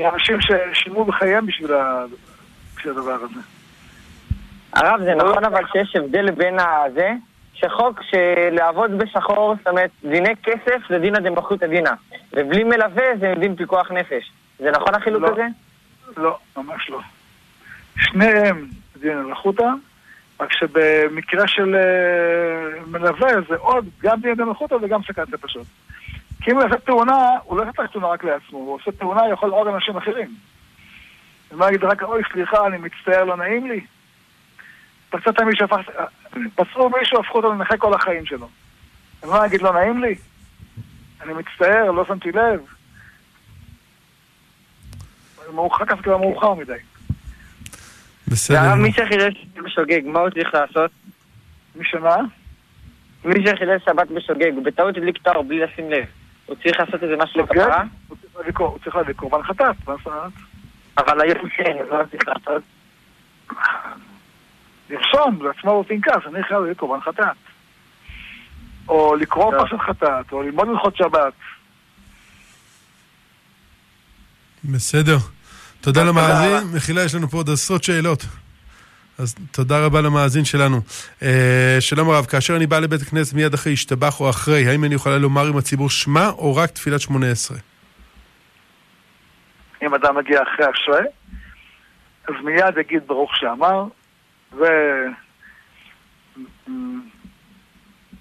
מאנשים 0.03 0.37
ששילמו 0.41 1.05
בחייהם 1.05 1.45
בשביל 1.45 1.71
הדבר 2.85 3.13
הזה. 3.13 3.39
הרב, 4.73 5.01
זה 5.03 5.15
נכון 5.15 5.45
אבל 5.45 5.61
שיש 5.71 5.95
הבדל 5.95 6.31
בין 6.31 6.57
הזה, 6.59 7.11
שחוק 7.53 8.01
שלעבוד 8.03 8.97
בשחור, 8.97 9.55
זאת 9.57 9.67
אומרת, 9.67 9.89
דיני 10.03 10.35
כסף 10.43 10.77
זה 10.89 10.99
דינא 10.99 11.19
דמלכותא 11.19 11.67
דינא, 11.67 11.91
ובלי 12.33 12.63
מלווה 12.63 13.05
זה 13.19 13.33
דין 13.39 13.55
פיקוח 13.55 13.91
נפש. 13.91 14.31
זה 14.59 14.71
נכון 14.71 14.95
החילוק 14.95 15.21
לא, 15.21 15.27
הזה? 15.27 15.45
לא, 16.17 16.37
ממש 16.57 16.89
לא. 16.89 16.99
שניהם 17.99 18.67
דינא 18.99 19.21
דמלכותא, 19.21 19.69
רק 20.39 20.53
שבמקרה 20.53 21.47
של 21.47 21.75
uh, 21.75 22.89
מלווה 22.89 23.29
זה 23.49 23.55
עוד 23.55 23.85
גם 24.01 24.21
דינא 24.21 24.35
דמלכותא 24.35 24.75
וגם 24.81 25.03
סכנת 25.03 25.33
נפשות. 25.33 25.65
כי 26.49 26.53
אם 26.53 26.57
הוא 26.57 26.65
יעשה 26.65 26.77
תאונה, 26.85 27.29
הוא 27.43 27.57
לא 27.57 27.63
יעשה 27.63 27.87
תאונה 27.87 28.07
רק 28.07 28.23
לעצמו, 28.23 28.57
הוא 28.57 28.75
עושה 28.75 28.91
תאונה, 28.91 29.21
יכול 29.31 29.49
להרוג 29.49 29.67
אנשים 29.67 29.97
אחרים. 29.97 30.35
הוא 31.49 31.59
לא 31.59 31.65
יגיד 31.65 31.83
רק, 31.83 32.03
אוי, 32.03 32.21
סליחה, 32.33 32.67
אני 32.67 32.77
מצטער, 32.77 33.23
לא 33.23 33.37
נעים 33.37 33.67
לי. 33.67 33.81
פצעת 35.09 35.39
מישהו, 35.41 35.67
פצעו 36.55 36.89
מישהו, 36.99 37.19
הפכו 37.19 37.37
אותו 37.37 37.53
לנכה 37.53 37.77
כל 37.77 37.93
החיים 37.93 38.25
שלו. 38.25 38.49
אז 39.21 39.29
מה 39.29 39.39
להגיד, 39.39 39.61
לא 39.61 39.73
נעים 39.73 40.01
לי? 40.01 40.15
אני 41.21 41.33
מצטער, 41.33 41.91
לא 41.91 42.05
שמתי 42.05 42.31
לב. 42.31 42.61
מאוחר 45.53 45.85
כך 45.85 46.03
כבר 46.03 46.17
מאוחר 46.17 46.53
מדי. 46.53 46.73
בסדר. 48.27 48.75
מי 48.75 48.91
שחילל 48.91 49.31
שבת 49.31 49.63
בשוגג, 49.63 50.01
מה 50.05 50.19
הוא 50.19 50.29
צריך 50.29 50.53
לעשות? 50.53 50.91
מי 51.75 51.85
שמה? 51.85 52.15
מי 53.25 53.47
שחילל 53.47 53.77
שבת 53.85 54.07
בשוגג, 54.07 54.51
הוא 54.55 54.63
בטעות 54.63 54.97
הדליק 54.97 55.17
תואר 55.17 55.41
בלי 55.41 55.59
לשים 55.59 55.91
לב. 55.91 56.05
הוא 56.49 56.55
צריך 56.63 56.79
לעשות 56.79 57.03
איזה 57.03 57.15
משהו 57.17 57.41
לכפרה? 57.41 57.83
הוא 58.57 58.79
צריך 58.83 58.95
להביא 58.95 59.13
קורבן 59.13 59.43
חטאת, 59.43 59.75
מה 59.87 59.95
זאת 59.97 60.07
אומרת? 60.07 60.31
אבל 60.97 61.21
היום 61.21 61.49
כן, 61.49 61.77
מה 61.91 61.97
צריך 62.11 62.23
לעשות? 62.27 62.63
לרשום 64.89 65.45
לעצמו 65.45 65.83
בפנקס, 65.83 66.27
אני 66.27 66.43
חייב 66.43 66.61
להיות 66.61 66.77
קורבן 66.77 67.01
חטאת. 67.01 67.37
או 68.87 69.15
לקרוא 69.15 69.51
פרשת 69.51 69.79
חטאת, 69.87 70.31
או 70.31 70.41
ללמוד 70.41 70.67
הלכות 70.69 70.95
שבת. 70.95 71.33
בסדר. 74.63 75.17
תודה 75.81 76.03
למאזין. 76.03 76.67
מחילה, 76.75 77.03
יש 77.03 77.15
לנו 77.15 77.27
פה 77.27 77.37
עוד 77.37 77.49
עשרות 77.49 77.83
שאלות. 77.83 78.25
אז 79.19 79.35
תודה 79.51 79.85
רבה 79.85 80.01
למאזין 80.01 80.45
שלנו. 80.45 80.77
אה, 81.23 81.77
שלום 81.79 82.09
הרב, 82.09 82.25
כאשר 82.25 82.55
אני 82.55 82.67
בא 82.67 82.79
לבית 82.79 83.01
הכנסת 83.01 83.33
מיד 83.33 83.53
אחרי 83.53 83.73
השתבח 83.73 84.19
או 84.21 84.29
אחרי, 84.29 84.67
האם 84.67 84.83
אני 84.83 84.95
יכולה 84.95 85.17
לומר 85.17 85.47
עם 85.47 85.57
הציבור 85.57 85.89
שמע 85.89 86.29
או 86.29 86.55
רק 86.55 86.69
תפילת 86.69 87.01
שמונה 87.01 87.31
עשרה? 87.31 87.57
אם 89.83 89.93
אדם 89.93 90.17
מגיע 90.17 90.41
אחרי 90.43 90.65
השואל, 90.65 91.05
אז 92.27 92.33
מיד 92.43 92.77
יגיד 92.77 93.07
ברוך 93.07 93.31
שאמר, 93.35 93.83
ו... 94.53 94.63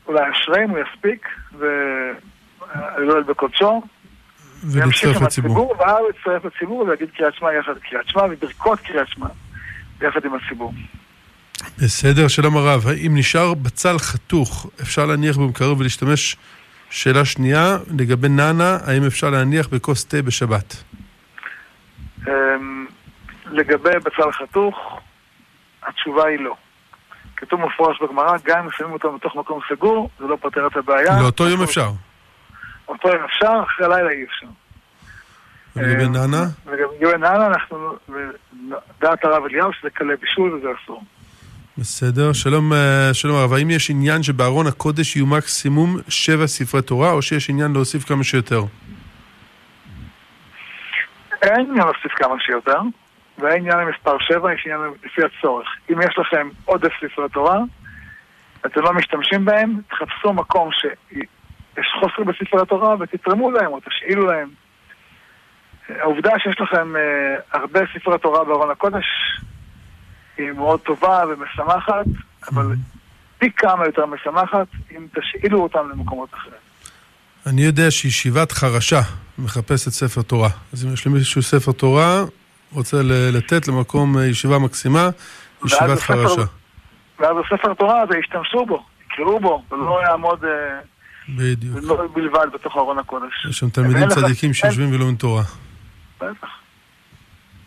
אולי 0.07 0.21
אשרי 0.31 0.65
אם 0.65 0.71
הוא 0.71 0.79
יספיק, 0.79 1.29
ולא 1.59 3.21
בקודשו. 3.27 3.83
ולהצטרף 4.73 5.23
לציבור. 5.23 5.75
ואז 5.79 5.97
להצטרף 6.07 6.45
לציבור 6.45 6.79
ולהגיד 6.79 7.09
קריאת 7.17 7.35
שמע 7.35 7.55
יחד 7.55 7.79
קריאת 7.79 8.09
שמע 8.09 8.23
וברכות 8.31 8.81
קריאת 8.81 9.09
שמע 9.09 9.27
יחד 10.01 10.25
עם 10.25 10.35
הציבור. 10.35 10.73
בסדר, 11.79 12.29
שלום 12.29 12.57
הרב. 12.57 12.87
האם 12.87 13.17
נשאר 13.17 13.55
בצל 13.55 13.99
חתוך, 13.99 14.71
אפשר 14.83 15.07
להניח 15.07 15.37
במקרר 15.37 15.79
ולהשתמש? 15.79 16.37
שאלה 16.91 17.25
שנייה, 17.25 17.77
לגבי 17.99 18.29
נאנה, 18.29 18.79
האם 18.87 19.07
אפשר 19.07 19.31
להניח 19.31 19.69
בכוס 19.69 20.05
תה 20.05 20.23
בשבת? 20.23 20.77
אמ, 22.29 22.87
לגבי 23.47 23.99
בצל 24.05 24.33
חתוך, 24.33 25.01
התשובה 25.83 26.27
היא 26.27 26.39
לא. 26.41 26.57
כתוב 27.37 27.61
מפורש 27.61 28.03
בגמרא, 28.03 28.37
גם 28.45 28.65
אם 28.65 28.71
שמים 28.71 28.93
אותו 28.93 29.13
בתוך 29.13 29.37
מקום 29.37 29.61
סגור, 29.69 30.11
זה 30.19 30.25
לא 30.25 30.37
פותר 30.41 30.67
את 30.67 30.77
הבעיה. 30.77 31.21
לאותו 31.23 31.49
יום 31.49 31.63
אפשר. 31.63 31.91
אותו 32.89 33.09
יום 33.09 33.25
אפשר, 33.25 33.63
אחרי 33.67 33.87
הלילה 33.87 34.11
אי 34.11 34.25
אפשר. 34.25 34.47
ולגבי 35.79 36.03
אה, 36.03 36.09
נאנה? 36.09 36.45
לגבי 36.67 37.19
נאנה, 37.19 37.47
אנחנו, 37.47 37.97
דעת 39.01 39.25
הרב 39.25 39.45
אליהו 39.45 39.73
שזה 39.73 39.91
כלי 39.91 40.17
בישול 40.21 40.55
וזה 40.55 40.69
אסור. 40.85 41.03
בסדר, 41.79 42.33
שלום, 42.33 42.73
אה, 42.73 43.11
שלום 43.13 43.37
הרב, 43.37 43.53
האם 43.53 43.71
יש 43.71 43.91
עניין 43.91 44.23
שבארון 44.23 44.67
הקודש 44.67 45.17
יהיו 45.17 45.27
מקסימום 45.27 45.97
שבע 46.09 46.47
ספרי 46.47 46.83
תורה, 46.83 47.13
או 47.13 47.23
שיש 47.23 47.51
עניין 47.51 47.73
להוסיף 47.73 48.05
כמה 48.05 48.25
שיותר? 48.25 48.63
אין 51.43 51.61
עניין 51.61 51.87
להוסיף 51.87 52.13
כמה 52.17 52.35
שיותר. 52.41 52.81
והעניין 53.39 53.79
למספר 53.79 54.17
7 54.21 54.55
יש 54.55 54.67
עניין 54.67 54.81
לפי 55.05 55.23
הצורך. 55.25 55.69
אם 55.93 56.03
יש 56.03 56.19
לכם 56.19 56.49
עודף 56.65 56.93
ספרי 57.01 57.29
תורה, 57.29 57.59
אתם 58.67 58.81
לא 58.81 58.93
משתמשים 58.93 59.45
בהם, 59.45 59.81
תחפשו 59.91 60.33
מקום 60.33 60.71
שיש 60.73 61.87
חוסר 62.01 62.23
בספרי 62.25 62.61
התורה 62.63 62.97
ותתרמו 63.01 63.51
להם 63.51 63.73
או 63.73 63.81
תשאילו 63.81 64.27
להם. 64.27 64.49
העובדה 65.89 66.31
שיש 66.39 66.61
לכם 66.61 66.95
uh, 66.95 67.59
הרבה 67.59 67.81
ספרי 67.95 68.19
תורה 68.19 68.45
בארון 68.45 68.71
הקודש 68.71 69.05
היא 70.37 70.53
מאוד 70.53 70.81
טובה 70.81 71.25
ומשמחת, 71.29 72.05
אבל 72.53 72.67
פי 73.39 73.51
כמה 73.57 73.87
יותר 73.87 74.07
משמחת 74.07 74.67
אם 74.97 75.07
תשאילו 75.15 75.63
אותם 75.63 75.91
למקומות 75.91 76.29
אחרים. 76.35 76.61
אני 77.47 77.63
יודע 77.63 77.91
שישיבת 77.91 78.53
חרשה 78.53 79.01
מחפשת 79.39 79.91
ספר 79.91 80.23
תורה. 80.23 80.49
אז 80.73 80.85
אם 80.85 80.93
יש 80.93 81.07
למישהו 81.07 81.43
ספר 81.43 81.73
תורה, 81.73 82.25
רוצה 82.73 82.97
לתת 83.33 83.69
למקום 83.69 84.19
אה, 84.19 84.27
ישיבה 84.27 84.59
מקסימה, 84.59 85.11
ישיבת 85.67 85.99
חרשה. 85.99 86.43
ואז 87.19 87.37
בספר 87.37 87.75
תורה 87.75 88.03
הזה 88.03 88.19
ישתמשו 88.19 88.67
בו, 88.67 88.85
יקראו 89.07 89.41
בו, 89.41 89.63
ולא 89.71 90.01
יעמוד 90.09 90.45
אה, 90.45 92.09
בלבד 92.15 92.47
בתוך 92.55 92.77
ארון 92.77 92.99
הקודש. 92.99 93.47
יש 93.51 93.59
שם 93.59 93.69
תלמידים 93.71 94.09
צדיקים 94.09 94.55
שיושבים 94.55 94.95
ולומדים 94.95 95.17
תורה. 95.17 95.43
בטח. 96.21 96.49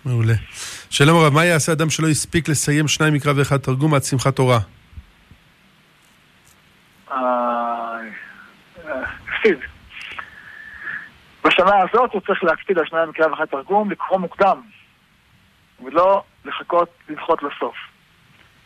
מעולה. 0.05 0.33
שלום 0.89 1.17
הרב, 1.17 1.33
מה 1.33 1.45
יעשה 1.45 1.71
אדם 1.71 1.89
שלא 1.89 2.07
הספיק 2.07 2.49
לסיים 2.49 2.87
שניים 2.87 3.13
מקרא 3.13 3.33
ואחד 3.35 3.57
תרגום 3.57 3.93
עד 3.93 4.03
שמחת 4.03 4.35
תורה? 4.35 4.59
הפסיד. 9.41 9.59
בשנה 11.45 11.71
הזאת 11.89 12.13
הוא 12.13 12.21
צריך 12.21 12.43
להקפיד 12.43 12.77
על 12.77 12.85
שניים 12.85 13.09
מקרא 13.09 13.27
ואחד 13.27 13.45
תרגום, 13.45 13.91
לקרוא 13.91 14.19
מוקדם. 14.19 14.61
ולא 15.83 16.23
לחכות, 16.45 16.89
לדחות 17.09 17.43
לסוף. 17.43 17.75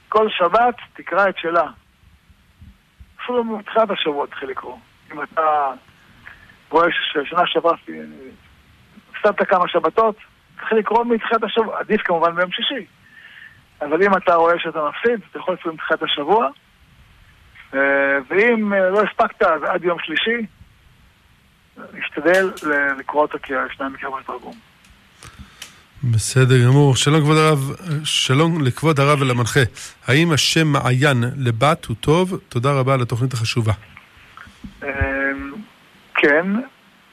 כל 0.10 0.28
שבת 0.30 0.76
תקרא 0.94 1.30
את 1.30 1.38
שלה. 1.38 1.68
אפילו 3.24 3.44
מתחילת 3.44 3.90
השבוע 3.90 4.28
תתחיל 4.28 4.50
לקרוא. 4.50 4.78
אם 5.14 5.24
אתה 5.24 5.72
רואה 6.70 6.88
ששנה 6.92 7.42
שעברה 7.46 7.76
הפסדת 9.26 9.50
כמה 9.50 9.68
שבתות, 9.68 10.16
תתחיל 10.56 10.78
לקרוא 10.78 11.06
מתחילת 11.06 11.44
השבוע. 11.44 11.80
עדיף 11.80 12.02
כמובן 12.02 12.36
ביום 12.36 12.52
שישי. 12.52 12.86
אבל 13.82 14.04
אם 14.04 14.18
אתה 14.18 14.36
רואה 14.36 14.60
שאתה 14.60 14.80
מפסיד, 14.90 15.20
אתה 15.32 15.40
יכול 15.40 15.54
לעשות 15.54 15.74
מתחילת 15.74 16.04
השבוע. 16.04 16.48
אה, 17.74 17.80
ואם 18.30 18.74
אה, 18.74 18.90
לא 18.90 19.02
הספקת, 19.02 19.42
אז 19.42 19.64
עד 19.64 19.84
יום 19.84 19.98
שלישי, 20.04 20.46
נשתדל 21.94 22.52
לקרוא 23.00 23.22
אותה 23.22 23.38
כשניים 23.38 23.94
מקרא 23.94 24.10
תרגום. 24.26 24.56
בסדר 26.04 26.56
גמור. 26.66 26.96
שלום 26.96 27.22
כבוד 27.22 27.38
הרב, 27.38 27.60
שלום 28.04 28.64
לכבוד 28.64 29.00
הרב 29.00 29.22
ולמנחה. 29.22 29.60
האם 30.08 30.32
השם 30.32 30.68
מעיין 30.68 31.24
לבת 31.38 31.86
הוא 31.86 31.96
טוב? 32.00 32.40
תודה 32.50 32.72
רבה 32.72 32.94
על 32.94 33.02
התוכנית 33.02 33.34
החשובה. 33.34 33.74
אמ, 34.84 34.90
כן, 36.16 36.46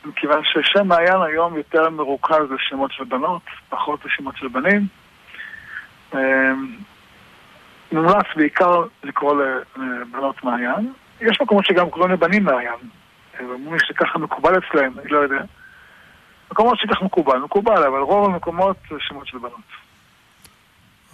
מכיוון 0.04 0.42
ששם 0.44 0.86
מעיין 0.86 1.22
היום 1.22 1.56
יותר 1.56 1.90
מרוכז 1.90 2.50
לשמות 2.50 2.92
של 2.92 3.04
בנות, 3.04 3.42
פחות 3.68 4.04
לשמות 4.04 4.36
של 4.36 4.48
בנים. 4.48 4.86
אמ, 6.14 6.76
מומלץ 7.92 8.26
בעיקר 8.36 8.82
לקרוא 9.04 9.42
לבנות 9.76 10.44
מעיין. 10.44 10.92
יש 11.20 11.40
מקומות 11.40 11.64
שגם 11.64 11.90
קוראים 11.90 12.12
לבנים 12.12 12.44
מעיין. 12.44 12.78
אומרים 13.40 13.78
שככה 13.78 14.18
מקובל 14.18 14.52
אצלם, 14.58 14.98
אני 14.98 15.08
לא 15.08 15.18
יודע. 15.18 15.44
מקומות 16.52 16.78
שכך 16.78 17.02
מקובל, 17.02 17.38
מקובל, 17.38 17.82
אבל 17.82 17.98
רוב 17.98 18.30
המקומות 18.30 18.76
זה 18.90 18.96
שמות 19.00 19.26
של 19.26 19.38
בנות. 19.38 19.82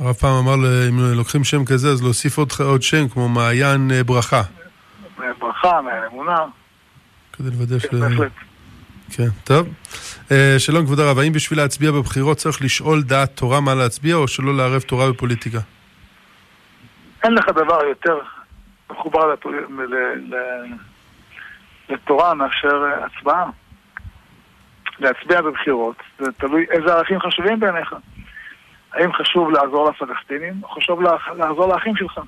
הרב 0.00 0.12
פעם 0.12 0.34
אמר, 0.44 0.54
אם 0.88 1.16
לוקחים 1.16 1.44
שם 1.44 1.64
כזה, 1.64 1.88
אז 1.88 2.02
להוסיף 2.02 2.38
עוד, 2.38 2.48
עוד 2.60 2.82
שם, 2.82 3.08
כמו 3.08 3.28
מעיין 3.28 3.90
אה, 3.90 4.04
ברכה. 4.04 4.42
ברכה. 5.38 5.68
ההלכה, 5.68 5.80
מהאמונה. 5.82 6.44
כדי 7.32 7.50
לוודא 7.50 7.78
ש... 7.78 7.86
כן, 7.86 8.00
בהחלט. 8.00 8.32
כן, 9.16 9.28
טוב. 9.44 9.68
אה, 10.32 10.54
שלום 10.58 10.84
כבוד 10.84 11.00
הרב, 11.00 11.18
האם 11.18 11.32
בשביל 11.32 11.58
להצביע 11.58 11.90
בבחירות 11.90 12.36
צריך 12.36 12.62
לשאול 12.62 13.02
דעת 13.02 13.30
תורה 13.36 13.60
מה 13.60 13.74
להצביע, 13.74 14.14
או 14.14 14.28
שלא 14.28 14.56
לערב 14.56 14.80
תורה 14.80 15.12
בפוליטיקה? 15.12 15.58
אין 17.24 17.34
לך 17.34 17.48
דבר 17.48 17.84
יותר 17.84 18.18
מחובר 18.90 19.32
לפול- 19.32 19.66
ל- 19.88 20.34
ל- 20.34 20.74
לתורה 21.88 22.34
מאשר 22.34 22.82
הצבעה. 23.04 23.44
להצביע 24.98 25.42
בבחירות, 25.42 25.96
זה 26.18 26.32
תלוי 26.32 26.66
איזה 26.70 26.92
ערכים 26.92 27.20
חשובים 27.20 27.60
בעיניך. 27.60 27.94
האם 28.92 29.12
חשוב 29.12 29.50
לעזור 29.50 29.90
לפלסטינים, 29.90 30.54
או 30.62 30.68
חשוב 30.68 31.00
לעזור 31.36 31.68
לאחים 31.74 31.96
שלך? 31.96 32.20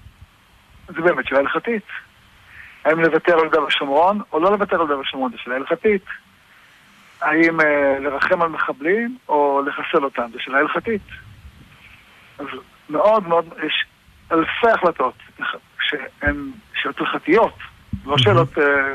זה 0.89 1.01
באמת 1.01 1.27
שאלה 1.27 1.39
הלכתית. 1.39 1.83
האם 2.85 3.01
לוותר 3.01 3.33
על 3.33 3.39
יהודה 3.41 3.63
ושומרון, 3.63 4.21
או 4.33 4.41
לא 4.41 4.51
לוותר 4.53 4.75
על 4.77 4.81
יהודה 4.81 4.99
ושומרון, 4.99 5.33
שאלה 5.45 5.57
הלכתית. 5.57 6.05
האם 7.21 7.61
אה, 7.61 7.99
לרחם 7.99 8.43
על 8.43 8.49
מחבלים, 8.49 9.17
או 9.29 9.63
לחסל 9.67 10.05
אותם, 10.05 10.27
זו 10.33 10.39
שאלה 10.41 10.59
הלכתית. 10.59 11.03
אז 12.39 12.47
מאוד 12.91 13.29
מאוד, 13.29 13.45
יש 13.67 13.85
אלפי 14.33 14.69
החלטות 14.75 15.15
שהן 15.81 16.51
שאלות 16.75 17.01
הלכתיות, 17.01 17.55
לא 18.07 18.19
שאלות... 18.19 18.59
אה. 18.59 18.95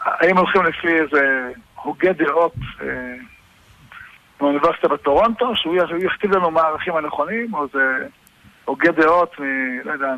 האם 0.00 0.38
הולכים 0.38 0.62
לפי 0.64 0.88
איזה 0.88 1.52
הוגה 1.74 2.12
דעות 2.12 2.54
אה, 2.82 3.14
מאוניברסיטה 4.40 4.88
בטורונטו, 4.88 5.56
שהוא 5.56 5.76
יכתיב 5.98 6.32
לנו 6.32 6.50
מה 6.50 6.60
הערכים 6.60 6.96
הנכונים, 6.96 7.54
או 7.54 7.66
זה 7.72 8.06
הוגה 8.64 8.92
דעות 8.92 9.40
מ... 9.40 9.44
לא 9.84 9.92
יודע, 9.92 10.14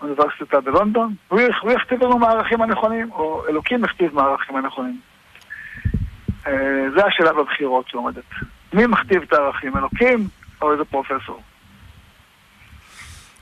מאוניברסיטה 0.00 0.60
בלונדון, 0.60 1.14
הוא 1.28 1.40
יכתיב 1.72 2.04
לנו 2.04 2.18
מה 2.18 2.28
הערכים 2.28 2.62
הנכונים, 2.62 3.12
או 3.12 3.46
אלוקים 3.48 3.84
יכתיב 3.84 4.14
מה 4.14 4.22
הערכים 4.22 4.56
הנכונים. 4.56 5.00
אה, 6.46 6.90
זה 6.94 7.04
השאלה 7.04 7.32
בבחירות 7.32 7.88
שעומדת. 7.88 8.24
מי 8.72 8.86
מכתיב 8.86 9.22
את 9.22 9.32
הערכים, 9.32 9.76
אלוקים 9.76 10.28
או 10.62 10.72
איזה 10.72 10.84
פרופסור? 10.84 11.42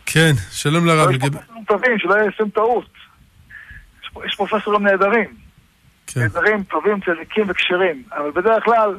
כן, 0.06 0.32
שלום 0.50 0.86
לרב. 0.86 1.08
לא, 1.08 1.12
יש 1.12 1.18
פרופסורים 1.18 1.64
טובים, 1.64 1.98
שלא 1.98 2.14
יעשו 2.14 2.48
טעות. 2.54 2.90
יש 4.26 4.34
פרופסורים 4.34 4.86
נהדרים. 4.86 5.34
כן. 6.06 6.20
נהדרים, 6.20 6.62
טובים, 6.62 7.00
צדיקים 7.00 7.44
וכשרים. 7.48 8.02
אבל 8.12 8.30
בדרך 8.30 8.64
כלל, 8.64 8.98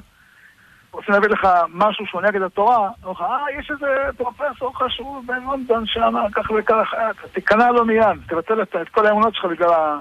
רוצים 0.92 1.14
להביא 1.14 1.30
לך 1.30 1.48
משהו 1.70 2.06
שהוא 2.06 2.22
נגד 2.22 2.42
התורה, 2.42 2.90
אומרים 3.04 3.16
לך, 3.16 3.22
אה, 3.22 3.60
יש 3.60 3.72
איזה 3.72 3.88
פרופסור 4.18 4.78
חשוב 4.78 5.26
בלונדון 5.28 5.86
שאמר 5.86 6.26
כך 6.32 6.52
וכך, 6.60 6.94
אה, 6.94 7.10
תיכנע 7.34 7.72
לו 7.72 7.86
מיד, 7.86 8.06
תבטל 8.28 8.62
את, 8.62 8.76
כל 8.92 9.06
האמונות 9.06 9.36
שלך 9.36 9.46
בגלל 9.46 10.00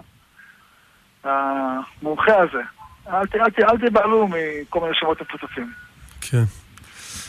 המומחה 1.25 2.37
הזה. 2.37 2.63
אל, 3.09 3.79
תיבהלו 3.81 4.29
מכל 4.29 4.81
מיני 4.81 4.95
שמות 4.95 5.23
מפוצצים. 5.23 5.73
כן. 6.21 6.45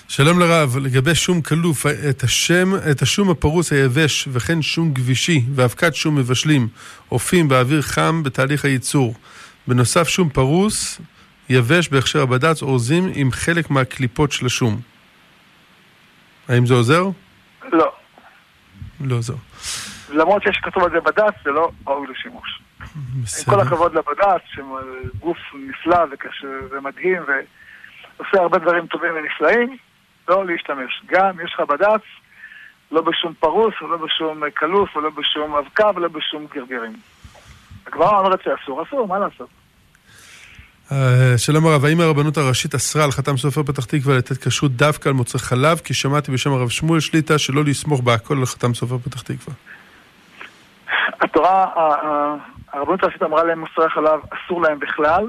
שלום 0.07 0.39
לרב, 0.39 0.77
לגבי 0.77 1.15
שום 1.15 1.41
כלוף, 1.41 1.85
את 2.09 2.23
השם, 2.23 2.71
את 2.91 3.01
השום 3.01 3.29
הפרוס 3.29 3.73
היבש 3.73 4.27
וכן 4.31 4.61
שום 4.61 4.93
גבישי 4.93 5.43
ואבקת 5.55 5.95
שום 5.95 6.15
מבשלים, 6.15 6.67
עופים 7.09 7.47
באוויר 7.47 7.81
חם 7.81 8.23
בתהליך 8.23 8.65
הייצור. 8.65 9.15
בנוסף 9.67 10.07
שום 10.07 10.29
פרוס, 10.29 11.01
יבש 11.49 11.89
בהכשר 11.89 12.21
הבד"ץ, 12.21 12.61
אורזים 12.61 13.11
עם 13.15 13.31
חלק 13.31 13.69
מהקליפות 13.69 14.31
של 14.31 14.45
השום. 14.45 14.81
האם 16.47 16.65
זה 16.65 16.73
עוזר? 16.73 17.05
לא. 17.71 17.91
לא 19.01 19.15
עוזר. 19.15 19.35
למרות 20.11 20.43
שיש 20.43 20.57
כתוב 20.63 20.83
על 20.83 20.91
זה 20.91 20.99
בד"ץ, 20.99 21.33
זה 21.43 21.51
לא 21.51 21.71
ראוי 21.87 22.07
לשימוש. 22.07 22.61
עם 22.79 23.21
בסדר. 23.23 23.53
כל 23.53 23.59
הכבוד 23.61 23.93
לבד"ץ, 23.93 24.41
שגוף 24.45 25.37
נפלא 25.53 26.05
וקשה 26.11 26.47
ומדהים 26.71 27.21
ועושה 27.27 28.37
הרבה 28.41 28.57
דברים 28.57 28.87
טובים 28.87 29.11
ונפלאים, 29.15 29.77
לא 30.29 30.45
להשתמש. 30.45 31.01
גם 31.05 31.39
יש 31.45 31.53
לך 31.53 31.69
בד"ץ, 31.69 32.01
לא 32.91 33.01
בשום 33.01 33.33
פרוס, 33.39 33.73
ולא 33.81 33.97
בשום 33.97 34.41
כלוף, 34.57 34.97
ולא 34.97 35.09
בשום 35.09 35.55
אבקה, 35.55 35.87
ולא 35.95 36.07
בשום 36.07 36.45
גרגירים. 36.55 36.93
הגמרא 37.87 38.19
אומרת 38.19 38.39
שאסור, 38.43 38.83
אסור, 38.83 39.07
מה 39.07 39.19
לעשות? 39.19 39.47
אה, 40.91 41.37
שלום 41.37 41.67
הרב, 41.67 41.85
האם 41.85 42.01
הרבנות 42.01 42.37
הראשית 42.37 42.75
אסרה 42.75 43.03
על 43.03 43.11
חתם 43.11 43.37
סופר 43.37 43.63
פתח 43.63 43.85
תקווה 43.85 44.17
לתת 44.17 44.47
כשרות 44.47 44.71
דווקא 44.71 45.09
על 45.09 45.15
מוצרי 45.15 45.41
חלב? 45.41 45.77
כי 45.77 45.93
שמעתי 45.93 46.31
בשם 46.31 46.51
הרב 46.51 46.69
שמואל 46.69 46.99
שליטה 46.99 47.37
שלא 47.37 47.63
לסמוך 47.63 48.01
בהכל 48.01 48.37
על 48.37 48.45
חתם 48.45 48.73
סופר 48.73 48.97
פתח 48.97 49.21
תקווה. 49.21 49.53
התורה, 51.21 51.65
הרבנות 52.73 53.03
הראשית 53.03 53.23
אמרה 53.23 53.43
להם 53.43 53.59
מוצרי 53.59 53.89
חלב, 53.89 54.19
אסור 54.29 54.61
להם 54.61 54.79
בכלל, 54.79 55.27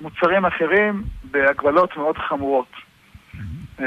מוצרים 0.00 0.44
אחרים 0.44 1.02
בהגבלות 1.24 1.96
מאוד 1.96 2.18
חמורות. 2.18 2.72
אה, 3.80 3.86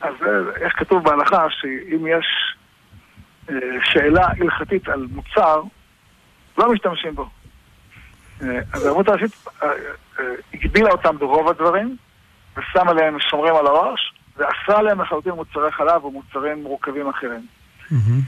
אז 0.00 0.14
אה, 0.22 0.56
איך 0.60 0.78
כתוב 0.78 1.04
בהלכה, 1.04 1.46
שאם 1.50 2.06
יש 2.06 2.56
אה, 3.50 3.54
שאלה 3.84 4.26
הלכתית 4.40 4.88
על 4.88 5.06
מוצר, 5.10 5.62
לא 6.58 6.72
משתמשים 6.72 7.14
בו. 7.14 7.28
אז 8.72 8.86
הרבנות 8.86 9.08
הראשית 9.08 9.46
הגבילה 10.54 10.90
אותם 10.90 11.18
ברוב 11.18 11.48
הדברים, 11.48 11.96
ושמה 12.56 12.92
להם 12.92 13.20
שומרים 13.20 13.54
על 13.54 13.66
הראש, 13.66 14.12
ואסרה 14.36 14.82
להם 14.82 15.00
לחלוטין 15.00 15.32
מוצרי 15.32 15.72
חלב 15.72 16.04
ומוצרים 16.04 16.62
מורכבים 16.62 17.08
אחרים. 17.08 17.46
מהמם. 17.90 18.20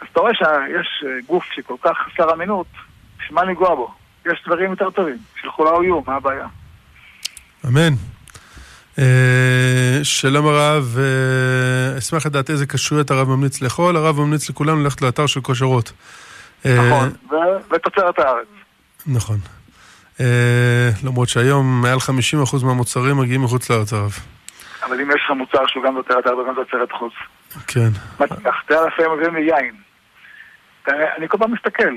אז 0.00 0.06
אתה 0.12 0.20
רואה 0.20 0.34
שיש 0.34 1.04
אה, 1.06 1.10
גוף 1.26 1.44
שכל 1.54 1.74
כך 1.82 1.96
חסר 2.06 2.32
אמינות, 2.32 2.66
שמה 3.28 3.44
לנגוע 3.44 3.74
בו? 3.74 3.94
יש 4.26 4.42
דברים 4.46 4.70
יותר 4.70 4.90
טובים, 4.90 5.16
שילכו 5.40 5.64
לאויום, 5.64 6.04
מה 6.06 6.14
הבעיה? 6.14 6.46
אמן. 7.66 7.92
אה, 8.98 10.00
שלום 10.02 10.46
הרב, 10.46 10.96
אה, 10.98 11.98
אשמח 11.98 12.26
לדעת 12.26 12.50
איזה 12.50 12.66
כשרויות 12.66 13.10
הרב 13.10 13.28
ממליץ 13.28 13.62
לאכול. 13.62 13.96
הרב 13.96 14.20
ממליץ 14.20 14.50
לכולנו 14.50 14.82
ללכת 14.82 15.02
לאתר 15.02 15.26
של 15.26 15.40
כושרות. 15.40 15.92
נכון, 16.64 17.10
ותוצרת 17.70 18.18
הארץ. 18.18 18.46
נכון. 19.06 19.36
למרות 21.04 21.28
שהיום 21.28 21.82
מעל 21.82 21.98
50% 21.98 22.64
מהמוצרים 22.64 23.16
מגיעים 23.16 23.42
מחוץ 23.42 23.70
לארץ 23.70 23.92
הרב. 23.92 24.18
אבל 24.82 25.00
אם 25.00 25.10
יש 25.10 25.22
לך 25.24 25.30
מוצר 25.30 25.66
שהוא 25.66 25.84
גם 25.84 25.94
תוצרת 25.94 26.26
הארץ 26.26 26.38
וגם 26.38 26.54
תוצרת 26.54 26.92
חוץ, 26.92 27.12
כן. 27.66 27.88
מה 28.20 28.26
תיקח? 28.26 28.54
תראה 28.66 28.86
לפעמים 28.86 29.12
מביאים 29.12 29.34
לי 29.34 29.40
יין. 29.40 29.74
תראה, 30.84 31.16
אני 31.16 31.28
כל 31.28 31.38
פעם 31.38 31.52
מסתכל. 31.52 31.94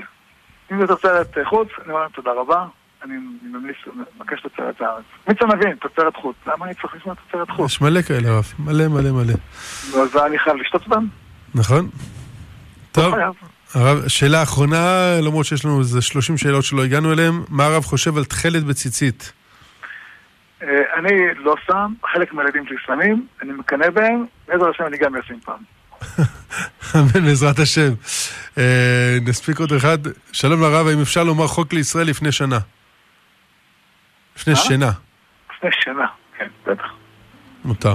אם 0.72 0.80
זה 0.80 0.86
תוצרת 0.86 1.34
חוץ, 1.44 1.68
אני 1.78 1.88
אומר 1.88 2.00
להם 2.00 2.10
תודה 2.10 2.32
רבה, 2.32 2.66
אני 3.04 3.14
ממליץ, 3.42 3.76
מבקש 4.16 4.40
תוצרת 4.40 4.80
הארץ. 4.80 5.04
מי 5.28 5.34
צריך 5.34 5.50
להבין? 5.50 5.76
תוצרת 5.76 6.16
חוץ. 6.16 6.36
למה 6.46 6.66
אני 6.66 6.74
צריך 6.74 6.94
לשמוע 6.94 7.14
תוצרת 7.14 7.50
חוץ? 7.50 7.70
יש 7.70 7.80
מלא 7.80 8.02
כאלה 8.02 8.28
הרב. 8.28 8.44
מלא 8.58 8.88
מלא 8.88 9.10
מלא. 9.12 9.34
אז 10.02 10.16
אני 10.16 10.38
חייב 10.38 10.56
לשתות 10.56 10.82
אותם? 10.82 11.06
נכון? 11.54 11.88
טוב. 12.92 13.14
לא 13.14 13.16
חייב. 13.16 13.34
הרב, 13.74 14.08
שאלה 14.08 14.42
אחרונה, 14.42 14.76
למרות 15.22 15.46
שיש 15.46 15.64
לנו 15.64 15.78
איזה 15.78 16.02
30 16.02 16.36
שאלות 16.36 16.64
שלא 16.64 16.84
הגענו 16.84 17.12
אליהן, 17.12 17.34
מה 17.48 17.64
הרב 17.66 17.82
חושב 17.82 18.16
על 18.16 18.24
תכלת 18.24 18.64
בציצית? 18.64 19.32
אה, 20.62 20.68
אני 20.98 21.34
לא 21.36 21.54
שם, 21.66 21.92
חלק 22.12 22.32
מהילדים 22.32 22.66
שלי 22.66 22.76
שמים, 22.86 23.26
אני 23.42 23.52
מקנא 23.52 23.90
בהם, 23.90 24.26
בעזר 24.48 24.68
השם 24.68 24.86
אני 24.86 24.96
גם 24.96 25.16
אשים 25.16 25.40
פעם. 25.40 25.73
אמן 26.94 27.24
בעזרת 27.24 27.58
השם. 27.58 27.92
אה, 28.58 29.18
נספיק 29.22 29.58
עוד 29.58 29.72
אחד. 29.72 29.98
שלום 30.32 30.60
לרב, 30.60 30.86
האם 30.86 31.00
אפשר 31.00 31.24
לומר 31.24 31.46
חוק 31.46 31.72
לישראל 31.72 32.06
לפני 32.06 32.32
שנה? 32.32 32.58
לפני 34.36 34.52
מה? 34.52 34.58
שינה, 34.58 34.90
לפני 35.56 35.70
שנה, 35.72 36.06
כן, 36.38 36.48
בטח. 36.66 36.86
מותר. 37.64 37.94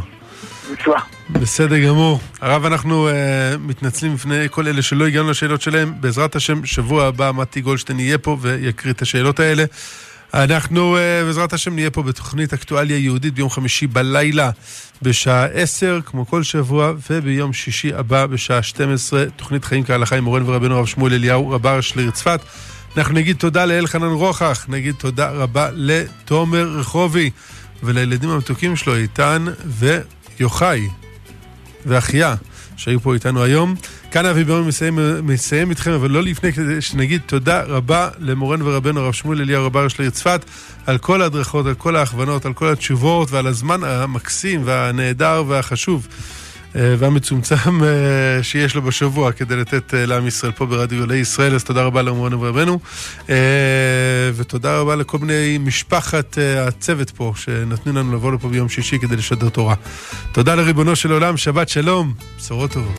מצווה. 0.72 1.00
בסדר 1.30 1.80
גמור. 1.80 2.20
הרב, 2.42 2.66
אנחנו 2.66 3.10
uh, 3.10 3.12
מתנצלים 3.60 4.16
בפני 4.16 4.48
כל 4.52 4.68
אלה 4.68 4.82
שלא 4.82 5.08
הגענו 5.08 5.30
לשאלות 5.30 5.62
שלהם. 5.62 5.94
בעזרת 6.02 6.36
השם, 6.36 6.66
שבוע 6.66 7.06
הבא 7.06 7.32
מתי 7.36 7.62
גולדשטיין 7.62 8.00
יהיה 8.00 8.18
פה 8.18 8.38
ויקריא 8.42 8.94
את 8.94 9.02
השאלות 9.02 9.40
האלה. 9.40 9.64
אנחנו, 10.34 10.98
uh, 10.98 11.26
בעזרת 11.26 11.54
השם, 11.54 11.76
נהיה 11.76 11.90
פה 11.90 12.04
בתוכנית 12.04 12.54
אקטואליה 12.54 12.98
יהודית 12.98 13.34
ביום 13.34 13.50
חמישי 13.50 13.88
בלילה 13.88 14.52
בשעה 15.02 15.46
10, 15.46 16.00
כמו 16.06 16.26
כל 16.26 16.44
שבוע, 16.44 16.94
וביום 17.10 17.54
שישי 17.54 17.94
הבא 17.94 18.26
בשעה 18.26 18.64
12, 18.64 19.26
תוכנית 19.36 19.66
חיים 19.66 19.84
כהלכה 19.84 20.16
עם 20.16 20.24
מורנו 20.24 20.48
ורבנו 20.48 20.76
הרב 20.76 20.86
שמואל 20.86 21.14
אליהו, 21.14 21.50
רבה 21.50 21.76
ראש 21.76 21.96
לעיר 21.96 22.12
צפת. 22.12 22.40
אנחנו 22.98 23.14
נגיד 23.14 23.38
תודה 23.38 23.66
לאלחנן 23.66 24.12
רוחח, 24.12 24.66
נגיד 24.70 24.96
תודה 24.98 25.30
רבה 25.30 25.70
לתומר 25.74 26.68
רחובי 26.80 27.30
ולילדים 27.84 28.30
המתוקים 28.30 28.76
שלו, 28.76 28.96
איתן 28.96 29.46
ויוחאי. 29.66 30.88
ואחיה, 31.86 32.36
שהיו 32.80 33.00
פה 33.00 33.14
איתנו 33.14 33.44
היום. 33.44 33.76
כאן 34.12 34.26
אבי 34.26 34.44
ברמן 34.44 34.68
מסיים, 34.68 35.00
מסיים 35.24 35.70
איתכם, 35.70 35.92
אבל 35.92 36.12
לא 36.12 36.24
לפני 36.24 36.50
שנגיד 36.80 37.22
תודה 37.26 37.62
רבה 37.62 38.10
למורנו 38.20 38.66
ורבנו 38.66 39.00
הרב 39.00 39.14
שמואל 39.14 39.42
אליהו 39.42 39.66
רבה 39.66 39.84
ראש 39.84 40.00
לעיר 40.00 40.12
צפת, 40.12 40.46
על 40.86 40.98
כל 40.98 41.22
ההדרכות, 41.22 41.66
על 41.66 41.74
כל 41.74 41.96
ההכוונות, 41.96 42.46
על 42.46 42.54
כל 42.54 42.72
התשובות 42.72 43.32
ועל 43.32 43.48
הזמן 43.48 43.84
המקסים 43.84 44.62
והנהדר 44.66 45.44
והחשוב 45.48 46.08
והמצומצם 46.76 47.84
אה, 47.84 48.44
שיש 48.44 48.76
לו 48.76 48.82
בשבוע 48.82 49.32
כדי 49.32 49.56
לתת 49.56 49.94
אה, 49.94 50.06
לעם 50.06 50.28
ישראל 50.28 50.52
פה 50.52 50.66
ברדיו 50.66 51.06
גלי 51.06 51.18
ישראל, 51.18 51.56
אז 51.56 51.64
תודה 51.64 51.84
רבה 51.84 52.02
למורנו 52.02 52.42
ורבנו, 52.42 52.80
ותודה 54.36 54.80
רבה 54.80 54.96
לכל 54.96 55.18
מיני 55.18 55.58
משפחת 55.58 56.38
הצוות 56.68 57.10
פה, 57.10 57.34
שנתנו 57.36 57.94
לנו 57.94 58.14
לבוא 58.14 58.32
לפה 58.32 58.50
ביום 58.50 58.70
שישי 58.70 59.00
כדי 59.00 59.16
לשדר 59.16 59.50
תורה. 59.50 59.76
תודה 60.32 60.56
לריבונו 60.56 60.96
של 60.96 61.12
עולם, 61.12 61.38
שבת 61.38 61.70
שלום, 61.70 62.14
בשורות 62.38 62.72
טובות. 62.72 62.98